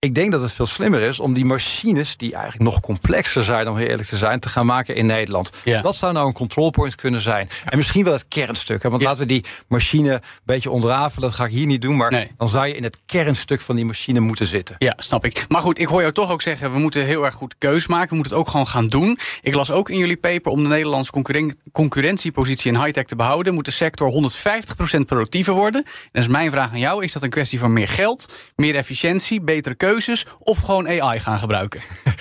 ik 0.00 0.14
denk 0.14 0.32
dat 0.32 0.40
het 0.42 0.52
veel 0.52 0.66
slimmer 0.66 1.00
is 1.00 1.20
om 1.20 1.32
die 1.34 1.44
machines, 1.44 2.16
die 2.16 2.32
eigenlijk 2.34 2.64
nog 2.64 2.80
complexer 2.80 3.44
zijn, 3.44 3.68
om 3.68 3.76
heel 3.76 3.86
eerlijk 3.86 4.08
te 4.08 4.16
zijn, 4.16 4.40
te 4.40 4.48
gaan 4.48 4.66
maken 4.66 4.94
in 4.94 5.06
Nederland. 5.06 5.50
Ja. 5.64 5.82
Dat 5.82 5.96
zou 5.96 6.12
nou 6.12 6.26
een 6.26 6.32
control 6.32 6.70
point 6.70 6.94
kunnen 6.94 7.20
zijn. 7.20 7.48
En 7.64 7.76
misschien 7.76 8.04
wel 8.04 8.12
het 8.12 8.28
kernstuk. 8.28 8.82
Hè? 8.82 8.88
Want 8.88 9.00
Ja. 9.02 9.08
laten 9.08 9.22
we 9.22 9.28
die 9.28 9.44
machine 9.68 10.12
een 10.12 10.20
beetje 10.44 10.70
ontrafelen. 10.70 11.28
Dat 11.28 11.36
ga 11.38 11.44
ik 11.44 11.50
hier 11.50 11.66
niet 11.66 11.82
doen. 11.82 11.96
Maar 11.96 12.10
Nee. 12.10 12.30
dan 12.36 12.48
zou 12.48 12.66
je 12.66 12.76
in 12.76 12.82
het 12.82 12.98
kernstuk 13.06 13.60
van 13.60 13.76
die 13.76 13.84
machine 13.84 14.20
moeten 14.20 14.46
zitten. 14.46 14.76
Ja, 14.78 14.94
snap 14.96 15.24
ik. 15.24 15.44
Maar 15.48 15.60
goed, 15.60 15.78
ik 15.78 15.86
hoor 15.86 16.00
jou 16.00 16.12
toch 16.12 16.30
ook 16.30 16.42
zeggen... 16.42 16.72
we 16.72 16.78
moeten 16.78 17.04
heel 17.04 17.24
erg 17.24 17.34
goed 17.34 17.54
keus 17.58 17.86
maken. 17.86 18.08
We 18.08 18.14
moeten 18.14 18.32
het 18.32 18.42
ook 18.42 18.48
gewoon 18.50 18.66
gaan 18.68 18.86
doen. 18.86 19.18
Ik 19.42 19.54
las 19.54 19.70
ook 19.70 19.90
in 19.90 19.98
jullie 19.98 20.16
paper... 20.16 20.52
om 20.52 20.62
de 20.62 20.68
Nederlandse 20.68 21.10
concurren- 21.12 21.56
concurrentiepositie 21.72 22.72
in 22.72 22.78
high-tech 22.82 23.04
te 23.04 23.16
behouden... 23.16 23.54
moet 23.54 23.64
de 23.64 23.70
sector 23.70 24.10
150% 24.10 25.06
productiever 25.06 25.54
worden. 25.54 25.84
En 25.84 25.90
dat 26.12 26.22
is 26.22 26.28
mijn 26.28 26.50
vraag 26.50 26.70
aan 26.70 26.78
jou. 26.78 27.04
Is 27.04 27.12
dat 27.12 27.22
een 27.22 27.30
kwestie 27.30 27.58
van 27.58 27.72
meer 27.72 27.88
geld, 27.88 28.32
meer 28.56 28.74
efficiëntie, 28.76 29.40
betere 29.40 29.74
keuzes... 29.90 30.26
of 30.38 30.58
gewoon 30.58 31.00
AI 31.02 31.20
gaan 31.20 31.38
gebruiken? 31.38 31.80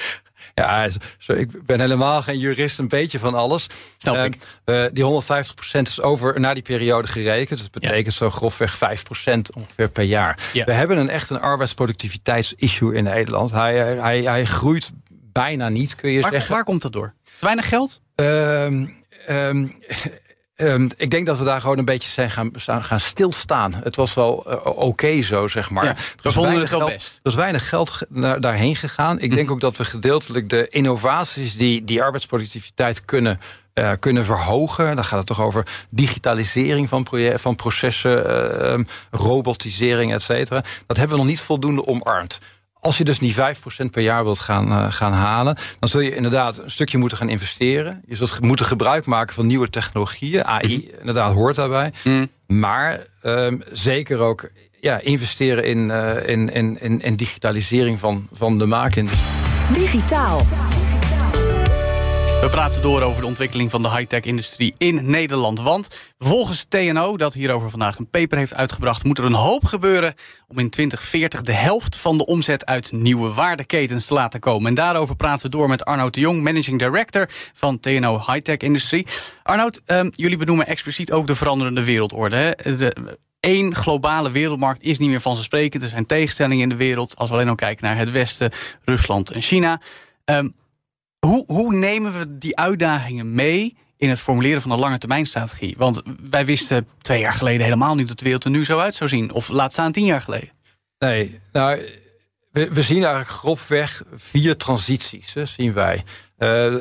Ja, 0.54 0.88
zo, 1.18 1.34
ik 1.34 1.66
ben 1.66 1.80
helemaal 1.80 2.22
geen 2.22 2.40
jurist, 2.40 2.80
een 2.80 2.88
beetje 2.88 3.20
van 3.20 3.36
alles. 3.36 3.68
Snap 3.98 4.16
Eh, 4.16 4.24
ik. 4.24 4.36
eh, 4.66 4.86
die 4.94 5.04
150% 5.04 5.82
is 5.82 6.02
over 6.02 6.40
naar 6.40 6.54
die 6.54 6.64
periode 6.64 7.08
gerekend. 7.08 7.60
Dat 7.60 7.72
betekent 7.72 8.14
zo 8.14 8.30
grofweg 8.30 8.76
5% 8.78 8.80
ongeveer 9.56 9.90
per 9.90 10.04
jaar. 10.04 10.40
Ja. 10.54 10.66
We 10.66 10.74
hebben 10.74 10.98
een 10.98 11.10
echt 11.10 11.30
een 11.30 11.40
arbeidsproductiviteitsissue 11.40 12.94
in 12.96 13.04
Nederland. 13.04 13.52
Hij, 13.52 13.78
hij, 13.96 14.22
hij 14.22 14.46
groeit 14.46 14.92
bijna 15.12 15.70
niet, 15.70 15.96
kun 15.96 16.12
je 16.12 16.22
Waar, 16.22 16.32
zeggen. 16.32 16.52
waar 16.52 16.64
komt 16.64 16.82
dat 16.82 16.94
door? 16.94 17.14
Weinig 17.40 17.68
geld? 17.70 18.02
Ehm, 18.16 18.86
ehm, 19.28 19.68
ehm, 20.58 20.90
ik 20.98 21.10
denk 21.10 21.26
dat 21.26 21.38
we 21.38 21.44
daar 21.44 21.62
gewoon 21.62 21.78
een 21.78 21.86
beetje 21.86 22.10
zijn 22.10 22.32
gaan, 22.32 22.52
gaan 22.84 23.00
stilstaan. 23.00 23.74
Het 23.84 23.96
was 23.96 24.14
wel 24.14 24.44
eh, 24.48 24.66
oké 24.78 25.22
zo, 25.22 25.48
zeg 25.48 25.70
maar. 25.70 25.84
Ja, 25.84 25.90
Er 25.90 25.96
we 25.96 26.22
was 26.22 26.34
vonden 26.34 26.52
weinig 26.52 26.70
het 26.70 26.80
wel 26.80 26.88
geld- 26.88 27.00
best. 27.00 27.20
Er 27.24 27.30
is 27.32 27.38
weinig 27.38 27.70
geld 27.70 27.90
ge- 27.90 28.06
naar, 28.10 28.42
daarheen 28.42 28.76
gegaan. 28.76 29.20
Ik 29.20 29.36
denk 29.36 29.52
ook 29.52 29.60
dat 29.62 29.78
we 29.78 29.86
gedeeltelijk 29.86 30.50
de 30.50 30.68
innovaties 30.70 31.58
die 31.58 31.84
die 31.84 32.02
arbeidsproductiviteit 32.04 33.06
kunnen. 33.06 33.40
eh, 33.74 33.92
kunnen 34.00 34.26
verhogen. 34.26 34.96
Dan 34.96 35.06
gaat 35.06 35.18
het 35.18 35.28
toch 35.28 35.42
over 35.42 35.66
digitalisering 35.90 36.90
van, 36.90 37.08
van 37.36 37.56
processen, 37.56 38.26
eh, 38.30 38.72
ehm, 38.72 38.84
robotisering, 39.12 40.14
et 40.14 40.22
cetera. 40.22 40.64
Dat 40.88 40.98
hebben 40.98 41.16
we 41.18 41.22
nog 41.24 41.32
niet 41.32 41.42
voldoende 41.42 41.88
omarmd. 41.88 42.40
Als 42.88 42.98
je 42.98 43.04
dus 43.04 43.20
die 43.20 43.34
5% 43.36 43.92
per 43.92 44.02
jaar 44.02 44.24
wilt 44.24 44.40
gaan, 44.40 44.72
eh, 44.72 44.86
gaan 44.90 45.12
halen, 45.14 45.58
dan 45.80 45.90
zul 45.90 46.02
je 46.02 46.16
inderdaad 46.16 46.58
een 46.58 46.72
stukje 46.72 46.98
moeten 46.98 47.18
gaan 47.18 47.30
investeren. 47.30 48.02
Je 48.08 48.16
zult 48.16 48.32
ge- 48.32 48.42
moeten 48.42 48.66
gebruik 48.66 49.06
maken 49.06 49.34
van 49.36 49.46
nieuwe 49.48 49.70
technologieën. 49.70 50.46
AI, 50.46 50.92
inderdaad, 51.00 51.34
hoort 51.34 51.56
daarbij. 51.56 51.92
Maar 52.48 53.00
ehm, 53.22 53.58
zeker 53.72 54.18
ook 54.20 54.50
ja, 54.82 55.00
investeren 55.00 55.64
in, 55.66 55.92
eh, 55.92 56.30
in, 56.30 56.54
in, 56.54 56.82
in, 56.82 57.02
in 57.02 57.16
digitalisering 57.16 58.00
van, 58.00 58.28
van 58.34 58.58
de 58.58 58.66
maakindustrie. 58.66 59.28
Digitaal. 59.74 60.42
We 62.42 62.48
praten 62.52 62.82
door 62.82 63.02
over 63.02 63.22
de 63.22 63.28
ontwikkeling 63.28 63.72
van 63.72 63.82
de 63.82 63.90
high-tech-industrie 63.90 64.74
in 64.78 65.10
Nederland. 65.10 65.62
Want 65.62 65.88
volgens 66.20 66.66
TNO, 66.70 67.18
dat 67.18 67.34
hierover 67.34 67.70
vandaag 67.70 67.98
een 67.98 68.10
paper 68.10 68.38
heeft 68.38 68.54
uitgebracht... 68.54 69.04
moet 69.04 69.18
er 69.18 69.26
een 69.26 69.34
hoop 69.34 69.66
gebeuren 69.66 70.14
om 70.48 70.60
in 70.60 70.70
2040 70.70 71.42
de 71.42 71.52
helft 71.54 71.96
van 71.96 72.18
de 72.18 72.26
omzet... 72.26 72.66
uit 72.66 72.92
nieuwe 72.92 73.34
waardeketens 73.34 74.06
te 74.06 74.14
laten 74.14 74.40
komen. 74.40 74.68
En 74.68 74.74
daarover 74.74 75.16
praten 75.16 75.46
we 75.46 75.58
door 75.58 75.70
met 75.70 75.86
Arnoud 75.86 76.14
de 76.14 76.20
Jong... 76.20 76.44
managing 76.44 76.80
director 76.80 77.30
van 77.54 77.80
TNO 77.80 78.24
High-tech-industrie. 78.28 79.08
Arnoud, 79.44 79.82
ehm, 79.86 80.10
jullie 80.12 80.38
benoemen 80.38 80.68
expliciet 80.68 81.12
ook 81.12 81.28
de 81.28 81.36
veranderende 81.36 81.84
wereldorde. 81.84 82.36
Hè? 82.36 82.76
De, 82.78 83.18
Eén 83.40 83.76
globale 83.76 84.32
wereldmarkt 84.32 84.84
is 84.84 84.98
niet 84.98 85.10
meer 85.10 85.22
vanzelfsprekend. 85.22 85.84
Er 85.84 85.90
zijn 85.90 86.06
tegenstellingen 86.06 86.64
in 86.64 86.70
de 86.70 86.76
wereld. 86.76 87.16
Als 87.16 87.30
we 87.30 87.36
alleen 87.36 87.50
al 87.50 87.56
kijken 87.56 87.86
naar 87.86 87.98
het 87.98 88.12
Westen, 88.12 88.52
Rusland 88.86 89.32
en 89.32 89.42
China... 89.42 89.82
Ehm, 90.26 90.48
hoe, 91.20 91.44
hoe 91.48 91.74
nemen 91.74 92.20
we 92.20 92.38
die 92.38 92.58
uitdagingen 92.58 93.34
mee 93.34 93.78
in 93.98 94.10
het 94.10 94.20
formuleren 94.20 94.62
van 94.62 94.72
een 94.72 94.80
lange 94.80 94.98
termijnstrategie? 94.98 95.76
Want 95.78 96.02
wij 96.30 96.46
wisten 96.46 96.88
twee 97.02 97.20
jaar 97.20 97.34
geleden 97.34 97.64
helemaal 97.64 97.96
niet 97.96 98.08
dat 98.08 98.18
de 98.18 98.24
wereld 98.24 98.44
er 98.44 98.50
nu 98.50 98.66
zo 98.66 98.80
uit 98.80 98.96
zou 98.96 99.10
zien. 99.10 99.32
Of 99.32 99.50
laat 99.50 99.74
staan 99.74 99.92
tien 99.92 100.06
jaar 100.06 100.22
geleden. 100.22 100.50
Nee, 101.00 101.40
nou, 101.52 101.82
we, 102.52 102.82
zien 102.82 103.04
eigenlijk 103.04 103.30
grofweg 103.30 104.04
vier 104.16 104.58
transities, 104.58 105.36
zien 105.44 105.74
wij. 105.74 106.04
Eh, 106.38 106.76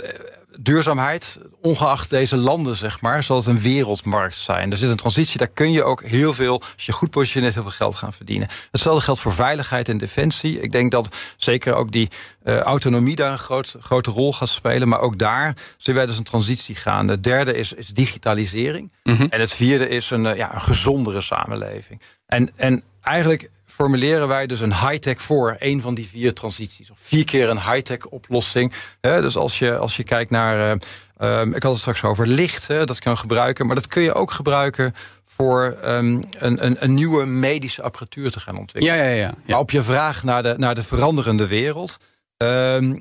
duurzaamheid, 0.61 1.38
ongeacht 1.61 2.11
deze 2.11 2.37
landen, 2.37 2.77
zeg 2.77 3.01
maar, 3.01 3.23
zal 3.23 3.37
het 3.37 3.47
een 3.47 3.61
wereldmarkt 3.61 4.37
zijn. 4.37 4.71
Er 4.71 4.77
zit 4.77 4.90
een 4.90 4.97
transitie, 4.97 5.38
daar 5.38 5.49
kun 5.49 5.73
je 5.73 5.83
ook 5.83 6.03
heel 6.03 6.33
veel, 6.33 6.62
als 6.75 6.87
je 6.87 6.92
goed 6.92 7.11
positioneert, 7.11 7.55
heel 7.55 7.62
veel 7.62 7.73
geld 7.73 7.95
gaan 7.95 8.12
verdienen. 8.12 8.49
Hetzelfde 8.71 9.05
geldt 9.05 9.21
voor 9.21 9.33
veiligheid 9.33 9.88
en 9.88 9.99
defensie. 9.99 10.61
Ik 10.61 10.73
denk 10.73 10.90
dat 10.90 11.17
zeker 11.37 11.75
ook 11.75 11.92
die 11.92 12.09
uh, 12.44 12.59
autonomie 12.59 13.17
daar 13.17 13.33
een 13.33 13.38
groot, 13.38 13.77
grote 13.81 14.11
rol 14.11 14.33
gaat 14.33 14.48
spelen. 14.48 14.88
Maar 14.88 15.00
ook 15.00 15.19
daar 15.19 15.57
zullen 15.77 15.98
wij 16.00 16.09
dus 16.09 16.19
een 16.19 16.25
transitie 16.25 16.75
gaan. 16.75 17.07
De 17.07 17.21
derde 17.21 17.54
is, 17.54 17.73
is 17.73 17.88
digitalisering. 17.88 18.92
Mhm. 19.02 19.27
En 19.31 19.40
het 19.40 19.52
vierde 19.52 19.88
is 19.88 20.11
een, 20.11 20.25
uh, 20.25 20.37
ja, 20.37 20.54
een 20.54 20.61
gezondere 20.61 21.21
samenleving. 21.21 22.00
En, 22.27 22.50
en 22.57 22.83
eigenlijk 23.02 23.50
formuleren 23.77 24.29
wij 24.29 24.46
dus 24.46 24.60
een 24.60 24.74
high-tech 24.74 25.22
voor. 25.22 25.56
Een 25.58 25.81
van 25.81 25.94
die 25.94 26.08
vier 26.08 26.33
transities. 26.33 26.90
Of 26.90 26.98
vier 27.00 27.24
keer 27.24 27.48
een 27.48 27.60
high-tech 27.60 28.06
oplossing. 28.06 28.72
Hè, 29.00 29.20
dus 29.20 29.37
als 29.37 29.58
je, 29.58 29.77
als 29.77 29.96
je 29.96 30.04
kijkt 30.04 30.31
naar... 30.31 30.79
Uh, 31.20 31.40
um, 31.40 31.54
ik 31.54 31.62
had 31.62 31.72
het 31.72 31.81
straks 31.81 32.04
over 32.04 32.27
licht, 32.27 32.66
hè, 32.66 32.85
dat 32.85 32.98
kan 32.98 33.18
gebruiken. 33.18 33.66
Maar 33.66 33.74
dat 33.74 33.87
kun 33.87 34.02
je 34.02 34.14
ook 34.14 34.31
gebruiken 34.31 34.94
voor 35.24 35.77
um, 35.85 36.22
een, 36.38 36.64
een, 36.64 36.77
een, 36.79 36.94
nieuwe 36.94 37.27
medische 37.27 37.83
apparatuur 37.83 38.31
te 38.31 38.40
gaan 38.40 38.58
ontwikkelen. 38.58 38.98
Ja, 38.98 39.04
ja, 39.04 39.10
ja, 39.10 39.20
ja. 39.20 39.35
Maar 39.46 39.58
op 39.58 39.70
je 39.70 39.83
vraag 39.83 40.24
naar 40.24 40.42
de, 40.42 40.54
naar 40.56 40.74
de 40.74 40.83
veranderende 40.83 41.46
wereld... 41.46 41.98
Um, 42.37 42.92
uh, 42.92 42.98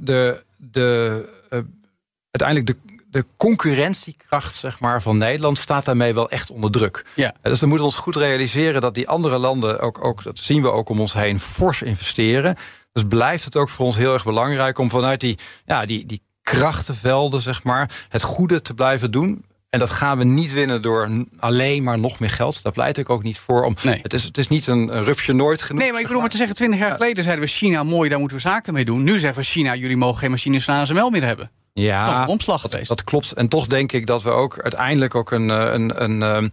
de, 0.00 0.42
de, 0.56 1.24
uh, 1.50 1.58
uiteindelijk 2.30 2.66
de 2.66 2.91
de 3.12 3.26
concurrentiekracht 3.36 4.54
zeg 4.54 4.80
maar, 4.80 5.02
van 5.02 5.18
Nederland 5.18 5.58
staat 5.58 5.84
daarmee 5.84 6.14
wel 6.14 6.30
echt 6.30 6.50
onder 6.50 6.70
druk. 6.70 7.04
Ja. 7.14 7.34
Dus 7.42 7.58
dan 7.58 7.68
moeten 7.68 7.86
we 7.86 7.92
ons 7.94 8.02
goed 8.02 8.16
realiseren 8.16 8.80
dat 8.80 8.94
die 8.94 9.08
andere 9.08 9.38
landen, 9.38 9.80
ook, 9.80 10.04
ook, 10.04 10.22
dat 10.22 10.38
zien 10.38 10.62
we 10.62 10.70
ook 10.70 10.88
om 10.88 11.00
ons 11.00 11.12
heen, 11.12 11.40
fors 11.40 11.82
investeren. 11.82 12.56
Dus 12.92 13.04
blijft 13.08 13.44
het 13.44 13.56
ook 13.56 13.68
voor 13.68 13.86
ons 13.86 13.96
heel 13.96 14.12
erg 14.12 14.24
belangrijk 14.24 14.78
om 14.78 14.90
vanuit 14.90 15.20
die, 15.20 15.38
ja, 15.64 15.86
die, 15.86 16.06
die 16.06 16.22
krachtenvelden, 16.42 17.40
zeg 17.40 17.62
maar, 17.62 18.06
het 18.08 18.22
goede 18.22 18.62
te 18.62 18.74
blijven 18.74 19.10
doen. 19.10 19.44
En 19.70 19.78
dat 19.78 19.90
gaan 19.90 20.18
we 20.18 20.24
niet 20.24 20.52
winnen 20.52 20.82
door 20.82 21.26
alleen 21.38 21.82
maar 21.82 21.98
nog 21.98 22.18
meer 22.18 22.30
geld. 22.30 22.62
Daar 22.62 22.72
pleit 22.72 22.98
ik 22.98 23.10
ook 23.10 23.22
niet 23.22 23.38
voor. 23.38 23.64
Om, 23.64 23.76
nee. 23.82 24.00
het, 24.02 24.12
is, 24.12 24.24
het 24.24 24.38
is 24.38 24.48
niet 24.48 24.66
een, 24.66 24.96
een 24.96 25.04
rupsje 25.04 25.32
nooit 25.32 25.62
genoeg. 25.62 25.82
Nee, 25.82 25.90
maar 25.90 26.00
ik 26.00 26.06
bedoel 26.06 26.20
maar 26.20 26.30
te 26.30 26.36
zeggen, 26.36 26.56
twintig 26.56 26.78
jaar 26.78 26.92
geleden 26.92 27.24
zeiden 27.24 27.44
we 27.44 27.50
China 27.50 27.82
mooi, 27.82 28.08
daar 28.08 28.18
moeten 28.18 28.36
we 28.36 28.42
zaken 28.42 28.72
mee 28.72 28.84
doen. 28.84 29.02
Nu 29.02 29.18
zeggen 29.18 29.42
we 29.42 29.48
China, 29.48 29.74
jullie 29.76 29.96
mogen 29.96 30.18
geen 30.18 30.30
machines 30.30 30.64
van 30.64 30.74
ASML 30.74 31.10
meer 31.10 31.24
hebben. 31.24 31.50
Ja, 31.72 32.26
omslag 32.26 32.60
geweest. 32.60 32.88
Dat 32.88 33.04
klopt. 33.04 33.32
En 33.32 33.48
toch 33.48 33.66
denk 33.66 33.92
ik 33.92 34.06
dat 34.06 34.22
we 34.22 34.30
ook 34.30 34.60
uiteindelijk 34.60 35.14
ook 35.14 35.30
een, 35.30 35.48
een, 35.48 36.02
een, 36.02 36.20
een, 36.20 36.52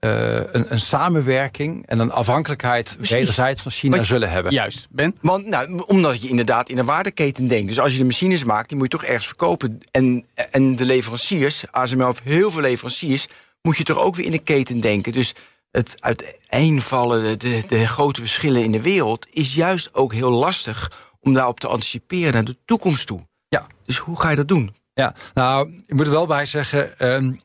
een, 0.00 0.72
een 0.72 0.80
samenwerking 0.80 1.86
en 1.86 1.98
een 1.98 2.12
afhankelijkheid 2.12 2.96
wederzijds 3.08 3.62
van 3.62 3.72
China 3.72 3.96
je, 3.96 4.04
zullen 4.04 4.30
hebben. 4.30 4.52
Juist, 4.52 4.86
Ben? 4.90 5.16
Want, 5.20 5.46
nou, 5.46 5.82
omdat 5.86 6.22
je 6.22 6.28
inderdaad 6.28 6.68
in 6.68 6.78
een 6.78 6.84
waardeketen 6.84 7.46
denkt. 7.46 7.68
Dus 7.68 7.80
als 7.80 7.92
je 7.92 7.98
de 7.98 8.04
machines 8.04 8.44
maakt, 8.44 8.68
die 8.68 8.78
moet 8.78 8.92
je 8.92 8.98
toch 8.98 9.08
ergens 9.08 9.26
verkopen. 9.26 9.78
En, 9.90 10.26
en 10.50 10.76
de 10.76 10.84
leveranciers, 10.84 11.64
ASML 11.70 12.06
heeft 12.06 12.22
heel 12.22 12.50
veel 12.50 12.62
leveranciers, 12.62 13.26
moet 13.62 13.76
je 13.76 13.84
toch 13.84 13.98
ook 13.98 14.16
weer 14.16 14.26
in 14.26 14.30
de 14.30 14.38
keten 14.38 14.80
denken. 14.80 15.12
Dus 15.12 15.34
het 15.70 15.94
uiteenvallen, 16.02 17.22
de, 17.22 17.36
de, 17.36 17.64
de 17.68 17.86
grote 17.86 18.20
verschillen 18.20 18.62
in 18.62 18.72
de 18.72 18.82
wereld, 18.82 19.26
is 19.30 19.54
juist 19.54 19.94
ook 19.94 20.12
heel 20.12 20.30
lastig 20.30 20.92
om 21.20 21.34
daarop 21.34 21.60
te 21.60 21.66
anticiperen 21.66 22.32
naar 22.32 22.44
de 22.44 22.56
toekomst 22.64 23.06
toe. 23.06 23.26
Dus 23.86 23.98
hoe 23.98 24.20
ga 24.20 24.30
je 24.30 24.36
dat 24.36 24.48
doen? 24.48 24.74
Ja, 24.94 25.14
nou, 25.34 25.72
ik 25.86 25.94
moet 25.94 26.06
er 26.06 26.12
wel 26.12 26.26
bij 26.26 26.46
zeggen. 26.46 27.12
Um, 27.14 27.36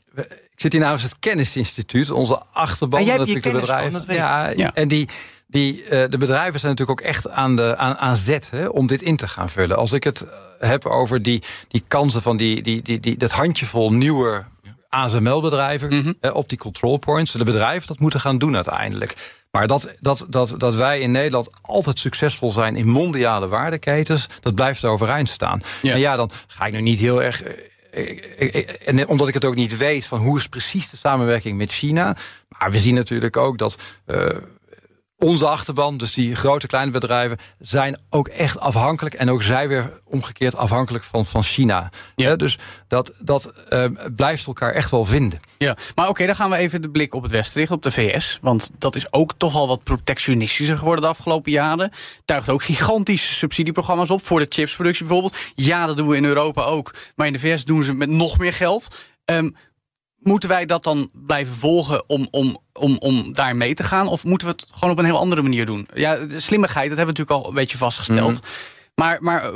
ik 0.52 0.60
zit 0.72 0.72
hier 0.72 0.82
namens 0.82 1.04
het 1.04 1.20
Kennisinstituut, 1.20 2.12
onze 2.12 2.44
achterban 2.54 3.06
natuurlijk 3.06 3.44
de 3.44 3.52
bedrijven. 3.52 4.04
Van, 4.06 4.16
ja, 4.16 4.48
ja, 4.48 4.74
en 4.74 4.88
die, 4.88 5.10
die, 5.48 5.84
uh, 5.84 5.90
de 5.90 6.18
bedrijven 6.18 6.60
zijn 6.60 6.72
natuurlijk 6.72 7.00
ook 7.00 7.08
echt 7.08 7.30
aan, 7.30 7.56
de, 7.56 7.78
aan, 7.78 7.98
aan 7.98 8.16
zet 8.16 8.50
hè, 8.52 8.68
om 8.68 8.88
dit 8.88 9.02
in 9.02 9.16
te 9.16 9.28
gaan 9.28 9.50
vullen. 9.50 9.78
Als 9.78 9.92
ik 9.92 10.04
het 10.04 10.26
heb 10.60 10.86
over 10.86 11.22
die, 11.22 11.44
die 11.68 11.84
kansen 11.88 12.22
van 12.22 12.38
die, 12.38 12.62
die, 12.62 12.82
die, 12.82 13.00
die, 13.00 13.18
dat 13.18 13.32
handjevol 13.32 13.94
nieuwe 13.94 14.46
ASML-bedrijven 14.90 15.94
mm 15.94 16.02
-hmm. 16.02 16.16
hè, 16.22 16.30
op 16.30 16.50
die 16.50 16.58
control 16.58 16.98
points. 16.98 17.32
De 17.32 17.44
bedrijven 17.44 17.88
dat 17.88 18.00
moeten 18.00 18.20
gaan 18.20 18.38
doen 18.38 18.56
uiteindelijk. 18.56 19.41
Maar 19.52 19.68
dat, 19.68 19.96
dat, 20.00 20.26
dat, 20.30 20.54
dat 20.58 20.76
wij 20.76 21.00
in 21.00 21.12
Nederland 21.12 21.50
altijd 21.62 22.00
succesvol 22.00 22.52
zijn 22.52 22.76
in 22.76 22.88
mondiale 22.88 23.48
waardeketens, 23.48 24.28
dat 24.40 24.56
blijft 24.56 24.86
overeind 24.86 25.30
staan. 25.30 25.62
Ja. 25.82 25.94
En 25.94 26.00
ja, 26.00 26.16
dan 26.16 26.32
ga 26.48 26.66
ik 26.66 26.74
nu 26.74 26.82
niet 26.82 27.00
heel 27.00 27.24
erg. 27.24 27.44
En 28.86 29.08
omdat 29.08 29.28
ik 29.28 29.34
het 29.34 29.46
ook 29.46 29.56
niet 29.56 29.78
weet 29.78 30.06
van 30.06 30.20
hoe 30.20 30.38
is 30.38 30.48
precies 30.48 30.90
de 30.90 30.98
samenwerking 30.98 31.58
met 31.58 31.72
China. 31.72 32.18
Maar 32.48 32.72
we 32.72 32.78
zien 32.78 32.96
natuurlijk 32.96 33.38
ook 33.38 33.58
dat. 33.58 33.78
Uh, 34.08 34.28
onze 35.24 35.48
achterban, 35.48 35.98
dus 35.98 36.14
die 36.14 36.36
grote 36.36 36.68
kleine 36.68 36.92
bedrijven, 36.92 37.38
zijn 37.60 38.00
ook 38.10 38.28
echt 38.28 38.60
afhankelijk. 38.60 39.16
En 39.16 39.30
ook 39.30 39.42
zij 39.42 39.68
weer 39.68 40.02
omgekeerd 40.06 40.56
afhankelijk 40.56 41.04
van, 41.04 41.26
van 41.26 41.44
China. 41.44 41.90
Ja. 42.16 42.36
Dus 42.36 42.58
dat, 42.88 43.14
dat 43.20 43.52
uh, 43.70 43.86
blijft 44.16 44.48
elkaar 44.48 44.74
echt 44.74 44.92
wel 44.92 45.06
vinden. 45.06 45.40
Ja, 45.58 45.78
maar 45.96 46.06
oké, 46.06 46.14
okay, 46.14 46.26
dan 46.26 46.36
gaan 46.36 46.50
we 46.50 46.56
even 46.56 46.82
de 46.82 46.90
blik 46.90 47.14
op 47.14 47.24
het 47.24 47.32
Westen 47.32 47.58
richten, 47.58 47.76
op 47.76 47.84
de 47.84 47.92
VS. 47.92 48.40
Want 48.42 48.72
dat 48.78 48.96
is 48.96 49.14
ook 49.14 49.34
toch 49.38 49.56
al 49.56 49.68
wat 49.68 49.84
protectionistischer 49.84 50.78
geworden 50.78 51.04
de 51.04 51.10
afgelopen 51.10 51.52
jaren. 51.52 51.92
Tuigt 52.26 52.50
ook 52.50 52.64
gigantische 52.64 53.34
subsidieprogramma's 53.34 54.10
op 54.10 54.26
voor 54.26 54.40
de 54.40 54.46
chipsproductie 54.50 55.06
bijvoorbeeld. 55.06 55.38
Ja, 55.56 55.86
dat 55.86 55.98
doen 55.98 56.08
we 56.08 56.16
in 56.16 56.26
Europa 56.26 56.64
ook. 56.64 56.94
Maar 57.16 57.28
in 57.28 57.34
de 57.34 57.40
VS 57.40 57.66
doen 57.66 57.84
ze 57.84 57.94
met 57.94 58.10
nog 58.10 58.38
meer 58.38 58.54
geld. 58.54 58.88
Um, 59.26 59.56
Moeten 60.22 60.50
wij 60.50 60.66
dat 60.66 60.84
dan 60.84 61.10
blijven 61.14 61.56
volgen 61.56 62.10
om, 62.10 62.28
om, 62.32 62.58
om, 62.74 62.98
om 62.98 63.34
daar 63.34 63.56
mee 63.56 63.74
te 63.74 63.84
gaan? 63.84 64.08
Of 64.08 64.24
moeten 64.24 64.48
we 64.48 64.54
het 64.54 64.66
gewoon 64.74 64.92
op 64.92 65.00
een 65.00 65.06
heel 65.06 65.18
andere 65.18 65.42
manier 65.42 65.66
doen? 65.66 65.88
Ja, 65.94 66.16
de 66.16 66.40
slimmigheid, 66.40 66.90
dat 66.90 66.98
hebben 66.98 67.16
we 67.16 67.20
natuurlijk 67.20 67.46
al 67.46 67.50
een 67.50 67.60
beetje 67.62 67.78
vastgesteld. 67.78 68.42
Mhm. 68.42 68.50
Maar, 68.96 69.18
maar 69.24 69.52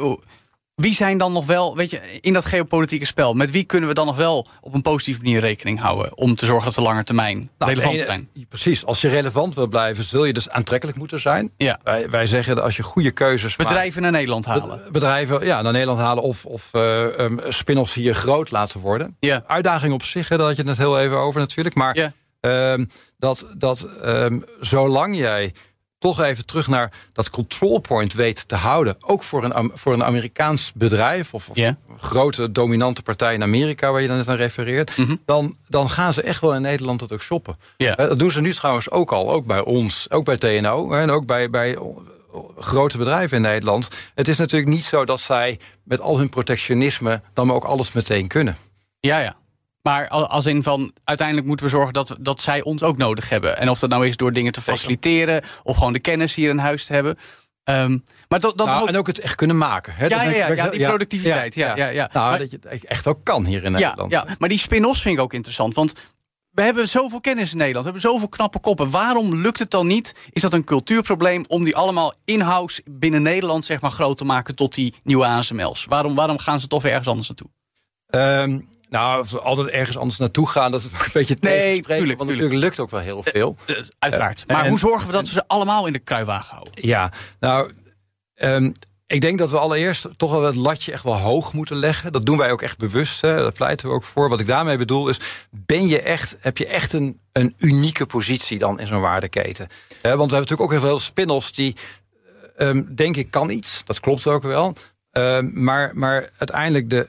wie 0.76 0.94
zijn 0.94 1.18
dan 1.18 1.34
nog 1.34 1.46
wel, 1.46 1.76
weet 1.76 1.90
je, 1.90 2.00
in 2.22 2.34
dat 2.34 2.46
geopolitieke 2.46 3.06
spel... 3.06 3.34
met 3.34 3.52
wie 3.52 3.64
kunnen 3.64 3.90
we 3.90 3.96
dan 3.96 4.06
nog 4.06 4.18
wel 4.18 4.48
op 4.62 4.74
een 4.74 4.82
positieve 4.82 5.22
manier 5.22 5.40
rekening 5.40 5.80
houden... 5.80 6.18
om 6.18 6.36
te 6.36 6.46
zorgen 6.46 6.66
dat 6.66 6.76
we 6.76 6.82
langer 6.82 7.04
termijn 7.04 7.50
nou, 7.58 7.74
relevant 7.74 8.00
zijn? 8.00 8.30
Precies, 8.50 8.86
als 8.86 9.02
je 9.02 9.08
relevant 9.08 9.56
wil 9.56 9.68
blijven, 9.68 10.04
zul 10.04 10.26
je 10.26 10.34
dus 10.34 10.50
aantrekkelijk 10.50 10.98
moeten 10.98 11.20
zijn. 11.20 11.52
Ja. 11.58 11.80
Wij, 11.84 12.10
wij 12.10 12.26
zeggen 12.26 12.56
dat 12.56 12.64
als 12.64 12.78
je 12.78 12.84
goede 12.84 13.12
keuzes 13.12 13.56
Bedrijven 13.56 14.02
maakt, 14.02 14.02
naar 14.02 14.12
Nederland 14.12 14.46
halen. 14.46 14.82
Bedrijven 14.92 15.46
ja, 15.46 15.62
naar 15.62 15.72
Nederland 15.72 16.00
halen 16.00 16.24
of, 16.24 16.46
of 16.46 16.70
uh, 16.74 17.20
um, 17.20 17.40
spin-offs 17.48 17.94
hier 17.94 18.16
groot 18.16 18.52
laten 18.52 18.80
worden. 18.80 19.18
Ja. 19.20 19.44
Uitdaging 19.48 19.94
op 19.94 20.04
zich, 20.04 20.30
hè, 20.30 20.38
daar 20.38 20.46
had 20.46 20.56
je 20.56 20.62
het 20.62 20.72
net 20.78 20.88
heel 20.88 21.00
even 21.00 21.18
over 21.18 21.40
natuurlijk. 21.40 21.76
Maar 21.76 22.14
ja. 22.42 22.74
um, 22.74 22.90
dat, 23.18 23.46
dat 23.58 23.88
um, 24.06 24.46
zolang 24.60 25.18
jij 25.18 25.54
toch 26.00 26.20
even 26.22 26.46
terug 26.46 26.68
naar 26.68 26.92
dat 27.14 27.30
control 27.30 27.80
point 27.80 28.14
weet 28.14 28.48
te 28.48 28.56
houden. 28.56 28.98
Ook 29.00 29.24
voor 29.24 29.44
een, 29.44 29.72
voor 29.74 29.94
een 29.94 30.04
Amerikaans 30.04 30.72
bedrijf 30.76 31.34
of, 31.34 31.50
of 31.50 31.58
een 31.58 31.78
grote 32.00 32.52
dominante 32.52 33.02
partij 33.02 33.34
in 33.34 33.44
Amerika 33.44 33.92
waar 33.92 34.02
je 34.02 34.08
dan 34.08 34.18
net 34.18 34.28
aan 34.30 34.36
refereert. 34.36 34.98
Mhm. 34.98 35.16
Dan, 35.26 35.56
dan 35.68 35.90
gaan 35.90 36.14
ze 36.14 36.22
echt 36.22 36.42
wel 36.42 36.56
in 36.56 36.62
Nederland 36.62 37.00
dat 37.00 37.12
ook 37.12 37.22
shoppen. 37.22 37.56
Eh, 37.78 37.96
Dat 37.96 38.20
doen 38.20 38.32
ze 38.32 38.42
nu 38.42 38.54
trouwens 38.54 38.92
ook 38.92 39.12
al. 39.12 39.32
Ook 39.32 39.46
bij 39.46 39.60
ons, 39.62 40.08
ook 40.10 40.26
bij 40.26 40.38
TNO 40.38 40.92
en 40.92 41.10
ook 41.10 41.26
bij, 41.26 41.50
bij 41.50 41.78
grote 42.58 42.98
bedrijven 42.98 43.38
in 43.38 43.44
Nederland. 43.44 43.88
Het 44.16 44.28
is 44.28 44.38
natuurlijk 44.38 44.72
niet 44.72 44.84
zo 44.86 45.06
dat 45.06 45.20
zij 45.20 45.60
met 45.84 46.00
al 46.02 46.18
hun 46.18 46.30
protectionisme 46.30 47.22
dan 47.34 47.52
ook 47.52 47.64
alles 47.64 47.92
meteen 47.92 48.28
kunnen. 48.28 48.58
Ja, 49.00 49.20
ja. 49.20 49.36
Maar 49.86 50.08
als 50.08 50.46
in 50.46 50.64
van, 50.64 50.94
uiteindelijk 51.04 51.48
moeten 51.48 51.66
we 51.66 51.72
zorgen 51.72 51.94
dat, 51.94 52.10
we, 52.10 52.16
dat 52.20 52.42
zij 52.42 52.64
ons 52.64 52.84
ook 52.84 52.98
nodig 52.98 53.30
hebben. 53.30 53.58
En 53.58 53.70
of 53.70 53.80
dat 53.80 53.90
nou 53.90 54.08
is 54.08 54.18
door 54.18 54.32
dingen 54.32 54.52
te 54.52 54.62
faciliteren... 54.62 55.44
of 55.64 55.78
gewoon 55.78 55.94
de 55.94 56.00
kennis 56.00 56.36
hier 56.36 56.50
in 56.50 56.58
huis 56.58 56.86
te 56.86 56.94
hebben. 56.94 57.18
Um, 57.64 58.04
maar 58.28 58.40
dat, 58.40 58.58
dat 58.58 58.68
nou, 58.68 58.82
ook... 58.82 58.88
En 58.88 58.98
ook 58.98 59.08
het 59.08 59.20
echt 59.20 59.36
kunnen 59.36 59.58
maken. 59.58 59.96
Hè? 59.96 60.06
Ja, 60.06 60.24
ja, 60.24 60.48
ja, 60.48 60.70
die 60.70 60.86
productiviteit. 60.86 61.56
Ja, 61.56 61.76
ja, 61.76 61.88
ja. 61.88 62.10
Nou, 62.14 62.30
Maar- 62.30 62.40
dat 62.40 62.52
je 62.52 62.60
het 62.70 62.86
echt 62.86 63.08
ook 63.08 63.20
kan 63.24 63.46
hier 63.46 63.64
in 63.64 63.72
Nederland. 63.72 64.12
ja, 64.12 64.26
maar 64.40 64.50
die 64.50 64.58
spin-offs 64.58 65.02
vind 65.02 65.18
ik 65.18 65.24
ook 65.24 65.34
interessant. 65.34 65.74
Want 65.74 65.94
we 66.52 66.62
hebben 66.62 66.88
zoveel 66.88 67.22
kennis 67.22 67.52
in 67.52 67.58
Nederland. 67.58 67.86
We 67.86 67.92
hebben 67.92 68.12
zoveel 68.12 68.30
knappe 68.30 68.60
koppen. 68.60 68.90
Waarom 68.90 69.36
lukt 69.36 69.60
het 69.60 69.72
dan 69.72 69.88
niet? 69.88 70.16
Is 70.32 70.42
dat 70.42 70.54
een 70.54 70.64
cultuurprobleem 70.64 71.46
om 71.48 71.64
die 71.64 71.76
allemaal 71.76 72.14
in-house 72.26 72.82
binnen 72.86 73.22
Nederland 73.22 73.66
zeg 73.66 73.82
maar, 73.82 73.92
groot 73.92 74.18
te 74.18 74.26
maken 74.26 74.56
tot 74.56 74.74
die 74.74 74.94
nieuwe 75.04 75.26
ASML's? 75.26 75.86
Waarom, 75.86 76.16
waarom 76.16 76.38
gaan 76.38 76.60
ze 76.60 76.68
toch 76.68 76.82
weer 76.82 76.92
ergens 76.92 77.10
anders 77.10 77.28
naartoe? 77.28 77.50
Ehm, 78.08 78.60
nou, 78.90 79.20
of 79.20 79.36
altijd 79.36 79.68
ergens 79.68 79.98
anders 79.98 80.18
naartoe 80.18 80.50
gaan, 80.50 80.72
dat 80.72 80.82
is 80.82 80.88
ook 80.94 81.06
een 81.06 81.10
beetje 81.14 81.38
Nee, 81.40 81.82
tuurlijk, 81.82 81.88
want 81.88 81.98
tuurlijk. 82.00 82.20
natuurlijk 82.20 82.54
lukt 82.62 82.80
ook 82.80 82.90
wel 82.90 83.00
heel 83.00 83.24
veel. 83.24 83.56
Eh, 83.66 83.76
uiteraard. 84.00 84.44
Eh, 84.48 84.56
maar 84.56 84.64
en- 84.64 84.70
hoe 84.70 84.80
zorgen 84.80 85.08
we 85.08 85.14
dat 85.14 85.28
we 85.28 85.34
ze 85.34 85.44
allemaal 85.48 85.88
in 85.88 85.94
de 85.94 86.00
kruiwagen 86.00 86.54
houden? 86.54 86.74
Ja, 86.88 87.12
nou, 87.40 87.72
ehm, 88.36 88.72
ik 89.08 89.22
denk 89.22 89.38
dat 89.38 89.52
we 89.52 89.60
allereerst 89.60 90.08
toch 90.18 90.32
wel 90.32 90.44
het 90.44 90.56
latje 90.56 90.92
echt 90.92 91.04
wel 91.04 91.18
hoog 91.18 91.54
moeten 91.54 91.76
leggen. 91.76 92.12
Dat 92.12 92.26
doen 92.26 92.38
wij 92.38 92.52
ook 92.52 92.62
echt 92.62 92.78
bewust. 92.78 93.22
Hè. 93.22 93.38
Dat 93.38 93.54
pleiten 93.54 93.88
we 93.90 93.94
ook 93.96 94.04
voor. 94.04 94.30
Wat 94.30 94.40
ik 94.40 94.48
daarmee 94.48 94.78
bedoel 94.78 95.10
is, 95.10 95.20
ben 95.52 95.88
je 95.88 96.02
echt, 96.02 96.38
heb 96.40 96.58
je 96.58 96.68
echt 96.68 96.94
een, 96.94 97.20
een 97.32 97.54
unieke 97.58 98.06
positie 98.06 98.60
dan 98.60 98.80
in 98.80 98.88
zo'n 98.88 99.02
waardeketen? 99.02 99.68
Want 99.68 100.02
we 100.02 100.08
hebben 100.08 100.28
natuurlijk 100.28 100.62
ook 100.62 100.72
heel 100.72 100.80
veel 100.80 101.00
spin-offs 101.00 101.52
die, 101.52 101.76
ehm, 102.58 102.84
denk 102.96 103.16
ik, 103.18 103.32
kan 103.32 103.50
iets. 103.50 103.82
Dat 103.86 104.00
klopt 104.00 104.28
ook 104.28 104.44
wel. 104.44 104.74
Ehm, 105.12 105.50
maar, 105.64 105.92
maar 105.94 106.30
uiteindelijk 106.38 106.90
de, 106.90 107.08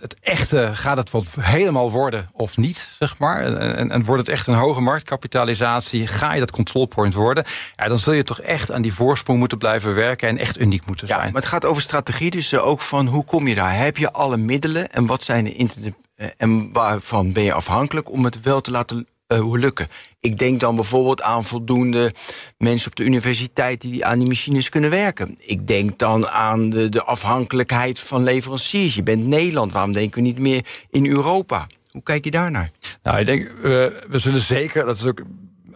het 0.00 0.16
echte, 0.20 0.70
gaat 0.74 0.96
het 0.96 1.10
wat 1.10 1.24
helemaal 1.40 1.90
worden 1.90 2.28
of 2.32 2.56
niet, 2.56 2.88
zeg 2.98 3.18
maar? 3.18 3.40
En, 3.40 3.76
en, 3.76 3.90
en 3.90 4.04
wordt 4.04 4.26
het 4.26 4.36
echt 4.36 4.46
een 4.46 4.54
hoge 4.54 4.80
marktkapitalisatie? 4.80 6.06
Ga 6.06 6.32
je 6.32 6.40
dat 6.40 6.50
control 6.50 6.86
point 6.86 7.14
worden? 7.14 7.44
Ja, 7.76 7.88
dan 7.88 7.98
zul 7.98 8.12
je 8.12 8.22
toch 8.22 8.40
echt 8.40 8.72
aan 8.72 8.82
die 8.82 8.94
voorsprong 8.94 9.38
moeten 9.38 9.58
blijven 9.58 9.94
werken 9.94 10.28
en 10.28 10.38
echt 10.38 10.58
uniek 10.60 10.86
moeten 10.86 11.06
Ja, 11.06 11.14
zijn. 11.14 11.32
maar 11.32 11.40
het 11.40 11.50
gaat 11.50 11.64
over 11.64 11.82
strategie, 11.82 12.30
dus 12.30 12.52
eh, 12.52 12.66
ook 12.66 12.80
van 12.80 13.06
hoe 13.06 13.24
kom 13.24 13.48
je 13.48 13.54
daar? 13.54 13.76
Heb 13.76 13.96
je 13.96 14.12
alle 14.12 14.36
middelen 14.36 14.92
en 14.92 15.06
wat 15.06 15.22
zijn 15.22 15.44
de 15.44 15.52
internet 15.52 15.94
eh, 16.14 16.28
en 16.36 16.72
waarvan 16.72 17.32
ben 17.32 17.42
je 17.42 17.52
afhankelijk 17.52 18.10
om 18.10 18.24
het 18.24 18.40
wel 18.40 18.60
te 18.60 18.70
laten 18.70 19.06
eh, 19.30 19.52
lukken? 19.52 19.88
Ik 20.20 20.38
denk 20.38 20.60
dan 20.60 20.74
bijvoorbeeld 20.74 21.22
aan 21.22 21.44
voldoende 21.44 22.12
mensen 22.58 22.90
op 22.90 22.96
de 22.96 23.04
universiteit 23.04 23.80
die 23.80 24.04
aan 24.04 24.18
die 24.18 24.28
machines 24.28 24.68
kunnen 24.68 24.90
werken. 24.90 25.36
Ik 25.38 25.66
denk 25.66 25.98
dan 25.98 26.28
aan 26.28 26.70
de, 26.70 26.88
de 26.88 27.02
afhankelijkheid 27.02 28.00
van 28.00 28.22
leveranciers. 28.22 28.94
Je 28.94 29.02
bent 29.02 29.26
Nederland, 29.26 29.72
waarom 29.72 29.92
denken 29.92 30.22
we 30.22 30.28
niet 30.28 30.38
meer 30.38 30.66
in 30.90 31.06
Europa? 31.06 31.66
Hoe 31.90 32.02
kijk 32.02 32.24
je 32.24 32.30
daarnaar? 32.30 32.70
Nou, 33.02 33.18
ik 33.18 33.26
denk, 33.26 33.50
we, 33.62 34.06
we 34.08 34.18
zullen 34.18 34.40
zeker, 34.40 34.84
dat 34.84 34.96
is 34.96 35.06
ook 35.06 35.22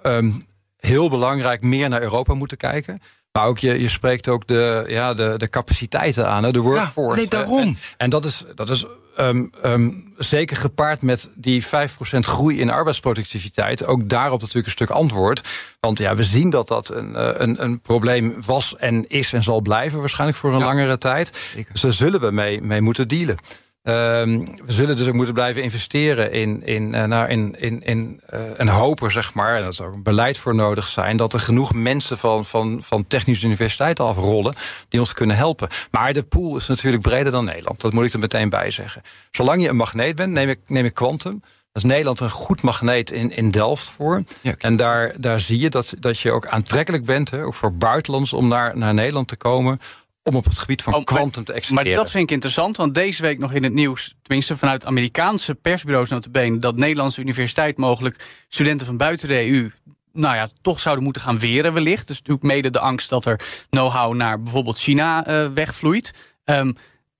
ehm, 0.02 0.32
heel 0.76 1.08
belangrijk, 1.08 1.62
meer 1.62 1.88
naar 1.88 2.02
Europa 2.02 2.34
moeten 2.34 2.56
kijken. 2.56 3.00
Maar 3.32 3.46
ook 3.46 3.58
je, 3.58 3.80
je 3.80 3.88
spreekt 3.88 4.28
ook 4.28 4.46
de, 4.46 4.84
ja, 4.88 5.14
de, 5.14 5.34
de 5.36 5.48
capaciteiten 5.48 6.28
aan, 6.28 6.44
hè, 6.44 6.52
de 6.52 6.60
workforce. 6.60 7.16
nee, 7.16 7.28
daarom. 7.28 7.58
En, 7.58 7.78
en 7.96 8.10
dat 8.10 8.24
is, 8.24 8.44
dat 8.54 8.70
is 8.70 8.86
ehm, 9.16 9.44
ehm, 9.62 9.90
zeker 10.18 10.56
gepaard 10.56 11.02
met 11.02 11.30
die 11.34 11.66
5% 11.66 12.26
groei 12.26 12.60
in 12.60 12.70
arbeidsproductiviteit. 12.70 13.86
Ook 13.86 14.08
daarop 14.08 14.38
natuurlijk 14.40 14.66
een 14.66 14.72
stuk 14.72 14.90
antwoord. 14.90 15.48
Want 15.80 15.98
ja, 15.98 16.16
we 16.16 16.22
zien 16.22 16.50
dat 16.50 16.68
dat 16.68 16.88
een, 16.88 17.16
eh, 17.16 17.28
een, 17.34 17.62
een 17.62 17.80
probleem 17.80 18.34
was 18.46 18.76
en 18.76 19.08
is 19.08 19.32
en 19.32 19.42
zal 19.42 19.60
blijven 19.60 19.98
waarschijnlijk 19.98 20.38
voor 20.38 20.52
een 20.52 20.58
Ja. 20.58 20.64
langere 20.64 20.98
tijd. 20.98 21.36
Zeker. 21.54 21.72
Dus 21.72 21.80
daar 21.80 21.92
zullen 21.92 22.20
we 22.20 22.30
mee, 22.30 22.62
mee 22.62 22.80
moeten 22.80 23.08
dealen. 23.08 23.36
Ehm, 23.84 24.44
we 24.64 24.72
zullen 24.72 24.96
dus 24.96 25.06
ook 25.06 25.14
moeten 25.14 25.34
blijven 25.34 25.62
investeren 25.62 26.32
in, 26.32 26.66
in, 26.66 26.90
nou, 26.90 27.28
in, 27.28 27.54
in, 27.58 27.82
in 27.82 28.20
eh, 28.26 28.60
en 28.60 28.68
hopen, 28.68 29.10
zeg 29.10 29.34
maar, 29.34 29.56
en 29.56 29.62
dat 29.62 29.72
is 29.72 29.80
ook 29.80 29.94
een 29.94 30.02
beleid 30.02 30.38
voor 30.38 30.54
nodig 30.54 30.88
zijn, 30.88 31.16
dat 31.16 31.32
er 31.32 31.40
genoeg 31.40 31.74
mensen 31.74 32.18
van, 32.18 32.44
van, 32.44 32.82
van 32.82 33.06
technische 33.06 33.46
universiteiten 33.46 34.04
afrollen 34.04 34.54
die 34.88 35.00
ons 35.00 35.12
kunnen 35.12 35.36
helpen. 35.36 35.68
Maar 35.90 36.12
de 36.12 36.22
pool 36.22 36.56
is 36.56 36.66
natuurlijk 36.66 37.02
breder 37.02 37.32
dan 37.32 37.44
Nederland. 37.44 37.80
Dat 37.80 37.92
moet 37.92 38.04
ik 38.04 38.12
er 38.12 38.18
meteen 38.18 38.48
bij 38.48 38.70
zeggen. 38.70 39.02
Zolang 39.30 39.62
je 39.62 39.68
een 39.68 39.76
magneet 39.76 40.16
bent, 40.16 40.32
neem 40.32 40.48
ik, 40.48 40.58
neem 40.66 40.84
ik 40.84 40.94
Quantum. 40.94 41.42
Dat 41.72 41.82
is 41.82 41.90
Nederland 41.90 42.20
een 42.20 42.30
goed 42.30 42.62
magneet 42.62 43.10
in, 43.10 43.30
in 43.30 43.50
Delft 43.50 43.90
voor. 43.90 44.22
Ja. 44.40 44.54
En 44.58 44.76
daar, 44.76 45.14
daar 45.16 45.40
zie 45.40 45.60
je 45.60 45.70
dat, 45.70 45.94
dat 45.98 46.18
je 46.18 46.32
ook 46.32 46.46
aantrekkelijk 46.46 47.04
bent, 47.04 47.30
hè, 47.30 47.44
ook 47.44 47.54
voor 47.54 47.74
buitenlands, 47.74 48.32
om 48.32 48.48
naar, 48.48 48.78
naar 48.78 48.94
Nederland 48.94 49.28
te 49.28 49.36
komen. 49.36 49.80
Om 50.26 50.36
op 50.36 50.44
het 50.44 50.58
gebied 50.58 50.82
van 50.82 50.92
Oh, 50.92 50.98
maar- 50.98 51.14
quantum 51.14 51.44
te 51.44 51.50
Maar 51.52 51.60
exporteren. 51.60 51.96
dat 51.96 52.10
vind 52.10 52.22
ik 52.24 52.30
interessant, 52.30 52.76
want 52.76 52.94
deze 52.94 53.22
week 53.22 53.38
nog 53.38 53.52
in 53.52 53.62
het 53.62 53.72
nieuws... 53.72 54.14
tenminste 54.22 54.56
vanuit 54.56 54.84
Amerikaanse 54.84 55.54
persbureaus 55.54 56.08
notabene... 56.08 56.58
dat 56.58 56.76
Nederlandse 56.76 57.20
universiteit 57.20 57.76
mogelijk 57.76 58.44
studenten 58.48 58.86
van 58.86 58.96
buiten 58.96 59.28
de 59.28 59.50
EU... 59.50 59.70
nou 60.12 60.34
ja, 60.36 60.48
toch 60.62 60.80
zouden 60.80 61.04
moeten 61.04 61.22
gaan 61.22 61.38
weren 61.38 61.72
wellicht. 61.72 62.06
Dus 62.06 62.16
natuurlijk 62.18 62.46
mede 62.46 62.70
de 62.70 62.78
angst 62.78 63.08
dat 63.10 63.24
er 63.24 63.40
know-how 63.70 64.14
naar 64.14 64.42
bijvoorbeeld 64.42 64.78
China 64.78 65.26
eh, 65.26 65.46
wegvloeit. 65.54 66.14
Ehm, 66.44 66.72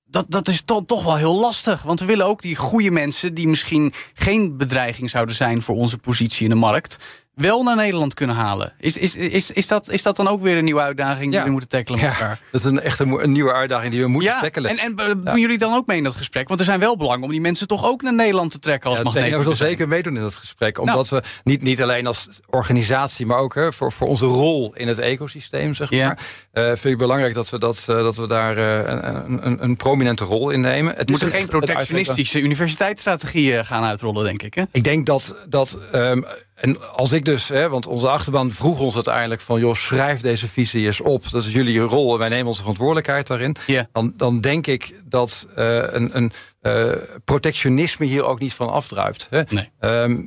dat, 0.05 0.25
dat 0.29 0.47
is 0.47 0.65
dan 0.65 0.85
toch 0.85 1.03
wel 1.03 1.15
heel 1.17 1.39
lastig. 1.39 1.81
Want 1.81 1.99
we 1.99 2.05
willen 2.05 2.25
ook 2.25 2.41
die 2.41 2.55
goede 2.55 2.91
mensen... 2.91 3.33
die 3.33 3.47
misschien 3.47 3.93
geen 4.13 4.57
bedreiging 4.57 5.09
zouden 5.09 5.35
zijn 5.35 5.61
voor 5.61 5.75
onze 5.75 5.97
positie 5.97 6.43
in 6.43 6.49
de 6.49 6.55
markt... 6.55 7.24
wel 7.35 7.63
naar 7.63 7.75
Nederland 7.75 8.13
kunnen 8.13 8.35
halen. 8.35 8.73
Is, 8.79 8.97
is, 8.97 9.15
is, 9.15 9.51
is, 9.51 9.67
dat, 9.67 9.89
is 9.89 10.01
dat 10.03 10.15
dan 10.15 10.27
ook 10.27 10.41
weer 10.41 10.57
een 10.57 10.63
nieuwe 10.63 10.81
uitdaging 10.81 11.25
die 11.31 11.39
Ja. 11.39 11.43
we 11.45 11.51
moeten 11.51 11.69
tackelen 11.69 11.99
met 12.01 12.09
elkaar? 12.09 12.39
dat 12.51 12.61
is 12.61 12.67
een 12.67 12.79
echt 12.79 12.99
een, 12.99 13.31
nieuwe 13.31 13.53
uitdaging 13.53 13.91
die 13.91 14.01
we 14.01 14.07
moeten 14.07 14.29
Ja, 14.31 14.39
tackelen. 14.39 14.71
en, 14.71 14.77
en 14.77 14.95
eh, 15.07 15.13
doen 15.23 15.39
jullie 15.39 15.57
dan 15.57 15.73
ook 15.73 15.87
mee 15.87 15.97
in 15.97 16.03
dat 16.03 16.15
gesprek? 16.15 16.47
Want 16.47 16.59
er 16.59 16.65
zijn 16.65 16.79
wel 16.79 16.97
belangen 16.97 17.23
om 17.23 17.31
die 17.31 17.41
mensen 17.41 17.67
toch 17.67 17.85
ook 17.85 18.01
naar 18.01 18.13
Nederland 18.13 18.51
te 18.51 18.59
trekken 18.59 18.89
als 18.89 18.97
Ja, 18.97 19.03
magneet. 19.03 19.37
we 19.37 19.43
zal 19.43 19.55
zeker 19.55 19.87
meedoen 19.87 20.15
in 20.15 20.21
dat 20.21 20.35
gesprek. 20.35 20.79
Omdat 20.79 21.09
Nou. 21.09 21.21
we 21.23 21.29
niet, 21.43 21.61
niet 21.61 21.81
alleen 21.81 22.07
als 22.07 22.27
organisatie, 22.49 23.25
maar 23.25 23.37
ook 23.37 23.55
hè, 23.55 23.73
voor, 23.73 23.91
voor 23.91 24.07
onze 24.07 24.25
rol 24.25 24.73
in 24.75 24.87
het 24.87 24.99
ecosysteem, 24.99 25.73
zeg 25.73 25.89
Ja. 25.89 26.05
maar. 26.07 26.19
eh, 26.51 26.65
vind 26.65 26.85
ik 26.85 26.97
belangrijk 26.97 27.33
dat 27.33 27.49
we, 27.49 27.59
dat, 27.59 27.77
eh, 27.77 27.85
dat 27.85 28.15
we 28.15 28.27
daar 28.27 28.57
een, 28.57 29.47
een, 29.47 29.63
een 29.63 29.75
prominente 29.77 30.23
rol 30.23 30.49
in 30.49 30.61
nemen. 30.61 30.95
Het 30.95 31.05
We 31.05 31.11
moeten 31.11 31.27
is 31.27 31.33
geen 31.33 31.47
protectionistische 31.47 32.41
universiteitsstrategie 32.41 33.57
eh, 33.57 33.65
gaan 33.65 33.83
uitrollen, 33.83 34.23
denk 34.23 34.43
ik. 34.43 34.53
Hè? 34.53 34.63
Ik 34.71 34.83
denk 34.83 35.05
dat, 35.05 35.35
dat 35.49 35.77
ehm, 35.91 36.21
en 36.55 36.91
als 36.95 37.11
ik 37.11 37.25
dus, 37.25 37.47
hè, 37.47 37.69
want 37.69 37.87
onze 37.87 38.09
achterban 38.09 38.51
vroeg 38.51 38.79
ons 38.79 38.95
uiteindelijk 38.95 39.41
van, 39.41 39.59
joh, 39.59 39.75
schrijf 39.75 40.21
deze 40.21 40.47
visie 40.47 40.85
eens 40.85 41.01
op. 41.01 41.29
Dat 41.29 41.43
is 41.43 41.53
jullie 41.53 41.79
rol 41.79 42.13
en 42.13 42.19
wij 42.19 42.29
nemen 42.29 42.47
onze 42.47 42.59
verantwoordelijkheid 42.59 43.27
daarin. 43.27 43.55
Ja. 43.67 43.87
Dan, 43.91 44.13
dan 44.17 44.41
denk 44.41 44.67
ik 44.67 44.93
dat 45.05 45.47
eh, 45.55 45.77
een, 45.77 46.17
een 46.17 46.31
eh, 46.61 46.91
protectionisme 47.25 48.05
hier 48.05 48.23
ook 48.23 48.39
niet 48.39 48.53
van 48.53 48.69
afdruipt. 48.69 49.27
Hè. 49.29 49.41
Nee. 49.49 49.69
Ehm, 49.79 50.21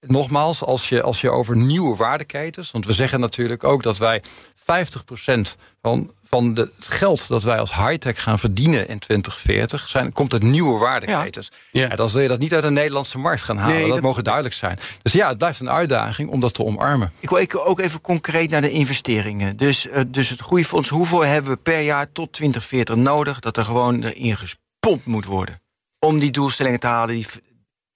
nogmaals, 0.00 0.62
als 0.64 0.88
je, 0.88 1.02
als 1.02 1.20
je 1.20 1.30
over 1.30 1.56
nieuwe 1.56 1.96
waardeketens, 1.96 2.70
want 2.70 2.86
we 2.86 2.92
zeggen 2.92 3.20
natuurlijk 3.20 3.64
ook 3.64 3.82
dat 3.82 3.98
wij 3.98 4.22
50% 4.56 5.56
van, 5.82 6.10
van 6.28 6.54
de, 6.54 6.70
het 6.76 6.88
geld 6.88 7.28
dat 7.28 7.42
wij 7.42 7.58
als 7.58 7.74
high-tech 7.74 8.22
gaan 8.22 8.38
verdienen 8.38 8.88
in 8.88 8.98
2040 8.98 9.88
zijn, 9.88 10.12
komt 10.12 10.32
uit 10.32 10.42
nieuwe 10.42 10.78
waardeketens. 10.78 11.50
Ja. 11.70 11.82
Ja. 11.82 11.88
dan 11.96 12.08
zul 12.08 12.20
je 12.20 12.28
dat 12.28 12.38
niet 12.38 12.54
uit 12.54 12.62
de 12.62 12.70
Nederlandse 12.70 13.18
markt 13.18 13.42
gaan 13.42 13.56
halen. 13.56 13.74
Nee, 13.76 13.84
dat, 13.84 13.94
dat- 13.94 14.02
mogen 14.02 14.24
duidelijk 14.24 14.54
zijn. 14.54 14.78
Dus 15.02 15.12
ja, 15.12 15.28
het 15.28 15.38
blijft 15.38 15.60
een 15.60 15.70
uitdaging 15.70 16.30
om 16.30 16.40
dat 16.40 16.54
te 16.54 16.64
omarmen. 16.64 17.12
Ik 17.20 17.30
wil 17.52 17.64
ook 17.66 17.80
even 17.80 18.00
concreet 18.00 18.50
naar 18.50 18.60
de 18.60 18.70
investeringen. 18.70 19.56
Dus, 19.56 19.88
eh, 19.88 20.02
dus 20.06 20.28
het 20.28 20.40
groeifonds, 20.40 20.88
hoeveel 20.88 21.24
hebben 21.24 21.50
we 21.52 21.56
per 21.58 21.80
jaar 21.80 22.12
tot 22.12 22.32
2040 22.32 22.96
nodig... 22.96 23.40
dat 23.40 23.56
er 23.56 23.64
gewoon 23.64 24.02
erin 24.02 24.36
gespompt 24.36 25.04
moet 25.06 25.24
worden? 25.24 25.60
Om 25.98 26.18
die 26.18 26.30
doelstellingen 26.30 26.80
te 26.80 26.86
halen, 26.86 27.14
die, 27.14 27.26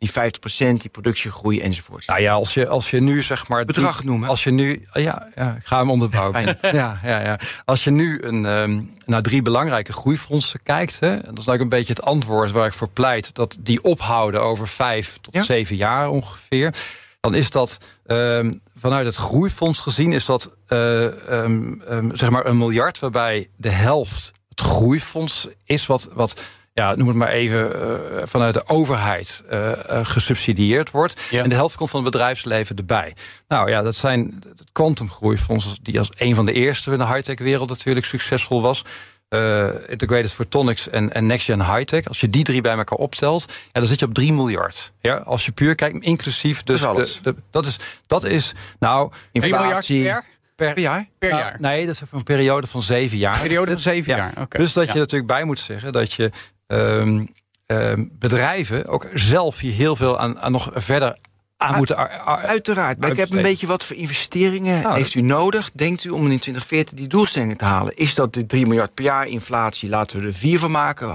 die 0.01 0.11
50%, 0.11 0.77
die 0.81 0.91
productiegroei 0.91 1.61
enzovoort. 1.61 2.07
Nou 2.07 2.21
ja, 2.21 2.33
als 2.33 2.55
je, 2.55 2.69
als 2.69 2.91
je 2.91 3.01
nu 3.01 3.23
zeg 3.23 3.49
maar... 3.49 3.65
Bedrag 3.65 3.97
die- 3.97 4.07
noemen. 4.07 4.29
Als 4.29 4.45
je 4.45 4.51
nu... 4.51 4.87
Ja, 4.93 5.29
ja 5.35 5.55
ik 5.59 5.67
ga 5.67 5.79
hem 5.79 5.91
onderbouwen. 5.91 6.59
Ja, 6.63 7.01
ja, 7.03 7.21
ja. 7.21 7.39
Als 7.65 7.85
je 7.85 7.91
nu 7.91 8.23
een, 8.23 8.47
ehm, 8.47 8.83
naar 9.07 9.23
drie 9.23 9.43
belangrijke 9.43 9.93
groeifondsen 9.93 10.63
kijkt... 10.63 11.01
Hè, 11.01 11.09
dat 11.11 11.21
is 11.21 11.27
eigenlijk 11.27 11.61
een 11.61 11.69
beetje 11.69 11.93
het 11.93 12.03
antwoord 12.03 12.51
waar 12.51 12.67
ik 12.67 12.73
voor 12.73 12.89
pleit... 12.89 13.35
dat 13.35 13.57
die 13.61 13.83
ophouden 13.83 14.43
over 14.43 14.69
vijf 14.69 15.19
tot 15.21 15.35
Ja. 15.35 15.43
zeven 15.43 15.77
jaar 15.77 16.09
ongeveer... 16.09 16.75
dan 17.21 17.35
is 17.35 17.51
dat 17.51 17.79
ehm, 18.07 18.53
vanuit 18.77 19.07
het 19.07 19.17
groeifonds 19.17 19.81
gezien... 19.81 20.13
is 20.13 20.25
dat 20.25 20.51
eh, 20.67 21.29
ehm, 21.43 22.11
zeg 22.13 22.31
maar 22.31 22.47
een 22.47 22.59
miljard 22.59 22.99
waarbij 22.99 23.49
de 23.57 23.71
helft 23.71 24.33
het 24.49 24.61
groeifonds 24.61 25.49
is... 25.65 25.87
wat, 25.87 26.09
wat 26.13 26.41
ja, 26.73 26.95
noem 26.95 27.09
het 27.09 27.17
maar 27.17 27.29
even, 27.29 27.75
eh, 28.21 28.23
vanuit 28.27 28.55
de 28.55 28.67
overheid 28.69 29.43
eh, 29.49 29.71
eh, 29.73 30.07
gesubsidieerd 30.07 30.91
wordt. 30.91 31.21
Ja. 31.31 31.43
En 31.43 31.49
de 31.49 31.55
helft 31.55 31.77
komt 31.77 31.91
van 31.91 32.03
het 32.05 32.13
bedrijfsleven 32.13 32.77
erbij. 32.77 33.15
Nou 33.49 33.71
ja, 33.71 33.83
dat 33.83 33.95
zijn 33.95 34.43
het 34.49 34.65
kwantumgroeifonds, 34.73 35.79
die 35.83 35.99
als 35.99 36.09
een 36.17 36.35
van 36.35 36.47
de 36.47 36.53
eerste 36.53 36.93
in 36.93 36.99
de 36.99 37.07
high-tech 37.07 37.39
wereld 37.39 37.69
natuurlijk 37.69 38.07
succesvol 38.07 38.63
was. 38.63 38.85
Eh, 39.29 39.69
Integrated 39.87 40.33
Photonics 40.33 40.89
en, 40.89 41.13
en 41.13 41.27
Next 41.27 41.45
Gen 41.45 41.75
High-tech. 41.75 42.09
Als 42.09 42.21
je 42.21 42.29
die 42.31 42.45
drie 42.45 42.61
bij 42.61 42.77
elkaar 42.77 42.99
optelt, 42.99 43.47
ja, 43.49 43.81
dan 43.81 43.87
zit 43.87 43.99
je 43.99 44.05
op 44.07 44.15
3 44.15 44.33
miljard. 44.33 44.93
Ja, 45.01 45.17
als 45.17 45.45
je 45.45 45.53
puur 45.53 45.75
kijkt, 45.75 46.03
inclusief. 46.05 46.63
Dus 46.63 46.81
Dat 46.81 46.91
is 46.91 46.97
alles. 46.97 47.21
de- 47.23 47.35
de- 47.35 47.41
dat, 47.51 47.67
is, 47.67 47.77
dat 48.07 48.25
is, 48.25 48.53
nou, 48.79 49.11
3 49.11 49.17
miljard 49.33 49.59
per 49.61 49.65
Inflatie 49.67 50.03
jaar? 50.03 50.25
per, 50.57 50.79
jaar? 50.79 51.09
Per 51.19 51.31
nou, 51.31 51.43
jaar. 51.43 51.57
Nee, 51.61 51.87
dat 51.87 51.95
is 51.95 52.01
voor 52.09 52.19
een 52.19 52.25
periode 52.25 52.67
van 52.67 52.83
zeven 52.83 53.19
jaar. 53.19 53.41
Periode 53.41 53.71
van 53.71 53.81
zeven 53.81 54.13
Ja. 54.13 54.19
jaar. 54.19 54.33
Oké. 54.45 54.59
Dus 54.59 54.73
dat 54.73 54.87
Ja. 54.87 54.93
je 54.93 54.99
natuurlijk 54.99 55.31
bij 55.33 55.45
moet 55.45 55.61
zeggen 55.61 55.93
dat 55.93 56.13
je 56.13 56.31
ehm, 56.71 57.25
ehm, 57.67 58.05
bedrijven 58.13 58.87
ook 58.87 59.07
zelf 59.15 59.59
hier 59.59 59.73
heel 59.73 59.97
veel 59.97 60.19
aan, 60.19 60.41
aan 60.41 60.53
nog 60.53 60.71
verder 60.75 61.17
aan 61.57 61.77
moeten. 61.77 61.97
ar- 61.97 62.19
ar- 62.19 62.43
Uiteraard. 62.43 62.99
Maar 63.01 63.11
ik 63.11 63.17
heb 63.17 63.31
een 63.31 63.43
beetje 63.43 63.67
wat 63.67 63.85
voor 63.85 63.97
investeringen 63.97 64.83
Nou, 64.83 64.97
heeft 64.97 65.15
u 65.15 65.21
nodig, 65.21 65.71
denkt 65.75 66.05
u, 66.05 66.11
om 66.11 66.21
in 66.21 66.39
2040 66.39 66.95
die 66.99 67.07
doelstellingen 67.09 67.57
te 67.57 67.65
halen? 67.65 67.97
Is 67.97 68.15
dat 68.15 68.35
de 68.35 68.47
3 68.47 68.67
miljard 68.67 68.95
per 68.95 69.05
jaar 69.05 69.27
inflatie? 69.27 69.89
Laten 69.89 70.21
we 70.21 70.27
er 70.27 70.35
4 70.35 70.59
van 70.59 70.71
maken. 70.71 71.15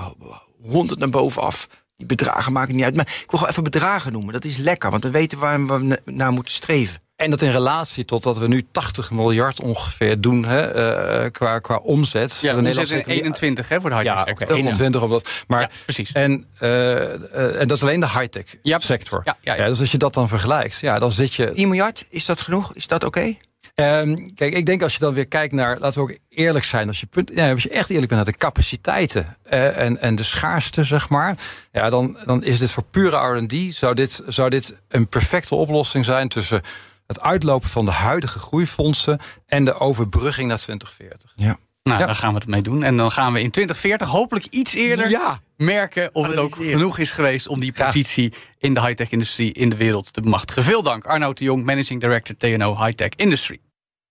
100 0.64 1.00
naar 1.00 1.10
bovenaf. 1.10 1.68
Die 1.98 2.06
bedragen 2.08 2.52
maken 2.54 2.76
niet 2.76 2.84
uit. 2.84 2.96
Maar 2.96 3.06
ik 3.08 3.30
wil 3.32 3.40
gewoon 3.40 3.50
even 3.50 3.64
bedragen 3.64 4.12
noemen. 4.12 4.34
Dat 4.34 4.44
is 4.46 4.58
lekker, 4.58 4.90
want 4.90 5.02
dan 5.02 5.12
weten 5.12 5.40
we 5.40 5.46
waar 5.46 5.66
we 5.66 5.84
na- 5.84 5.98
naar 6.06 6.32
moeten 6.32 6.54
streven. 6.54 7.02
En 7.16 7.30
dat 7.30 7.42
in 7.42 7.52
relatie 7.52 8.06
tot 8.06 8.24
dat 8.24 8.38
we 8.38 8.48
nu 8.48 8.66
80 8.72 9.12
miljard 9.12 9.62
ongeveer 9.62 10.22
doen 10.22 10.46
hè, 10.46 10.62
eh, 10.62 11.32
qua, 11.32 11.60
qua 11.60 11.76
omzet. 11.76 12.38
Ja, 12.42 12.54
De 12.56 12.74
zitten 12.74 12.84
in 12.96 13.00
economie- 13.00 13.22
21 13.22 13.70
hè, 13.70 13.82
voor 13.82 13.90
de 13.90 13.96
Ja, 13.96 14.02
high-tech 14.02 14.22
oké, 14.34 14.38
sector. 14.40 14.58
21 14.58 15.02
omdat. 15.02 15.30
Maar, 15.48 15.62
Ja, 15.62 15.70
precies. 15.84 16.12
En, 16.12 16.46
eh, 16.60 17.14
eh, 17.14 17.62
en 17.62 17.68
dat 17.68 17.78
is 17.78 17.84
alleen 17.84 18.00
de 18.00 18.10
high-tech 18.10 18.44
Ja, 18.64 18.80
sector. 18.80 19.22
Ja, 19.24 19.38
ja, 19.42 19.56
ja. 19.56 19.68
dus 19.68 19.80
als 19.80 19.92
je 19.92 19.98
dat 19.98 20.14
dan 20.14 20.28
vergelijkt, 20.28 20.80
ja, 20.80 21.00
dan 21.00 21.12
zit 21.12 21.34
je 21.34 21.52
10 21.52 21.68
miljard, 21.68 22.06
is 22.10 22.26
dat 22.26 22.42
genoeg? 22.42 22.74
Is 22.74 22.88
dat 22.88 23.04
oké? 23.04 23.36
Ehm, 23.76 24.16
kijk, 24.36 24.54
ik 24.54 24.66
denk 24.66 24.84
als 24.84 24.94
je 24.94 25.00
dan 25.00 25.14
weer 25.14 25.28
kijkt 25.28 25.54
naar, 25.54 25.78
laten 25.80 26.06
we 26.06 26.12
ook 26.12 26.18
eerlijk 26.30 26.66
zijn, 26.66 26.88
als 26.88 27.00
je, 27.00 27.06
punt, 27.06 27.32
ja, 27.36 27.52
als 27.52 27.64
je 27.64 27.70
echt 27.70 27.90
eerlijk 27.90 28.08
bent 28.12 28.24
naar 28.24 28.32
de 28.34 28.38
capaciteiten 28.38 29.38
eh, 29.44 29.78
en, 29.78 30.02
en 30.02 30.16
de 30.16 30.24
schaarste, 30.24 30.84
zeg 30.84 31.10
maar, 31.10 31.38
ja, 31.72 31.90
dan, 31.90 32.18
dan 32.26 32.44
is 32.44 32.58
dit 32.58 32.72
voor 32.72 32.84
pure 32.92 33.18
RD, 33.40 33.76
zou 33.76 33.94
dit, 33.96 34.24
zou 34.28 34.50
dit 34.50 34.76
een 34.90 35.08
perfecte 35.08 35.56
oplossing 35.56 36.06
zijn 36.06 36.28
tussen 36.30 36.62
het 37.08 37.22
uitlopen 37.22 37.70
van 37.70 37.86
de 37.86 37.92
huidige 37.92 38.40
groeifondsen 38.40 39.20
en 39.48 39.66
de 39.66 39.74
overbrugging 39.74 40.48
naar 40.48 40.60
2040. 40.60 41.34
Ja. 41.36 41.58
Nou, 41.84 42.00
Ja. 42.00 42.06
daar 42.06 42.16
gaan 42.16 42.34
we 42.34 42.40
het 42.40 42.48
mee 42.48 42.62
doen. 42.62 42.84
En 42.84 42.98
dan 42.98 43.12
gaan 43.12 43.34
we 43.34 43.40
in 43.42 43.52
2040 43.52 44.08
hopelijk 44.10 44.46
iets 44.46 44.74
eerder 44.74 45.10
Ja. 45.10 45.40
merken 45.58 46.10
of 46.16 46.28
het 46.28 46.38
ook 46.38 46.56
genoeg 46.56 46.98
is 46.98 47.12
geweest 47.12 47.48
om 47.48 47.60
die 47.60 47.74
positie 47.74 48.34
in 48.58 48.74
de 48.74 48.82
high-tech 48.82 49.12
industrie 49.12 49.54
in 49.54 49.70
de 49.70 49.76
wereld 49.76 50.14
te 50.14 50.22
bemachtigen. 50.22 50.64
Veel 50.64 50.84
dank, 50.84 51.06
Arnoud 51.06 51.38
de 51.38 51.44
Jong, 51.44 51.64
Managing 51.66 52.02
Director 52.02 52.38
TNO 52.38 52.78
High-Tech 52.84 53.10
Industry. 53.16 53.60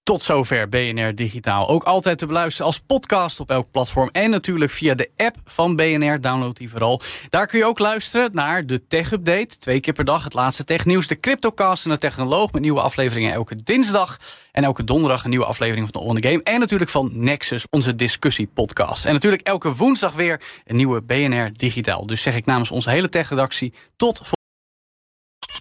Tot 0.05 0.23
zover 0.23 0.69
BNR 0.69 1.15
Digitaal. 1.15 1.69
Ook 1.69 1.83
altijd 1.83 2.19
te 2.19 2.27
beluisteren 2.27 2.67
als 2.67 2.81
podcast 2.81 3.41
op 3.41 3.51
elk 3.51 3.71
platform. 3.71 4.09
En 4.13 4.31
natuurlijk 4.31 4.71
via 4.71 4.95
de 4.95 5.11
app 5.17 5.37
van 5.45 5.77
BNR. 5.77 6.21
Download 6.21 6.57
die 6.57 6.71
vooral. 6.71 7.01
Daar 7.29 7.47
kun 7.47 7.59
je 7.59 7.65
ook 7.65 7.79
luisteren 7.79 8.31
naar 8.33 8.67
de 8.67 8.87
Tech 8.87 9.13
Update. 9.13 9.59
Twee 9.59 9.81
keer 9.81 9.93
per 9.93 10.05
dag 10.05 10.25
het 10.25 10.35
laatste 10.35 10.65
technieuws. 10.65 11.07
De 11.07 11.21
Cryptocast 11.21 11.85
en 11.85 11.91
de 11.91 11.99
Technoloog 11.99 12.53
met 12.53 12.63
nieuwe 12.63 12.81
afleveringen 12.81 13.33
elke 13.33 13.63
dinsdag. 13.63 14.19
En 14.53 14.65
elke 14.65 14.85
donderdag 14.85 15.25
een 15.25 15.31
nieuwe 15.31 15.45
aflevering 15.45 15.89
van 15.93 16.01
de 16.01 16.09
On 16.09 16.21
The 16.21 16.29
Game. 16.29 16.43
En 16.43 16.61
natuurlijk 16.61 16.91
van 16.91 17.11
Nexus, 17.13 17.67
onze 17.71 17.95
discussiepodcast. 17.95 19.05
En 19.05 19.13
natuurlijk 19.13 19.43
elke 19.43 19.75
woensdag 19.75 20.15
weer 20.15 20.41
een 20.65 20.77
nieuwe 20.77 21.03
BNR 21.03 21.53
Digitaal. 21.53 22.07
Dus 22.07 22.23
zeg 22.23 22.37
ik 22.37 22.47
namens 22.47 22.71
onze 22.71 22.91
hele 22.91 23.09
tech-redactie 23.09 23.75
tot 23.97 24.21